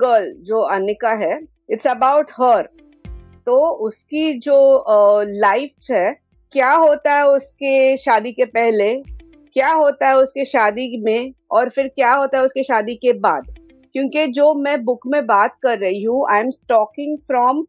girl 0.00 0.32
जो 0.42 0.60
अनिका 0.60 1.12
है 1.12 1.40
इट्स 1.70 1.86
अबाउट 1.86 2.30
हर 2.40 2.68
तो 3.46 3.70
उसकी 3.70 4.38
जो 4.38 4.84
लाइफ 5.26 5.70
uh, 5.84 5.90
है 5.90 6.16
क्या 6.52 6.72
होता 6.72 7.14
है 7.14 7.26
उसके 7.26 7.96
शादी 7.96 8.32
के 8.32 8.44
पहले 8.44 8.94
क्या 9.54 9.72
होता 9.72 10.08
है 10.08 10.16
उसके 10.16 10.44
शादी 10.44 11.02
में 11.02 11.32
और 11.50 11.68
फिर 11.68 11.88
क्या 11.88 12.12
होता 12.12 12.38
है 12.38 12.44
उसके 12.44 12.62
शादी 12.62 12.94
के 12.94 13.12
बाद? 13.12 13.54
क्योंकि 13.94 14.26
जो 14.28 14.52
मैं 14.54 14.82
बुक 14.84 15.06
में 15.06 15.24
बात 15.26 15.56
कर 15.62 15.78
रही 15.78 16.02
हूँ 16.02 16.24
आई 16.30 16.40
एम 16.40 16.50
टॉकिंग 16.68 17.18
फ्रॉम 17.26 17.64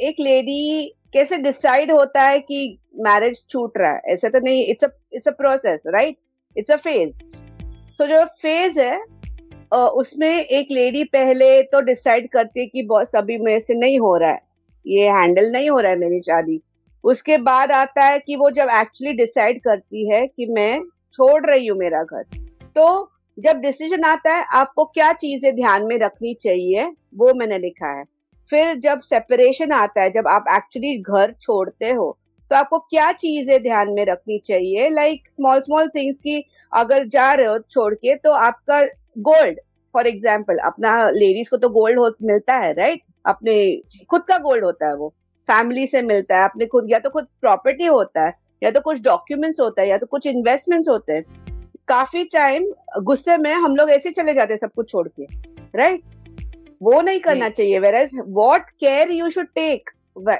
एक 0.00 0.20
लेडी 0.20 0.92
कैसे 1.12 1.36
डिसाइड 1.38 1.90
होता 1.92 2.22
है 2.22 2.38
कि 2.40 2.78
मैरिज 3.00 3.42
छूट 3.50 3.78
रहा 3.78 3.90
है। 3.90 4.00
ऐसा 4.06 4.28
तो 4.28 4.38
नहीं 4.38 4.64
it's 4.66 4.84
it's 5.12 5.28
a 5.28 5.32
process 5.32 5.82
right 5.86 6.16
it's 6.56 6.70
a 6.70 6.76
phase 6.76 7.18
so 7.98 8.06
जो 8.06 8.24
फ़ेज़ 8.42 8.80
है 8.80 9.00
उसमें 9.72 10.28
एक 10.28 10.68
लेडी 10.70 11.04
पहले 11.04 11.62
तो 11.62 11.80
डिसाइड 11.80 12.28
करती 12.30 12.60
है 12.60 12.66
कि 12.66 12.82
बॉस 12.86 13.14
अभी 13.16 13.38
मेरे 13.38 13.60
से 13.60 13.74
नहीं 13.74 13.98
हो 13.98 14.16
रहा 14.16 14.30
है। 14.30 14.40
ये 14.86 15.08
हैंडल 15.10 15.50
नहीं 15.52 15.70
हो 15.70 15.78
रहा 15.78 15.92
है 15.92 15.98
मेरी 15.98 16.20
शादी। 16.20 16.60
उसके 17.04 17.36
बाद 17.38 17.70
आता 17.72 18.04
है 18.04 18.18
कि 18.18 18.36
वो 18.36 18.50
जब 18.50 18.68
एक्चुअली 18.70 19.12
डिसाइड 19.12 19.60
करती 19.62 20.08
है 20.10 20.26
कि 20.26 20.46
मैं 20.46 20.80
छोड़ 21.14 21.46
रही 21.46 21.66
हूँ 21.66 21.78
मेरा 21.78 22.02
घर 22.02 22.22
तो 22.76 23.11
जब 23.38 23.60
डिसीज़न 23.60 24.04
आता 24.04 24.34
है 24.34 24.44
आपको 24.54 24.84
क्या 24.86 25.12
चीज़ें 25.14 25.54
ध्यान 25.56 25.84
में 25.86 25.98
रखनी 25.98 26.34
चाहिए 26.34 26.84
वो 27.16 27.32
मैंने 27.34 27.58
लिखा 27.58 27.92
है। 27.98 28.04
फिर 28.52 28.74
जब 28.80 29.00
सेपरेशन 29.02 29.72
आता 29.72 30.02
है 30.02 30.10
जब 30.12 30.28
आप 30.28 30.44
एक्चुअली 30.50 30.96
घर 30.98 31.32
छोड़ते 31.42 31.90
हो 31.90 32.18
तो 32.50 32.56
आपको 32.56 32.78
क्या 32.80 33.10
चीज़ें 33.14 33.62
ध्यान 33.62 33.90
में 33.90 34.04
रखनी 34.06 34.38
चाहिए? 34.38 34.88
लाइक 34.90 35.28
स्मॉल 35.30 35.60
स्मॉल 35.60 35.88
थिंग्स 35.88 36.18
की 36.18 36.44
अगर 36.72 37.04
जा 37.06 37.32
रहे 37.32 37.46
हो 37.46 37.58
छोड़ 37.60 37.94
के 37.94 38.14
तो 38.16 38.32
आपका 38.32 38.80
गोल्ड 39.20 39.60
फॉर 39.94 40.06
एग्ज़ाम्पल 40.06 40.58
अपना 40.66 41.08
लेडीज़ 41.10 41.50
को 41.50 41.56
तो 41.56 41.68
गोल्ड 41.70 41.98
हो, 41.98 42.10
मिलता 42.22 42.54
है 42.54 42.72
राइट 42.72 42.90
right? 42.90 43.10
अपने 43.26 44.04
खुद 44.10 44.22
का 44.22 44.38
गोल्ड 44.38 44.64
होता 44.64 44.86
है 44.86 44.96
वो। 44.96 45.08
फैमिली 45.48 45.86
से 45.86 46.02
मिलता 46.02 46.36
है 46.36 46.44
अपने 46.44 46.66
खुद 46.66 46.90
या 46.90 46.98
तो 46.98 47.10
खुद 47.10 47.26
प्रॉपर्टी 47.40 47.86
होता 47.86 48.26
है 48.26 48.34
या 48.62 48.70
तो 48.70 48.80
कुछ 48.80 49.00
डॉक्यूमेंट्स 49.02 49.60
होता 49.60 49.82
है 49.82 49.88
या 49.88 49.98
तो 49.98 50.06
कुछ 50.06 50.26
इन्वेस्टमेंट्स 50.26 50.88
होते 50.88 51.12
हैं। 51.12 51.51
काफ़ी 51.88 52.24
टाइम 52.24 52.64
गुस्से 53.02 53.36
में 53.36 53.52
हम 53.54 53.76
लोग 53.76 53.90
ऐसे 53.90 54.10
चले 54.10 54.34
जाते 54.34 54.52
हैं 54.52 54.58
सब 54.58 54.70
कुछ 54.76 54.90
छोड़ 54.90 55.08
के 55.08 55.24
राइट 55.74 56.02
वो 56.82 57.00
नहीं 57.00 57.20
करना 57.20 57.40
नहीं। 57.40 57.50
चाहिए। 57.50 57.78
Where 57.78 57.94
as 57.94 58.10
what 58.28 58.70
care 58.70 59.10
you 59.10 59.30
should 59.30 59.46
take 59.54 59.90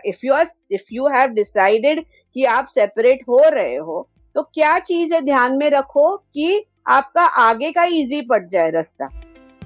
if 0.07 0.25
you 0.25 0.33
are 0.35 0.47
if 0.71 0.85
you 0.93 1.07
have 1.07 1.31
decided 1.31 2.05
कि 2.37 2.45
आप 2.45 2.69
सेपरेट 2.75 3.23
हो 3.29 3.43
रहे 3.49 3.75
हो 3.77 4.09
तो 4.35 4.43
क्या 4.45 4.79
चीज़ 4.79 5.15
है 5.15 5.21
ध्यान 5.21 5.57
में 5.59 5.69
रखो 5.71 6.17
कि 6.17 6.65
आपका 6.89 7.23
आगे 7.23 7.71
का 7.73 7.85
इजी 7.85 8.21
पड़ 8.21 8.47
जाए 8.49 8.71
रास्ता? 8.71 9.07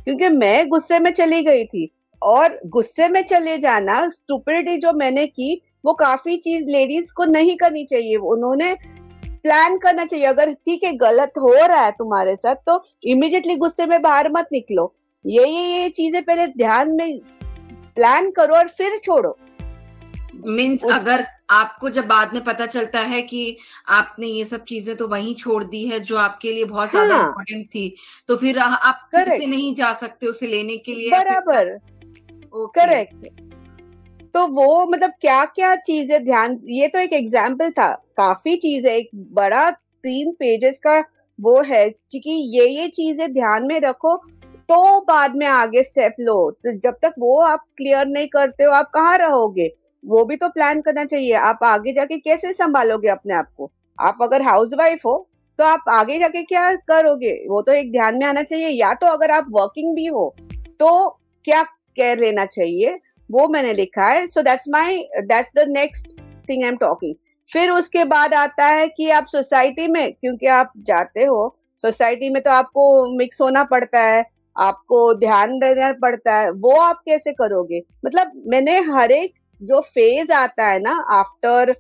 क्योंकि 0.05 0.29
मैं 0.29 0.69
गुस्से 0.69 0.99
में 0.99 1.11
चली 1.11 1.43
गई 1.43 1.65
थी 1.65 1.91
और 2.23 2.59
गुस्से 2.67 3.09
में 3.09 3.23
चले 3.23 3.57
जाना 3.59 4.09
स्टूपिडिटी 4.11 4.77
जो 4.77 4.93
मैंने 4.93 5.27
की 5.27 5.61
वो 5.85 5.93
काफ़ी 5.95 6.37
चीज़ 6.37 6.67
लेडीज़ 6.67 7.13
को 7.13 7.25
नहीं 7.25 7.57
करनी 7.57 7.85
चाहिए। 7.85 8.17
उन्होंने 8.17 8.77
प्लान 9.47 9.77
करना 9.79 10.05
चाहिए। 10.05 10.25
अगर 10.27 10.53
ठीक 10.55 10.85
है 10.85 10.93
गलत 10.99 11.33
हो 11.39 11.53
रहा 11.57 11.85
है 11.85 11.91
तुम्हारे 11.95 12.35
साथ 12.37 12.57
तो 12.67 12.83
इमिडिएटली 13.07 13.57
गुस्से 13.57 13.87
में 13.87 14.01
बाहर 14.03 14.29
मत 14.33 14.49
निकलो। 14.53 14.93
ये 15.25 15.45
ये 15.47 15.63
ये 15.73 15.89
चीज़ें 15.91 16.23
पहले 16.25 16.47
ध्यान 16.49 16.91
में 16.93 17.19
प्लान 17.97 18.31
करो 18.31 18.55
और 18.55 18.69
फिर 18.69 18.99
छोड़ो। 19.05 19.37
मीन्स 20.47 20.85
अगर 20.93 21.25
आपको 21.51 21.91
जब 21.91 22.07
बाद 22.07 22.33
में 22.35 22.43
पता 22.45 22.67
चलता 22.67 23.01
है 23.03 23.21
कि 23.23 23.57
आपने 23.91 24.27
ये 24.27 24.45
सब 24.45 24.65
चीज़ें 24.65 24.95
तो 24.97 25.09
वहीं 25.09 25.35
छोड़ 25.37 25.63
दी 25.65 25.87
है 25.87 26.01
जो 26.03 26.17
आपके 26.19 26.53
लिए 26.53 26.65
बहुत 26.67 26.91
ज़्यादा 26.91 27.15
हाँ, 27.15 27.23
इम्पोर्टेंट 27.23 27.67
थी 27.67 27.95
तो 28.29 28.37
फिर 28.37 28.59
आप 28.59 29.09
से 29.15 29.47
नहीं 29.47 29.75
जा 29.75 29.93
सकते 29.95 30.27
उसे 30.27 30.47
लेने 30.47 30.77
के 30.79 30.95
लिए 30.95 31.11
बराबर। 31.11 31.79
करेक्ट 32.75 33.29
तो 34.37 34.47
वो 34.49 34.87
मतलब 34.87 35.11
क्या 35.21 35.45
क्या 35.47 35.75
चीज़ें 35.77 36.25
ध्यान 36.25 36.57
ये 36.71 36.89
तो 36.89 36.99
एक 36.99 37.13
एग्ज़ाम्पल 37.13 37.71
था। 37.71 37.89
काफ़ी 38.17 38.57
चीज़ें, 38.57 38.91
एक 38.91 39.09
बड़ा 39.35 39.71
तीन 39.71 40.33
पेजेस 40.33 40.79
का 40.79 40.99
वो 41.39 41.61
है 41.63 41.89
कि 41.89 42.33
ये 42.57 42.67
ये 42.71 42.89
चीज़ें 42.89 43.33
ध्यान 43.33 43.67
में 43.67 43.79
रखो 43.81 44.17
तो 44.69 45.01
बाद 45.03 45.37
में 45.37 45.47
आगे 45.47 45.83
स्टेप 45.83 46.17
लो। 46.21 46.35
तो 46.53 46.77
जब 46.79 46.97
तक 47.03 47.15
वो 47.19 47.39
आप 47.43 47.65
क्लियर 47.77 48.07
नहीं 48.09 48.27
करते 48.29 48.65
हो, 48.65 48.73
आप 48.73 48.91
कहाँ 48.95 49.17
रहोगे? 49.19 49.71
वो 50.05 50.25
भी 50.25 50.37
तो 50.37 50.49
प्लान 50.49 50.81
करना 50.81 51.05
चाहिए। 51.07 51.33
आप 51.33 51.65
आगे 51.65 51.93
जाके 51.93 52.19
कैसे 52.19 52.53
संभालोगे 52.53 53.09
अपने 53.09 53.35
आप 53.35 53.49
को? 53.57 53.71
आप 53.99 54.19
अगर 54.23 54.43
हाउस 54.43 54.75
वाइफ 54.79 55.07
हो 55.07 55.17
तो 55.59 55.65
आप 55.65 55.89
आगे 55.91 56.19
जाके 56.19 56.43
क्या 56.45 56.71
करोगे? 56.85 57.33
वो 57.49 57.63
तो 57.63 57.73
एक 57.73 57.91
ध्यान 57.93 58.19
में 58.19 58.27
आना 58.27 58.43
चाहिए। 58.45 58.69
या 58.71 58.93
तो 58.95 59.07
अगर 59.09 59.31
आप 59.31 59.47
वर्किंग 59.53 59.95
भी 59.97 60.07
हो 60.09 60.35
तो 60.81 61.09
क्या 61.47 61.63
केयर 61.63 62.19
लेना 62.19 62.45
चाहिए? 62.47 62.99
वो 63.31 63.47
मैंने 63.49 63.73
लिखा 63.73 64.09
है। 64.09 64.27
So 64.27 64.43
that's 64.43 64.69
my 64.69 65.03
that's 65.21 65.53
the 65.57 65.65
next 65.69 66.19
thing 66.49 66.63
I 66.63 66.69
am 66.69 66.77
talking 66.77 67.15
फिर 67.51 67.71
उसके 67.71 68.05
बाद 68.05 68.35
आता 68.35 68.67
है 68.67 68.87
कि 68.89 69.11
आप 69.11 69.27
सोसाइटी 69.27 69.87
में 69.89 70.13
क्योंकि 70.13 70.47
आप 70.47 70.73
जाते 70.87 71.25
हो 71.25 71.57
सोसाइटी 71.83 72.31
में 72.31 72.43
तो 72.43 72.51
आपको 72.51 72.85
मिक्स 73.17 73.41
होना 73.41 73.65
पड़ता 73.65 74.01
है 74.01 74.25
आपको 74.57 74.99
ध्यान 75.15 75.59
देना 75.59 75.93
पड़ता 75.93 76.35
है 76.35 76.51
वो 76.51 76.71
आप 76.81 77.01
कैसे 77.07 77.33
करोगे? 77.33 77.83
मतलब 78.07 78.33
मैंने 78.47 78.79
हर 78.83 79.13
एक 79.13 79.35
जो 79.61 79.81
फ़ेज़ 79.95 80.33
आता 80.33 80.67
है 80.67 80.79
ना 80.81 80.93
आफ्टर 81.11 81.75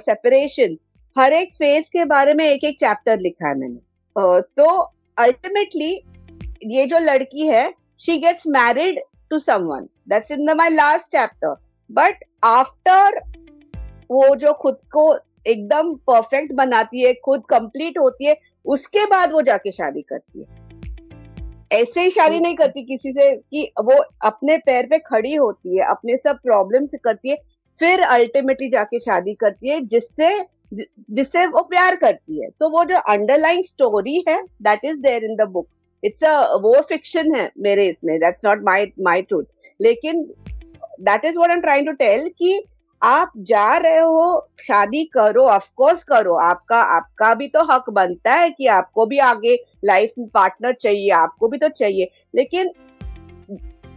सेपरेशन 0.00 0.74
uh, 0.74 0.78
हर 1.16 1.32
एक 1.32 1.54
फ़ेज़ 1.54 1.88
के 1.88 2.04
बारे 2.04 2.34
में 2.34 2.44
एक 2.44 2.64
एक 2.64 2.78
चैप्टर 2.80 3.18
लिखा 3.18 3.48
है 3.48 3.58
मैंने। 3.58 3.78
Uh, 4.16 4.42
तो 4.56 4.64
अल्टीमेटली 5.18 5.92
ये 6.66 6.86
जो 6.86 6.98
लड़की 6.98 7.46
है 7.46 7.70
she 8.00 8.18
gets 8.18 8.46
married 8.46 9.00
to 9.30 9.38
someone 9.38 9.88
that's 10.08 10.30
in 10.30 10.46
the 10.46 10.56
my 10.56 10.70
last 10.70 11.10
chapter 11.12 11.54
but 11.90 12.24
after 12.44 13.20
वो 14.10 14.34
जो 14.36 14.52
खुद 14.52 14.78
को 14.92 15.12
एकदम 15.46 15.94
परफेक्ट 16.06 16.52
बनाती 16.52 17.02
है, 17.02 17.12
खुद 17.14 17.42
कंप्लीट 17.50 17.98
होती 17.98 18.26
है, 18.26 18.36
उसके 18.64 19.04
बाद 19.06 19.32
वो 19.32 19.42
जाके 19.42 19.70
शादी 19.72 20.02
करती 20.02 20.40
है। 20.40 20.64
ऐसे 21.72 22.02
ही 22.02 22.10
शादी 22.10 22.40
नहीं 22.40 22.54
करती 22.56 22.82
किसी 22.84 23.12
से 23.12 23.34
कि 23.36 23.70
वो 23.80 23.94
अपने 24.24 24.56
पैर 24.58 24.86
पे 24.86 24.98
खड़ी 24.98 25.34
होती 25.34 25.76
है, 25.76 25.84
अपने 25.84 26.16
सब 26.16 26.38
प्रॉब्लम 26.42 26.86
से 26.86 26.98
करती 26.98 27.30
है, 27.30 27.36
फिर 27.80 28.00
अल्टीमेटली 28.02 28.68
जाके 28.68 28.98
शादी 28.98 29.34
करती 29.34 29.68
है, 29.68 29.80
जिससे 29.80 30.38
जिससे 30.74 31.46
वो 31.46 31.62
प्यार 31.62 31.96
करती 31.96 32.42
है। 32.42 32.48
तो 32.50 32.68
वो 32.70 32.84
जो 32.84 32.98
अंडरलाइन 33.10 33.62
स्टोरी 33.62 34.24
है 34.28 34.42
that 34.62 34.84
is 34.84 35.00
there 35.02 35.24
in 35.24 35.36
the 35.36 35.48
book 35.48 35.68
it's 36.02 36.24
a 36.24 36.56
वो 36.62 36.80
फिक्शन 36.88 37.34
है 37.34 37.50
मेरे 37.58 37.86
इसमें 37.88 38.18
that's 38.20 38.44
not 38.44 38.62
my 38.62 38.86
my 39.00 39.22
truth 39.22 39.44
लेकिन 39.80 40.22
that 41.00 41.24
is 41.24 41.38
I 41.40 41.52
am 41.52 41.60
trying 41.60 41.86
to 41.86 41.92
tell 41.94 42.28
कि 42.38 42.62
आप 43.02 43.32
जा 43.38 43.76
रहे 43.76 43.98
हो 43.98 44.48
शादी 44.62 45.04
करो 45.14 45.42
ऑफकोर्स 45.44 46.04
करो। 46.04 46.34
आपका 46.42 46.80
आपका 46.96 47.32
भी 47.34 47.48
तो 47.48 47.64
हक 47.64 47.90
बनता 47.90 48.34
है 48.34 48.50
कि 48.50 48.66
आपको 48.66 49.06
भी 49.06 49.18
आगे 49.18 49.56
लाइफ 49.84 50.12
पार्टनर 50.34 50.72
चाहिए 50.72 51.10
आपको 51.14 51.48
भी 51.48 51.58
तो 51.58 51.68
चाहिए। 51.68 52.10
लेकिन 52.34 52.70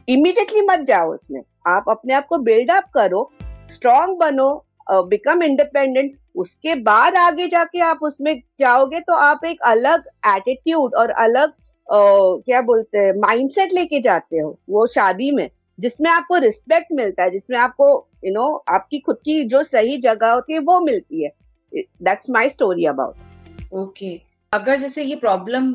इमीडिएटली 0.10 0.62
मत 0.62 0.86
जाओ 0.88 1.14
उसमें। 1.14 1.42
आप 1.68 1.86
अपने 1.90 2.14
आप 2.14 2.26
को 2.28 2.38
बिल्ड 2.38 2.72
अप 2.72 2.90
करो 2.94 3.30
स्ट्रांग 3.72 4.18
बनो 4.18 4.50
बिकम 4.92 5.44
इंडिपेंडेंट 5.44 6.18
उसके 6.36 6.76
बाद 6.76 7.16
आगे 7.16 7.48
जाके 7.48 7.80
आप 7.80 8.00
उसमें 8.04 8.34
जाओगे 8.60 9.00
तो 9.00 9.14
आप 9.14 9.46
एक 9.46 9.62
अलग 9.66 10.04
एटीट्यूड 10.28 10.96
और 10.96 11.10
अलग 11.10 11.50
uh, 11.50 12.44
क्या 12.46 12.62
बोलते 12.62 12.98
हैं 12.98 13.14
माइंडसेट 13.20 13.74
लेके 13.74 14.00
जाते 14.00 14.40
हो 14.40 14.58
वो 14.70 14.86
शादी 14.88 15.32
में। 15.32 15.50
जिसमें 15.80 16.10
आपको 16.10 16.38
रिस्पेक्ट 16.38 16.88
मिलता 16.92 17.24
है 17.24 17.32
जिसमें 17.32 17.58
आपको 17.58 18.08
यू 18.26 18.30
you 18.30 18.36
नो 18.36 18.48
know, 18.48 18.76
आपकी 18.76 19.00
खुद 19.00 19.16
की 19.16 19.44
जो 19.44 19.64
सही 19.64 19.98
जगह 19.98 20.32
होती 20.32 20.54
है 20.54 20.60
वो 20.60 20.80
मिलती 20.80 21.24
है। 21.24 21.32
That's 22.04 22.30
my 22.30 22.50
story 22.50 22.86
about 22.86 23.74
okay 23.74 24.22
अगर 24.54 24.80
जैसे 24.80 25.04
ये 25.04 25.16
प्रॉब्लम 25.16 25.72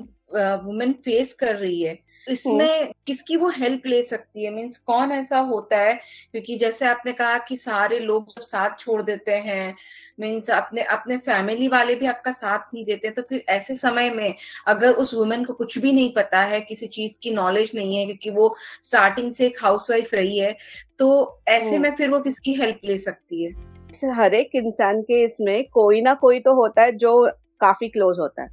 वुमेन 0.64 0.92
फेस 1.04 1.32
कर 1.32 1.56
रही 1.56 1.82
है 1.82 1.98
इसमें 2.28 2.92
किसकी 3.06 3.36
वो 3.36 3.48
हेल्प 3.48 3.82
ले 3.86 4.02
सकती 4.02 4.44
है? 4.44 4.50
मीन्स 4.50 4.78
कौन 4.78 5.12
ऐसा 5.12 5.38
होता 5.38 5.78
है? 5.78 5.94
क्योंकि 6.32 6.58
जैसे 6.58 6.86
आपने 6.86 7.12
कहा 7.12 7.38
कि 7.38 7.56
सारे 7.56 7.98
लोग 7.98 8.28
जब 8.28 8.42
साथ 8.42 8.70
छोड़ 8.80 9.02
देते 9.02 9.32
हैं 9.32 9.76
मीन्स 10.20 10.50
अपने 10.50 10.82
अपने 10.82 11.16
फैमिली 11.16 11.68
वाले 11.68 11.94
भी 11.94 12.06
आपका 12.06 12.32
साथ 12.32 12.58
नहीं 12.74 12.84
देते 12.84 13.10
तो 13.10 13.22
फिर 13.22 13.44
ऐसे 13.48 13.74
समय 13.74 14.10
में 14.10 14.34
अगर 14.66 14.92
उस 14.92 15.14
वुमेन 15.14 15.44
को 15.44 15.52
कुछ 15.52 15.78
भी 15.78 15.92
नहीं 15.92 16.12
पता 16.14 16.40
है 16.40 16.60
किसी 16.60 16.86
चीज़ 16.86 17.18
की 17.22 17.30
नॉलेज 17.30 17.70
नहीं 17.74 17.96
है 17.96 18.06
क्योंकि 18.06 18.30
वो 18.30 18.56
स्टार्टिंग 18.82 19.32
से 19.32 19.46
एक 19.46 19.58
हाउस 19.62 19.90
वाइफ 19.90 20.14
रही 20.14 20.38
है 20.38 20.56
तो 20.98 21.40
ऐसे 21.48 21.78
में 21.78 21.94
फिर 21.94 22.10
वो 22.10 22.20
किसकी 22.20 22.54
हेल्प 22.54 22.80
ले 22.84 22.98
सकती 22.98 23.44
है? 23.44 23.52
हर 24.12 24.34
एक 24.34 24.50
इंसान 24.54 25.02
के 25.02 25.24
इसमें 25.24 25.64
कोई 25.64 26.00
ना 26.00 26.14
कोई 26.14 26.40
तो 26.40 26.54
होता 26.54 26.82
है 26.82 26.92
जो 26.92 27.30
काफ़ी 27.60 27.88
क्लोज 27.88 28.18
होता 28.18 28.42
है। 28.42 28.48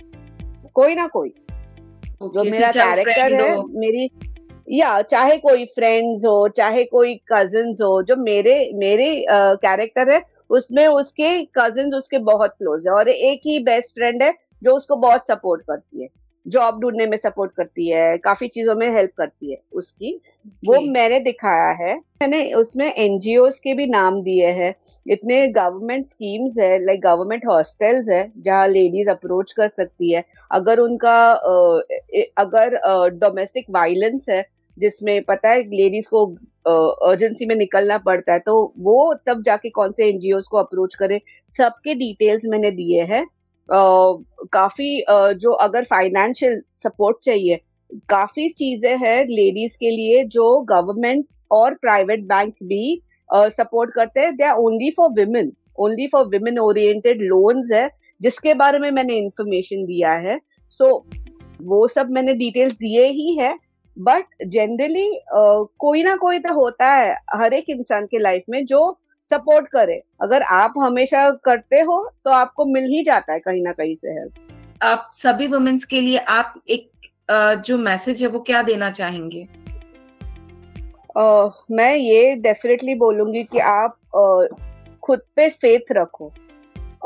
कोई 0.74 0.95
ना 0.95 1.07
कोई। 1.07 1.34
जो 2.30 2.43
मेरा 2.43 2.72
कैरेक्टर 2.72 3.34
है 3.34 3.55
मेरी 3.80 4.09
या 4.72 5.01
चाहे 5.01 5.38
कोई 5.38 5.65
फ्रेंड्स 5.65 6.26
हो 6.26 6.47
चाहे 6.47 6.84
कोई 6.84 7.15
कजिन 7.34 7.69
हो 7.69 8.03
जो 8.03 8.15
मेरे 8.15 8.72
मेरे 8.76 9.26
कैरेक्टर 9.32 10.05
uh, 10.05 10.13
है 10.13 10.24
उसमें 10.49 10.88
उसके 10.88 11.43
कजिन 11.43 11.93
उसके 11.93 12.17
बहुत 12.17 12.49
क्लोज 12.49 12.88
है 12.88 12.93
और 12.93 13.09
एक 13.09 13.41
ही 13.45 13.59
बेस्ट 13.59 13.89
फ्रेंड 13.89 14.24
है 14.24 14.34
जो 14.63 14.76
उसको 14.76 14.95
बहुत 14.95 15.28
सपोर्ट 15.28 15.61
करती 15.61 16.01
है। 16.01 16.07
जॉब 16.47 16.80
ढूँढने 16.80 17.05
में 17.05 17.17
सपोर्ट 17.17 17.51
करती 17.57 17.89
है 17.89 18.17
काफ़ी 18.17 18.47
चीज़ों 18.47 18.76
में 18.76 18.89
हेल्प 18.91 19.11
करती 19.17 19.51
है 19.51 19.57
उसकी। 19.74 20.22
वो 20.65 20.80
मैंने 20.82 21.19
दिखाया 21.19 21.69
है 21.72 21.95
मैंने 21.95 22.53
उसमें 22.53 22.93
एनजीओ 22.93 23.49
के 23.49 23.74
भी 23.74 23.88
नाम 23.88 24.22
दिए 24.22 24.47
हैं। 24.47 24.76
इतने 25.06 25.47
गवर्नमेंट 25.49 26.06
स्कीम्स 26.08 26.58
है 26.60 26.78
लाइक 26.86 27.02
गवर्नमेंट 27.02 27.45
हॉस्टल्स 27.47 28.10
है, 28.10 28.32
जहाँ 28.38 28.68
लेडीज़ 28.68 29.10
अप्रोच 29.10 29.52
कर 29.52 29.70
सकती 29.70 30.14
है। 30.14 30.24
अगर 30.52 30.80
उनका 30.80 31.18
अगर 32.38 32.78
डोमेस्टिक 33.20 33.66
वायलेंस 33.72 34.26
है, 34.30 34.43
जिसमें 34.78 35.22
पता 35.24 35.49
है 35.49 35.62
लेडीज़ 35.72 36.08
को 36.10 36.26
अर्जेंसी 37.08 37.45
में 37.45 37.56
निकलना 37.56 37.97
पड़ता 37.99 38.34
है 38.34 38.39
तो 38.39 38.74
वो 38.80 39.14
तब 39.28 39.43
जाके 39.43 39.70
कौन 39.72 39.91
से 39.91 40.08
एनजीओ 40.10 40.39
को 40.52 40.58
अप्रोच 40.58 40.95
करे? 40.95 41.20
सबके 41.56 41.95
डिटेल्स 41.95 42.45
मैंने 42.45 42.72
दिए 42.72 43.04
हैं। 43.04 43.26
काफ़ी 43.70 45.04
जो 45.36 45.52
अगर 45.62 45.84
फाइनेंशियल 45.84 46.62
सपोर्ट 46.76 47.18
चाहिए, 47.26 47.60
काफ़ी 48.10 48.47
चीज़ें 48.49 48.97
हैं 48.97 49.26
लेडीज़ 49.28 49.78
के 49.80 49.89
लिए 49.91 50.24
जो 50.26 50.45
गवर्नमेंट 50.70 51.26
और 51.52 51.74
प्राइवेट 51.82 52.24
बैंक्स 52.26 52.64
भी 52.64 53.02
सपोर्ट 53.34 53.89
uh, 53.89 53.95
करते 53.95 54.21
हैं. 54.21 54.36
They 54.36 54.43
are 54.43 54.55
only 54.57 54.91
for 54.91 55.09
women 55.09 55.51
only 55.79 56.07
for 56.07 56.25
women 56.27 56.59
oriented 56.59 57.21
loans 57.21 57.71
है 57.71 57.89
जिसके 58.21 58.53
बारे 58.53 58.79
में 58.79 58.89
मैंने 58.91 59.17
इंफॉर्मेशन 59.17 59.86
दिया 59.86 60.11
है. 60.11 60.39
सो 60.69 60.86
so, 60.86 61.17
वो 61.61 61.88
सब 61.88 62.09
मैंने 62.09 62.34
डिटेल्स 62.34 62.73
दिए 62.73 63.05
ही 63.05 63.36
है. 63.39 63.57
बट 63.97 64.45
जनरली 64.47 65.07
uh, 65.11 65.65
कोई 65.79 66.03
ना 66.03 66.15
कोई 66.15 66.39
तो 66.39 66.53
होता 66.53 66.93
है 66.93 67.15
हर 67.36 67.53
एक 67.53 67.69
इंसान 67.69 68.05
के 68.05 68.19
लाइफ 68.19 68.43
में 68.49 68.65
जो 68.65 68.99
सपोर्ट 69.32 69.67
करे. 69.67 70.01
अगर 70.21 70.41
आप 70.41 70.73
हमेशा 70.77 71.29
करते 71.45 71.79
हो 71.79 71.97
तो 72.25 72.32
आपको 72.32 72.65
मिल 72.65 72.84
ही 72.84 73.03
जाता 73.03 73.34
है 73.34 73.39
कहीं 73.39 73.61
ना 73.63 73.71
कहीं 73.71 73.95
से 73.95 74.09
हेल्प 74.09 74.34
आप 74.84 75.11
सभी 75.13 75.47
वुमेन्स 75.47 75.86
के 75.86 76.01
लिए 76.01 76.17
आप 76.17 76.53
एक 76.69 76.89
जो 77.65 77.77
मैसेज 77.77 78.21
है 78.21 78.27
वो 78.27 78.39
क्या 78.39 78.61
देना 78.61 78.89
चाहेंगे? 78.91 79.47
Uh, 81.18 81.51
मैं 81.72 81.95
ये 81.95 82.36
डेफिनेटली 82.36 82.95
बोलूँगी 82.95 83.43
कि 83.43 83.59
आप 83.59 83.97
uh, 84.18 84.59
खुद 85.03 85.22
पे 85.36 85.49
फेथ 85.49 85.91
रखो। 85.91 86.32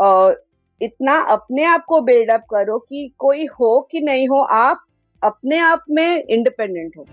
uh, 0.01 0.33
इतना 0.81 1.17
अपने 1.31 1.63
आप 1.63 1.85
को 1.87 2.01
बिल्डअप 2.01 2.43
करो 2.49 2.77
कि 2.79 3.13
कोई 3.19 3.45
हो 3.45 3.79
कि 3.91 4.01
नहीं 4.01 4.27
हो 4.27 4.39
आप 4.39 4.85
अपने 5.23 5.57
आप 5.57 5.83
में 5.89 6.23
इंडिपेंडेंट 6.23 6.97
हो। 6.97 7.05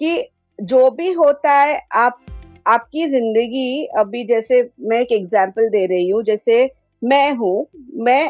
कि 0.00 0.28
जो 0.58 0.90
भी 0.90 1.12
होता 1.12 1.52
है 1.52 1.80
आप 1.92 2.18
आपकी 2.66 3.06
ज़िंदगी 3.06 3.84
अभी 3.98 4.24
जैसे 4.24 4.70
मैं 4.80 5.00
एक 5.00 5.12
एग्ज़ाम्पल 5.12 5.68
दे 5.68 5.86
रही 5.86 6.08
हूँ 6.08 6.22
जैसे 6.22 6.70
मैं 7.04 7.32
हूँ 7.32 7.66
मैं 7.94 8.24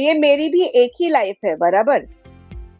ये 0.00 0.14
मेरी 0.14 0.48
भी 0.48 0.64
एक 0.64 0.92
ही 1.00 1.08
लाइफ 1.08 1.36
है 1.44 1.56
बराबर? 1.56 2.06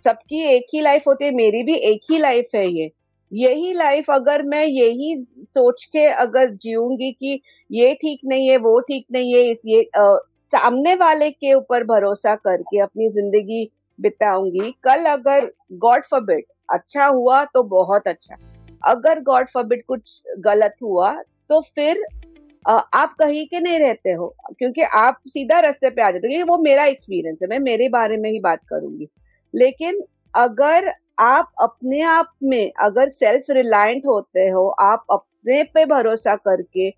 सबकी 0.05 0.41
एक 0.45 0.67
ही 0.75 0.81
लाइफ 0.81 1.07
होती 1.07 1.25
है 1.25 1.31
मेरी 1.31 1.63
भी 1.63 1.75
एक 1.75 2.01
ही 2.11 2.19
लाइफ 2.19 2.49
है 2.55 2.67
ये। 2.69 2.91
यही 3.35 3.73
लाइफ 3.75 4.11
अगर 4.11 4.43
मैं 4.43 4.65
यही 4.65 5.15
सोच 5.45 5.85
के 5.85 6.05
अगर 6.07 6.51
जीऊँगी 6.57 7.11
कि 7.13 7.41
ये 7.71 7.95
ठीक 7.95 8.21
नहीं 8.25 8.49
है 8.49 8.57
वो 8.59 8.79
ठीक 8.81 9.07
नहीं 9.13 9.35
है 9.35 9.41
इस 9.51 9.63
ये 9.67 9.83
आ, 9.97 10.17
सामने 10.53 10.95
वाले 10.95 11.31
के 11.31 11.55
ऊपर 11.55 11.85
भरोसा 11.85 12.35
करके 12.37 12.81
अपनी 12.81 13.09
ज़िंदगी 13.11 13.71
बिताऊँगी। 13.99 14.71
कल 14.85 15.05
अगर 15.07 15.51
गॉड 15.79 16.05
फॉरबिड 16.05 16.45
अच्छा 16.69 17.07
हुआ 17.07 17.45
तो 17.45 17.63
बहुत 17.71 18.09
अच्छा। 18.09 18.37
अगर 18.87 19.21
गॉड 19.23 19.49
फॉरबिड 19.49 19.85
कुछ 19.85 20.21
गलत 20.41 20.75
हुआ 20.83 21.13
तो 21.51 21.61
फिर 21.75 22.05
आप 22.65 23.15
कहीं 23.19 23.45
के 23.47 23.61
नहीं 23.61 23.79
रहते 23.79 24.13
हो 24.13 24.35
क्योंकि 24.59 24.83
आप 24.97 25.19
सीधा 25.29 25.59
रास्ते 25.61 25.91
पे 25.91 26.03
आ 26.03 26.11
जाते 26.11 26.29
हो। 26.29 26.45
वो 26.47 26.59
मेरा 26.59 26.85
एक्सपीरियंस 26.87 27.39
है 27.43 27.49
मैं 27.49 27.59
मेरे 27.61 27.89
बारे 27.89 28.17
में 28.17 28.31
ही 28.31 28.39
बात 28.41 28.61
करूँगी। 28.69 29.09
लेकिन 29.55 30.03
अगर 30.35 30.93
आप 31.19 31.51
अपने 31.63 32.01
आप 32.03 32.33
में 32.43 32.73
अगर 32.83 33.09
सेल्फ 33.11 33.51
रिलायंट 33.51 34.07
होते 34.07 34.49
हो, 34.49 34.69
आप 34.71 35.05
अपने 35.11 35.63
पे 35.75 35.85
भरोसा 35.87 36.35
करके 36.39 36.91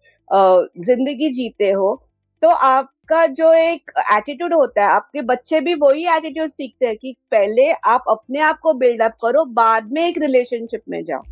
ज़िंदगी 0.86 1.30
जीते 1.34 1.70
हो 1.70 2.02
तो 2.42 2.48
आपका 2.48 3.26
जो 3.28 3.52
एक 3.52 3.90
एटीट्यूड 4.12 4.52
होता 4.54 4.82
है, 4.82 4.88
आपके 4.88 5.20
बच्चे 5.22 5.60
भी 5.60 5.74
वही 5.76 6.04
एटीट्यूड 6.16 6.50
सीखते 6.50 6.86
हैं 6.86 6.96
कि 6.96 7.14
पहले 7.30 7.70
आप 7.72 8.04
अपने 8.10 8.40
आप 8.40 8.58
को 8.62 8.72
बिल्डअप 8.74 9.12
करो, 9.22 9.44
बाद 9.44 9.90
में 9.92 10.02
एक 10.02 10.18
रिलेशनशिप 10.18 10.82
में 10.90 11.04
जाओ। 11.04 11.22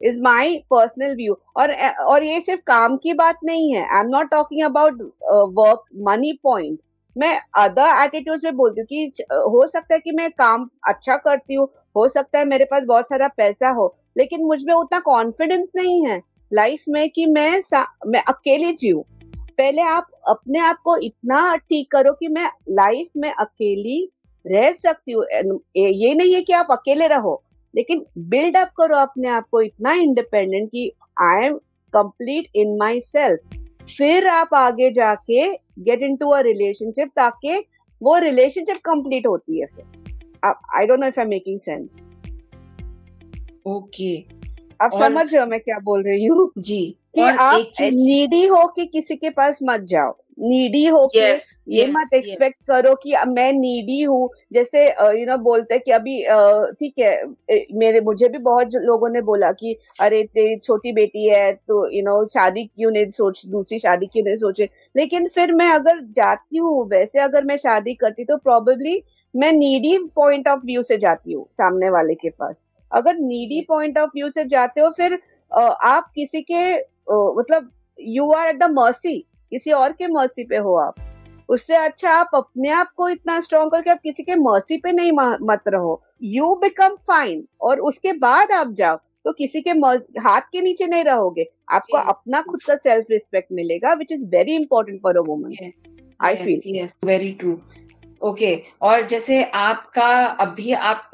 इज़ 0.00 0.20
माई 0.22 0.56
पर्सनल 0.70 1.14
व्यू 1.16 1.36
और 1.56 1.72
और 2.04 2.24
ये 2.24 2.40
सिर्फ़ 2.40 2.60
काम 2.66 2.96
की 2.96 3.12
बात 3.14 3.38
नहीं 3.44 3.72
है। 3.74 3.82
I 3.86 4.00
am 4.00 4.08
not 4.08 4.30
talking 4.30 4.64
about 4.64 5.02
work 5.56 5.84
money 6.08 6.32
point 6.44 6.78
मैं 7.16 7.38
अदर 7.58 8.02
एटीट्यूड 8.04 8.40
में 8.44 8.56
बोलती 8.56 8.80
हूँ 8.80 8.86
कि, 8.86 9.24
हो 9.30 9.66
सकता 9.66 9.94
है 9.94 10.00
कि 10.00 10.12
मैं 10.12 10.30
काम 10.32 10.68
अच्छा 10.88 11.16
करती 11.18 11.54
हूँ 11.54 11.68
हो 11.96 12.06
सकता 12.08 12.38
है 12.38 12.44
मेरे 12.44 12.64
पास 12.64 12.82
बहुत 12.84 13.08
सारा 13.08 13.28
पैसा 13.36 13.70
हो, 13.70 13.94
लेकिन 14.16 14.44
मुझमें 14.44 14.74
उतना 14.74 14.98
कॉन्फिडेंस 15.00 15.72
नहीं 15.76 16.06
है 16.06 16.20
लाइफ 16.52 16.84
में 16.88 17.08
कि 17.10 17.26
मैं 17.26 17.62
मैं 18.06 18.22
अकेली 18.28 18.72
जीव 18.72 19.04
पहले 19.58 19.82
आप 19.82 20.06
अपने 20.28 20.58
आप 20.58 20.76
को 20.84 20.96
इतना 20.96 21.54
ठीक 21.56 21.90
करो 21.92 22.12
कि 22.12 22.28
मैं 22.28 22.46
लाइफ 22.70 23.08
में 23.16 23.30
अकेली 23.30 24.10
रह 24.44 24.72
सकती 24.72 25.12
हूँ। 25.12 25.24
ये 25.76 26.14
नहीं 26.14 26.34
है 26.34 26.40
कि 26.42 26.52
आप 26.52 26.66
अकेले 26.70 27.06
रहो, 27.08 27.42
लेकिन 27.74 28.04
बिल्ड 28.18 28.56
अप 28.56 28.70
करो 28.76 28.96
अपने 28.96 29.28
आप 29.28 29.46
को 29.50 29.60
इतना 29.60 29.92
इंडिपेंडेंट 29.94 30.70
कि 30.70 30.90
I 31.22 31.46
am 31.46 31.56
complete 31.94 32.48
in 32.54 32.76
my 32.78 33.00
self 33.00 33.56
फिर 33.88 34.26
आप 34.28 34.54
आगे 34.54 34.90
जाके 34.90 35.46
get 35.80 36.02
in 36.02 36.16
to 36.16 36.28
a 36.28 36.40
relationship 36.40 37.08
ताकि 37.16 37.64
वो 38.02 38.18
रिलेशनशिप 38.18 38.76
कंप्लीट 38.84 39.26
होती 39.26 39.60
है 39.60 39.66
फिर। 39.66 39.99
I 40.44 40.86
don't 40.86 41.00
know 41.00 41.06
if 41.06 41.20
I 41.20 41.26
making 41.26 41.60
sense 41.60 42.00
okay 43.66 44.16
आप 44.80 44.90
समझ 44.92 45.32
रहे 45.32 45.40
हो 45.40 45.46
मैं 45.46 45.60
क्या 45.60 45.78
बोल 45.78 46.02
रही 46.02 46.24
हूँ? 46.24 46.50
जी। 46.58 46.96
कि 47.14 47.20
आप 47.20 47.72
नीडी 47.80 48.46
हो 48.46 48.66
कि 48.66 48.84
किसी 48.86 49.16
के 49.16 49.30
पास 49.30 49.58
मत 49.62 49.80
जाओ। 49.80 50.16
नीडी 50.40 50.84
हो 50.86 51.06
के 51.06 51.20
yes, 51.20 51.40
ये 51.68 51.84
yes, 51.84 51.92
मत 51.94 52.14
एक्सपेक्ट 52.14 52.56
yes. 52.56 52.66
करो 52.66 52.94
कि 52.94 53.14
मैं 53.28 53.52
नीडी 53.52 54.00
हूँ। 54.02 54.28
जैसे 54.52 54.86
यू 55.18 55.26
नो 55.26 55.36
बोलते 55.36 55.74
हैं 55.74 55.82
कि 55.86 55.90
अभी 55.90 56.16
ठीक 56.80 56.94
है 56.98 57.66
मेरे 57.78 58.00
मुझे 58.00 58.28
भी 58.28 58.38
बहुत 58.38 58.74
लोगों 58.74 59.08
ने 59.08 59.20
बोला 59.22 59.52
कि 59.52 59.76
अरे 60.00 60.22
तेरी 60.24 60.56
छोटी 60.58 60.92
बेटी 60.92 61.28
है 61.28 61.52
तो 61.68 61.86
यू 61.92 62.02
नो 62.02 62.24
शादी 62.26 62.64
क्यों 62.66 62.90
नहीं 62.90 63.08
सोच 63.08 63.46
दूसरी 63.46 63.78
शादी 63.78 64.06
क्यों 64.06 64.24
नहीं 64.24 64.36
सोचे? 64.36 64.68
लेकिन 64.96 65.28
फिर 65.28 65.52
मैं 65.52 65.70
अगर 65.70 66.00
जाती 66.16 66.56
हूँ 66.56 66.88
वैसे 66.88 67.18
अगर 67.18 67.44
मैं 67.44 67.56
शादी 67.56 67.94
करती 67.94 68.24
तो 68.24 68.36
प्रॉबेबली 68.36 69.02
मैं 69.34 69.50
नीडी 69.52 69.96
पॉइंट 70.16 70.48
ऑफ़ 70.48 70.60
व्यू 70.64 70.82
से 70.82 70.96
जाती 70.98 71.32
हूँ 71.32 71.46
सामने 71.52 71.90
वाले 71.90 72.14
के 72.14 72.30
पास। 72.30 72.64
अगर 72.90 73.16
नीडी 73.16 73.60
पॉइंट 73.68 73.98
ऑफ़ 73.98 74.10
व्यू 74.14 74.30
से 74.30 74.44
जाते 74.46 74.80
हो 74.80 74.88
फिर 74.90 75.18
आप 75.52 76.10
किसी 76.14 76.42
के 76.42 76.62
मतलब 77.38 77.70
you 77.98 78.30
are 78.32 78.48
at 78.48 78.58
the 78.58 78.70
mercy 78.70 79.16
किसी 79.52 79.72
और 79.72 79.92
के 79.92 80.06
मर्सी 80.08 80.44
पे 80.44 80.56
हो 80.58 80.74
आप। 80.76 80.94
उससे 81.48 81.76
अच्छा 81.76 82.10
आप 82.10 82.30
अपने 82.34 82.68
आप 82.70 82.90
को 82.96 83.08
इतना 83.08 83.38
स्ट्रॉन्ग 83.40 83.72
करके 83.72 83.90
आप 83.90 84.00
किसी 84.02 84.22
के 84.22 84.34
मर्सी 84.36 84.76
पे 84.78 84.92
नहीं 84.92 85.12
मत 85.42 85.62
रहो। 85.68 86.00
यू 86.24 86.54
बिकम 86.56 86.96
फाइन 87.08 87.46
और 87.60 87.80
उसके 87.80 88.12
बाद 88.18 88.52
आप 88.52 88.72
जाओ 88.72 88.96
तो 89.24 89.32
किसी 89.32 89.60
के 89.60 89.70
हाथ 90.20 90.40
के 90.52 90.60
नीचे 90.60 90.86
नहीं 90.86 91.04
रहोगे। 91.04 91.44
आपको 91.68 91.98
अपना 91.98 92.40
खुद 92.42 92.62
का 92.62 92.76
सेल्फ 92.76 93.06
रिस्पेक्ट 93.10 93.52
मिलेगा 93.52 93.92
which 93.94 94.12
is 94.12 94.26
very 94.28 94.54
important 94.54 95.00
for 95.02 95.16
a 95.16 95.22
woman 95.22 95.70
I 96.20 96.36
feel 96.36 96.88
very 97.04 97.32
true 97.32 97.58
okay 98.22 98.46
okay. 98.46 98.62
और 98.82 99.06
जैसे 99.06 99.44
आपका 99.44 100.24
अभी 100.26 100.72
आप 100.72 101.10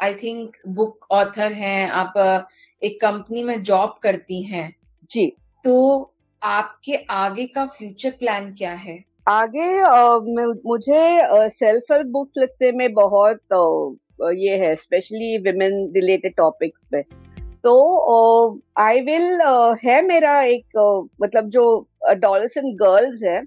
आई 0.00 0.14
थिंक 0.14 0.56
बुक 0.68 1.06
ऑथर 1.10 1.52
हैं 1.52 1.90
आप 1.90 2.12
uh, 2.18 2.52
एक 2.82 3.00
कंपनी 3.00 3.42
में 3.42 3.62
जॉब 3.62 3.98
करती 4.02 4.42
हैं। 4.42 4.76
जी। 5.10 5.36
तो 5.64 6.14
आपके 6.42 6.94
आगे 7.10 7.46
का 7.46 7.66
फ्यूचर 7.66 8.10
प्लान 8.10 8.54
क्या 8.54 8.72
है? 8.72 9.04
आगे 9.28 9.80
आ, 9.80 10.18
मुझे 10.66 11.20
सेल्फ 11.50 11.92
हेल्प 11.92 12.06
बुक्स 12.06 12.32
लिखने 12.38 12.72
में 12.72 12.92
बहुत 12.92 13.38
आ, 13.52 14.30
ये 14.36 14.56
है 14.56 14.76
स्पेशली 14.76 15.38
विमेन 15.38 15.92
रिलेटेड 15.94 16.34
टॉपिक्स 16.36 16.84
पे 16.84 17.02
तो 17.64 18.60
आई 18.78 19.00
विल 19.00 19.40
है 19.84 20.02
मेरा 20.02 20.42
एक 20.42 20.64
मतलब 21.22 21.48
जो 21.48 21.88
एंड 22.10 22.24
गर्ल्स 22.82 23.22
है 23.24 23.42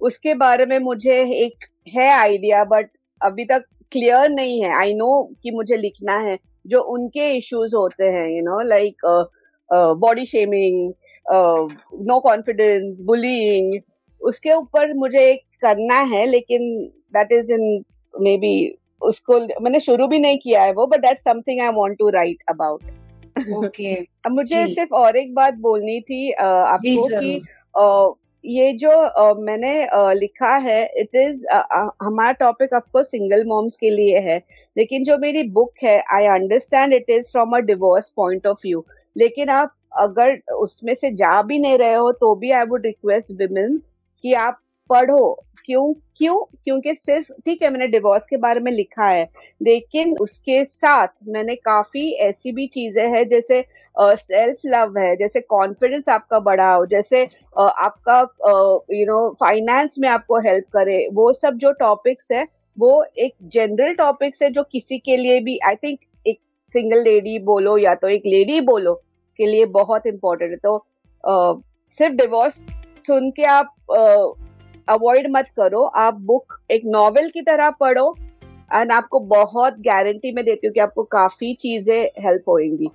उसके 0.00 0.34
बारे 0.34 0.66
में 0.66 0.78
मुझे 0.78 1.44
एक 1.44 1.64
है 1.94 2.08
आइडिया 2.10 2.64
बट 2.64 2.88
अभी 3.20 3.44
तक 3.44 3.64
क्लियर 3.92 4.28
नहीं 4.30 4.62
है. 4.62 4.74
आई 4.76 4.94
नो 4.94 5.22
कि 5.42 5.50
मुझे 5.50 5.76
लिखना 5.76 6.18
है 6.18 6.38
जो 6.66 6.80
उनके 6.94 7.30
इश्यूज़ 7.36 7.76
होते 7.76 8.04
हैं 8.04 8.28
you 8.28 8.42
know 8.42 8.60
like 8.68 9.06
body 9.98 10.24
shaming 10.26 10.92
no 12.06 12.20
confidence 12.20 13.00
bulling 13.00 13.72
उसके 14.20 14.52
ऊपर 14.52 14.92
मुझे 14.94 15.30
एक 15.30 15.40
करना 15.62 16.00
है 16.00 16.26
लेकिन 16.26 16.90
that 17.16 17.32
is 17.32 17.52
in 17.52 17.84
may 18.14 18.36
be 18.36 18.56
उसको 19.02 19.40
मैंने 19.62 19.80
शुरू 19.80 20.06
भी 20.06 20.18
नहीं 20.18 20.38
किया 20.38 20.62
है 20.62 20.72
वो 20.72 20.86
but 20.86 21.00
that 21.00 21.18
something 21.18 21.60
I 21.60 21.68
want 21.68 21.98
to 21.98 22.08
write 22.08 22.42
about 22.48 23.54
okay 23.54 23.94
अब 23.94 24.32
मुझे 24.32 24.66
सिर्फ़ 24.68 24.94
और 24.94 25.16
एक 25.16 25.34
बात 25.34 25.54
बोलनी 25.54 26.00
थी 26.00 26.32
uh, 26.32 26.44
आपको 26.44 27.06
कि 27.20 27.40
uh, 27.78 28.25
ये 28.46 28.72
जो 28.72 28.90
uh, 28.90 29.38
मैंने 29.38 29.72
uh, 29.86 30.12
लिखा 30.14 30.56
है 30.58 30.82
इट 30.96 31.16
इज़ 31.16 31.44
uh, 31.54 31.88
हमारा 32.02 32.32
टॉपिक 32.32 32.74
आपको 32.74 33.02
सिंगल 33.02 33.44
मॉम्स 33.46 33.76
के 33.76 33.90
लिए 33.90 34.18
है 34.20 34.36
लेकिन 34.76 35.04
जो 35.04 35.16
मेरी 35.18 35.42
बुक 35.50 35.72
है 35.82 35.98
I 36.14 36.26
understand 36.34 36.94
it 36.94 37.10
is 37.10 37.30
from 37.32 37.56
a 37.56 37.60
divorce 37.62 38.12
point 38.16 38.46
of 38.46 38.58
view 38.64 38.84
लेकिन 39.16 39.48
आप 39.48 39.74
अगर 39.98 40.38
उसमें 40.54 40.94
से 40.94 41.10
जा 41.14 41.40
भी 41.42 41.58
नहीं 41.58 41.78
रहे 41.78 41.94
हो 41.94 42.12
तो 42.12 42.34
भी 42.34 42.50
आई 42.50 42.64
वुड 42.64 42.86
रिक्वेस्ट 42.86 43.30
विमेन 43.38 43.80
कि 44.24 44.32
आप 44.34 44.60
पढ़ो। 44.90 45.42
क्यों? 45.64 45.92
क्यों? 46.16 46.36
क्योंकि 46.64 46.94
सिर्फ़ 46.94 47.32
ठीक 47.44 47.62
है 47.62 47.70
मैंने 47.70 47.86
डिवोर्स 47.88 48.26
के 48.26 48.36
बारे 48.36 48.60
में 48.60 48.70
लिखा 48.72 49.06
है 49.06 49.28
लेकिन 49.62 50.14
उसके 50.20 50.64
साथ 50.64 51.08
मैंने 51.28 51.54
काफ़ी 51.56 52.10
ऐसी 52.26 52.52
भी 52.52 52.66
चीज़ें 52.66 53.06
हैं 53.14 53.26
जैसे 53.28 53.64
सेल्फ 53.96 54.56
uh, 54.56 54.66
लव 54.66 54.98
है 54.98 55.16
जैसे 55.16 55.40
कॉन्फिडेंस 55.40 56.08
आपका 56.08 56.38
बढ़ा 56.40 56.72
हो 56.72 56.86
जैसे 56.86 57.24
uh, 57.26 57.70
आपका 57.78 58.20
यू 58.94 59.06
नो 59.06 59.36
फाइनेंस 59.40 59.94
में 59.98 60.08
आपको 60.08 60.38
हेल्प 60.38 60.64
करे 60.72 61.08
वो 61.12 61.32
सब 61.32 61.56
जो 61.56 61.72
टॉपिक्स 61.72 62.32
है 62.32 62.46
वो 62.78 63.04
एक 63.18 63.34
जनरल 63.42 63.94
टॉपिक्स 63.94 64.42
है 64.42 64.50
जो 64.50 64.62
किसी 64.62 64.98
के 64.98 65.16
लिए 65.16 65.40
भी 65.40 65.58
आई 65.58 65.76
थिंक 65.76 65.98
एक 66.26 66.40
सिंगल 66.72 67.02
लेडी 67.02 67.38
बोलो 67.38 67.78
या 67.78 67.94
तो 67.94 68.08
एक 68.08 68.22
लेडी 68.26 68.60
बोलो 68.60 68.94
के 69.38 69.46
लिए 69.46 69.64
बहुत 69.64 70.06
इम्पोर्टेंट 70.06 70.50
है। 70.50 70.56
तो 70.56 70.76
uh, 71.24 71.62
सिर्फ़ 71.98 72.14
डिवोर्स 72.14 72.54
सुन 73.06 73.30
के 73.30 73.44
आप 73.44 73.74
अवॉइड 74.88 75.26
मत 75.30 75.48
करो। 75.56 75.82
आप 75.82 76.14
बुक 76.22 76.58
एक 76.70 76.82
नॉवेल 76.86 77.28
की 77.30 77.42
तरह 77.42 77.70
पढ़ो 77.70 78.16
एंड 78.74 78.92
आपको 78.92 79.20
बहुत 79.20 79.78
गारंटी 79.80 80.32
में 80.32 80.44
देती 80.44 80.66
हूँ 80.66 80.74
कि 80.74 80.80
आपको 80.80 81.02
काफ़ी 81.02 81.54
चीज़ें 81.54 82.22
हेल्प 82.24 82.48
होंगी 82.48 82.90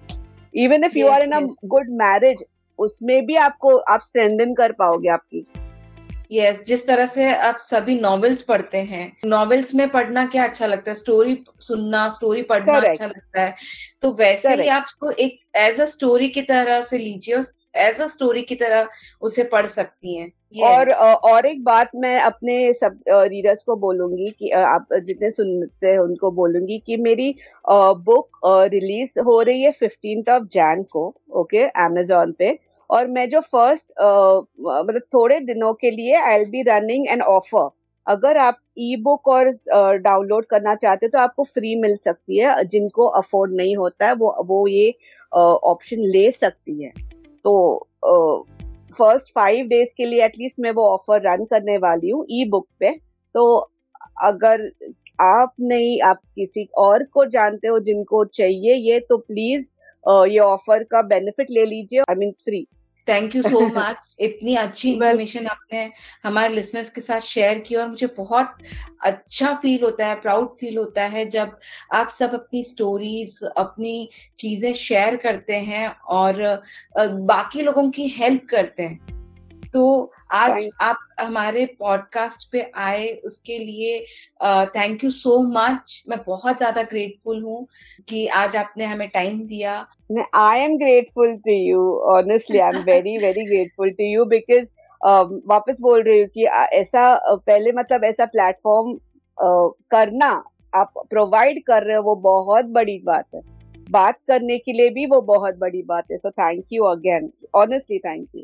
even 0.53 0.83
if 0.83 0.97
you 0.97 1.07
are 1.07 1.21
in 1.21 1.31
a 1.31 1.39
good 1.65 1.89
marriage 1.89 2.43
उसमें 2.79 3.25
भी 3.25 3.35
आपको 3.35 3.75
आप 3.77 4.01
स्ट्रेंथन 4.01 4.53
कर 4.53 4.71
पाओगे 4.71 5.09
आपकी। 5.09 5.45
यस 6.31 6.57
yes, 6.57 6.65
जिस 6.65 6.85
तरह 6.87 7.05
से 7.05 7.33
आप 7.35 7.59
सभी 7.63 7.99
नॉवेल्स 7.99 8.41
पढ़ते 8.41 8.77
हैं 8.77 9.11
नॉवेल्स 9.25 9.73
में 9.75 9.89
पढ़ना 9.89 10.25
क्या 10.25 10.43
अच्छा 10.43 10.65
लगता 10.65 10.91
है? 10.91 10.95
स्टोरी 10.95 11.37
सुनना 11.59 12.07
स्टोरी 12.09 12.41
पढ़ना 12.41 12.73
Correct. 12.73 12.89
अच्छा 12.89 13.05
लगता 13.05 13.41
है। 13.41 13.55
तो 14.01 14.11
वैसे 14.11 14.47
Correct. 14.47 14.63
ही 14.63 14.69
आपको 14.69 15.09
एक 15.09 15.39
एज 15.55 15.81
अ 15.81 15.85
स्टोरी 15.85 16.29
की 16.29 16.41
तरह 16.41 16.81
से 16.81 16.97
लीजिए 16.97 17.41
एज 17.75 18.01
अ 18.01 18.07
स्टोरी 18.07 18.41
की 18.43 18.55
तरह 18.55 18.87
उसे 19.21 19.43
पढ़ 19.45 19.67
सकती 19.67 20.17
हैं। 20.17 20.27
Yes. 20.27 20.63
और 20.65 20.89
और 21.25 21.45
एक 21.45 21.63
बात 21.63 21.91
मैं 21.95 22.19
अपने 22.21 22.73
सब 22.73 22.99
रीडर्स 23.09 23.63
को 23.63 23.75
बोलूँगी 23.77 24.29
कि 24.39 24.49
आप 24.51 24.87
जितने 25.05 25.29
सुनते 25.31 25.87
हैं 25.87 25.97
उनको 25.99 26.31
बोलूँगी 26.31 26.77
कि 26.85 26.97
मेरी 26.99 27.35
बुक 27.69 28.39
रिलीज़ 28.45 29.19
हो 29.19 29.41
रही 29.41 29.61
है 29.61 29.71
फिफ्टींथ 29.71 30.29
ऑफ़ 30.29 30.47
जैन 30.53 30.83
को 30.91 31.13
ओके 31.33 31.63
अमेजोन 31.79 32.31
पे। 32.39 32.57
और 32.89 33.07
मैं 33.07 33.29
जो 33.29 33.39
फ़र्स्ट 33.41 33.91
मतलब 33.91 35.01
थोड़े 35.13 35.39
दिनों 35.41 35.73
के 35.73 35.91
लिए 35.91 36.13
I'll 36.35 36.49
be 36.49 36.61
running 36.67 37.07
an 37.09 37.21
offer 37.23 37.69
अगर 38.07 38.37
आप 38.37 38.57
ई 38.79 38.95
बुक 39.03 39.27
और 39.27 39.51
डाउनलोड 39.99 40.45
करना 40.45 40.73
चाहते 40.75 41.07
तो 41.07 41.19
आपको 41.19 41.43
फ्री 41.45 41.75
मिल 41.81 41.95
सकती 41.97 42.37
है। 42.37 42.63
जिनको 42.65 43.05
अफोर्ड 43.19 43.53
नहीं 43.55 43.75
होता 43.77 44.07
है 44.07 44.13
वो 44.15 44.35
वो 44.47 44.67
ये 44.67 44.93
ऑप्शन 45.31 46.01
ले 46.07 46.29
सकती 46.33 46.83
है। 46.83 46.91
तो 47.45 47.53
फ़र्स्ट 48.95 49.31
फाइव 49.35 49.65
डेज़ 49.67 49.93
के 49.97 50.05
लिए 50.05 50.23
एटलीस्ट 50.25 50.59
मैं 50.59 50.71
वो 50.71 50.87
ऑफ़र 50.87 51.21
रन 51.23 51.45
करने 51.45 51.77
वाली 51.77 52.09
हूँ 52.09 52.25
ई 52.31 52.43
बुक 52.49 52.67
पे। 52.79 52.91
तो 53.35 53.45
अगर 54.23 54.69
आप 55.19 55.53
नहीं, 55.61 56.01
आप 56.01 56.19
किसी 56.35 56.67
और 56.77 57.03
को 57.03 57.25
जानते 57.29 57.67
हो 57.67 57.79
जिनको 57.79 58.23
चाहिए 58.25 58.73
ये 58.73 58.99
तो 59.09 59.17
प्लीज़ 59.17 59.71
ये 60.29 60.39
ऑफ़र 60.39 60.83
का 60.83 61.01
बेनिफिट 61.07 61.51
ले 61.51 61.65
लीजिए 61.65 61.99
I 61.99 62.15
mean 62.15 62.31
free 62.43 62.65
thank 63.07 63.35
you 63.35 63.41
so 63.43 63.59
much 63.67 63.95
इतनी 64.19 64.55
अच्छी 64.55 64.91
इन्फॉर्मेशन 64.91 65.47
आपने 65.47 65.91
हमारे 66.23 66.53
लिसनर्स 66.55 66.89
के 66.89 67.01
साथ 67.01 67.21
शेयर 67.21 67.59
की 67.59 67.75
और 67.75 67.87
मुझे 67.87 68.07
बहुत 68.07 68.57
अच्छा 69.03 69.53
फील 69.53 69.83
होता 69.83 70.07
है 70.07 70.19
प्राउड 70.21 70.49
फील 70.57 70.77
होता 70.77 71.03
है 71.03 71.25
जब 71.29 71.57
आप 71.93 72.09
सब 72.09 72.33
अपनी 72.33 72.63
स्टोरीज 72.63 73.39
अपनी 73.57 74.09
चीज़ें 74.39 74.73
शेयर 74.73 75.15
करते 75.15 75.55
हैं 75.55 75.87
और 75.89 76.43
बाकी 76.97 77.61
लोगों 77.61 77.89
की 77.91 78.07
हेल्प 78.07 78.47
करते 78.49 78.83
हैं। 78.83 79.20
तो 79.73 80.11
आज 80.31 80.67
आप 80.81 80.99
हमारे 81.19 81.65
पॉडकास्ट 81.79 82.51
पे 82.51 82.61
आए 82.77 83.07
उसके 83.25 83.57
लिए 83.57 83.99
थैंक 84.75 85.03
यू 85.03 85.09
सो 85.09 85.37
मच 85.51 86.01
मैं 86.09 86.17
बहुत 86.25 86.57
ज़्यादा 86.57 86.83
ग्रेटफुल 86.83 87.41
हूँ 87.43 87.65
कि 88.09 88.25
आज 88.39 88.55
आपने 88.55 88.85
हमें 88.85 89.07
टाइम 89.09 89.39
दिया। 89.47 89.75
I 90.35 90.59
am 90.59 90.77
grateful 90.77 91.35
to 91.45 91.51
you 91.51 91.87
honestly 92.09 92.59
I 92.59 92.75
am 92.75 92.83
very 92.83 93.17
very 93.17 93.45
grateful 93.45 93.89
to 93.91 94.03
you 94.03 94.25
because 94.25 94.67
वापस 95.47 95.77
बोल 95.81 96.03
रही 96.03 96.19
हूँ 96.19 96.27
कि 96.27 96.45
ऐसा 96.77 97.13
पहले 97.27 97.71
मतलब 97.71 98.03
ऐसा 98.03 98.25
प्लेटफॉर्म 98.27 98.93
करना 99.91 100.31
आप 100.75 100.93
प्रोवाइड 101.09 101.63
कर 101.67 101.83
रहे 101.83 101.95
हो 101.95 102.03
वो 102.03 102.15
बहुत 102.23 102.65
बड़ी 102.71 102.97
बात 103.05 103.25
है। 103.35 103.41
बात 103.91 104.17
करने 104.27 104.57
के 104.57 104.73
लिए 104.73 104.89
भी 104.89 105.05
वो 105.05 105.21
बहुत 105.21 105.57
बड़ी 105.59 105.81
बात 105.83 106.11
है। 106.11 106.17
So 106.17 106.31
thank 106.31 106.65
you 106.73 106.83
again 106.85 107.31
honestly 107.55 107.99
thank 107.99 108.27
you 108.35 108.43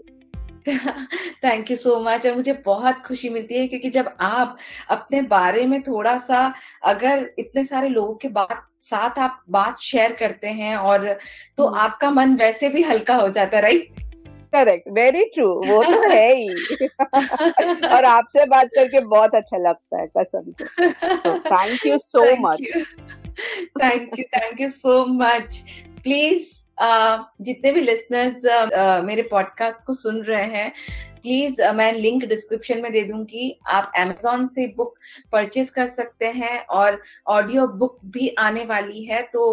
thank 1.43 1.72
you 1.72 1.78
so 1.78 1.99
much 1.99 2.26
और 2.28 2.36
मुझे 2.36 2.53
बहुत 2.65 3.01
खुशी 3.05 3.30
मिलती 3.30 3.55
है 3.55 3.68
क्योंकि 3.68 3.89
जब 3.89 4.15
आप 4.22 4.57
अपने 4.89 5.22
बारे 5.22 5.65
में 5.65 5.82
थोड़ा 5.82 6.18
सा 6.18 6.53
अगर 6.84 7.30
इतने 7.39 7.63
सारे 7.65 7.89
लोगों 7.89 8.15
के 8.15 8.28
बात 8.28 8.63
साथ 8.82 9.20
आप 9.20 9.43
बात 9.49 9.80
शेयर 9.82 10.13
करते 10.13 10.47
हैं 10.47 10.76
और 10.78 11.07
तो 11.57 11.68
हम्म। 11.68 11.80
आपका 11.80 12.11
मन 12.11 12.36
वैसे 12.36 12.70
भी 12.70 12.82
हल्का 12.82 13.15
हो 13.15 13.30
जाता 13.30 13.57
है 13.57 13.63
राइट 13.63 13.89
करेक्ट 14.53 14.88
वेरी 14.91 15.24
ट्रू 15.26 15.47
वो 15.68 15.84
तो 15.84 16.09
है 16.09 16.34
ही। 16.36 16.88
और 17.88 18.05
आपसे 18.05 18.45
बात 18.45 18.70
करके 18.76 18.99
बहुत 18.99 19.36
अच्छा 19.36 19.57
लगता 19.57 20.01
है 20.01 20.07
कसम 20.18 20.51
से। 20.61 21.39
Thank 21.39 21.86
you 21.86 21.97
so 21.97 22.24
much 22.39 22.61
thank 23.82 24.20
you 24.20 24.24
thank 24.38 24.61
you 24.61 24.70
so 24.70 25.05
much 25.05 25.61
please 26.03 26.53
जितने 26.80 27.71
भी 27.71 27.82
लिसनर्स 27.82 28.45
मेरे 29.05 29.21
पॉडकास्ट 29.32 29.86
को 29.86 29.93
सुन 29.95 30.21
रहे 30.23 30.45
हैं 30.51 30.71
प्लीज़ 31.21 31.61
मैं 31.75 31.91
लिंक 31.93 32.23
डिस्क्रिप्शन 32.25 32.82
में 32.82 32.91
दे 32.91 33.01
दूँगी। 33.03 33.59
आप 33.67 33.91
एमेजोन 33.97 34.47
से 34.47 34.67
बुक 34.78 34.93
परचेज 35.32 35.69
कर 35.69 35.88
सकते 35.89 36.25
हैं 36.25 36.59
और 36.71 37.01
ऑडियो 37.28 37.67
बुक 37.78 37.99
भी 38.07 38.28
आने 38.39 38.65
वाली 38.65 39.03
है 39.05 39.21
तो 39.34 39.51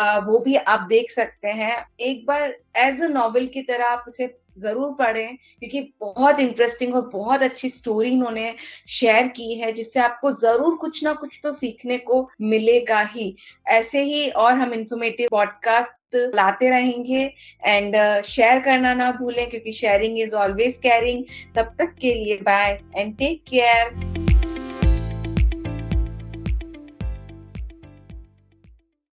वो 0.00 0.38
भी 0.38 0.54
आप 0.56 0.86
देख 0.88 1.10
सकते 1.10 1.48
हैं। 1.50 1.76
एक 2.00 2.24
बार 2.26 2.56
एज 2.78 3.02
अ 3.02 3.08
नॉवल 3.08 3.46
की 3.46 3.62
तरह 3.62 3.86
आप 3.86 4.04
उसे 4.08 4.34
ज़रूर 4.58 4.92
पढ़ें, 4.94 5.36
क्योंकि 5.36 5.80
बहुत 6.00 6.40
इंटरेस्टिंग 6.40 6.94
और 6.94 7.08
बहुत 7.12 7.42
अच्छी 7.42 7.68
स्टोरी 7.68 8.10
इन्होंने 8.10 8.54
शेयर 8.90 9.28
की 9.28 9.54
है, 9.54 9.72
जिससे 9.72 10.00
आपको 10.00 10.30
ज़रूर 10.32 10.76
कुछ 10.76 11.02
ना 11.04 11.12
कुछ 11.14 11.38
तो 11.42 11.52
सीखने 11.52 11.98
को 12.00 12.28
मिलेगा 12.42 13.00
ही। 13.02 13.34
ऐसे 13.68 14.02
ही 14.02 14.28
और 14.30 14.52
हम 14.54 14.74
इंफॉर्मेटिव 14.74 15.28
पॉडकास्ट 15.30 15.92
लाते 16.14 16.70
रहेंगे 16.70 17.22
एंड 17.62 17.96
शेयर 18.24 18.58
uh, 18.58 18.64
करना 18.64 18.94
ना 18.94 19.10
भूलें 19.12 19.48
क्योंकि 19.50 19.72
शेयरिंग 19.72 20.18
इज़ 20.18 20.34
ऑलवेज 20.36 20.76
केयरिंग 20.82 21.24
तब 21.56 21.74
तक 21.78 21.94
के 22.00 22.14
लिए 22.14 22.36
बाय 22.42 22.78
एंड 22.96 23.16
टेक 23.16 23.42
केयर 23.48 24.23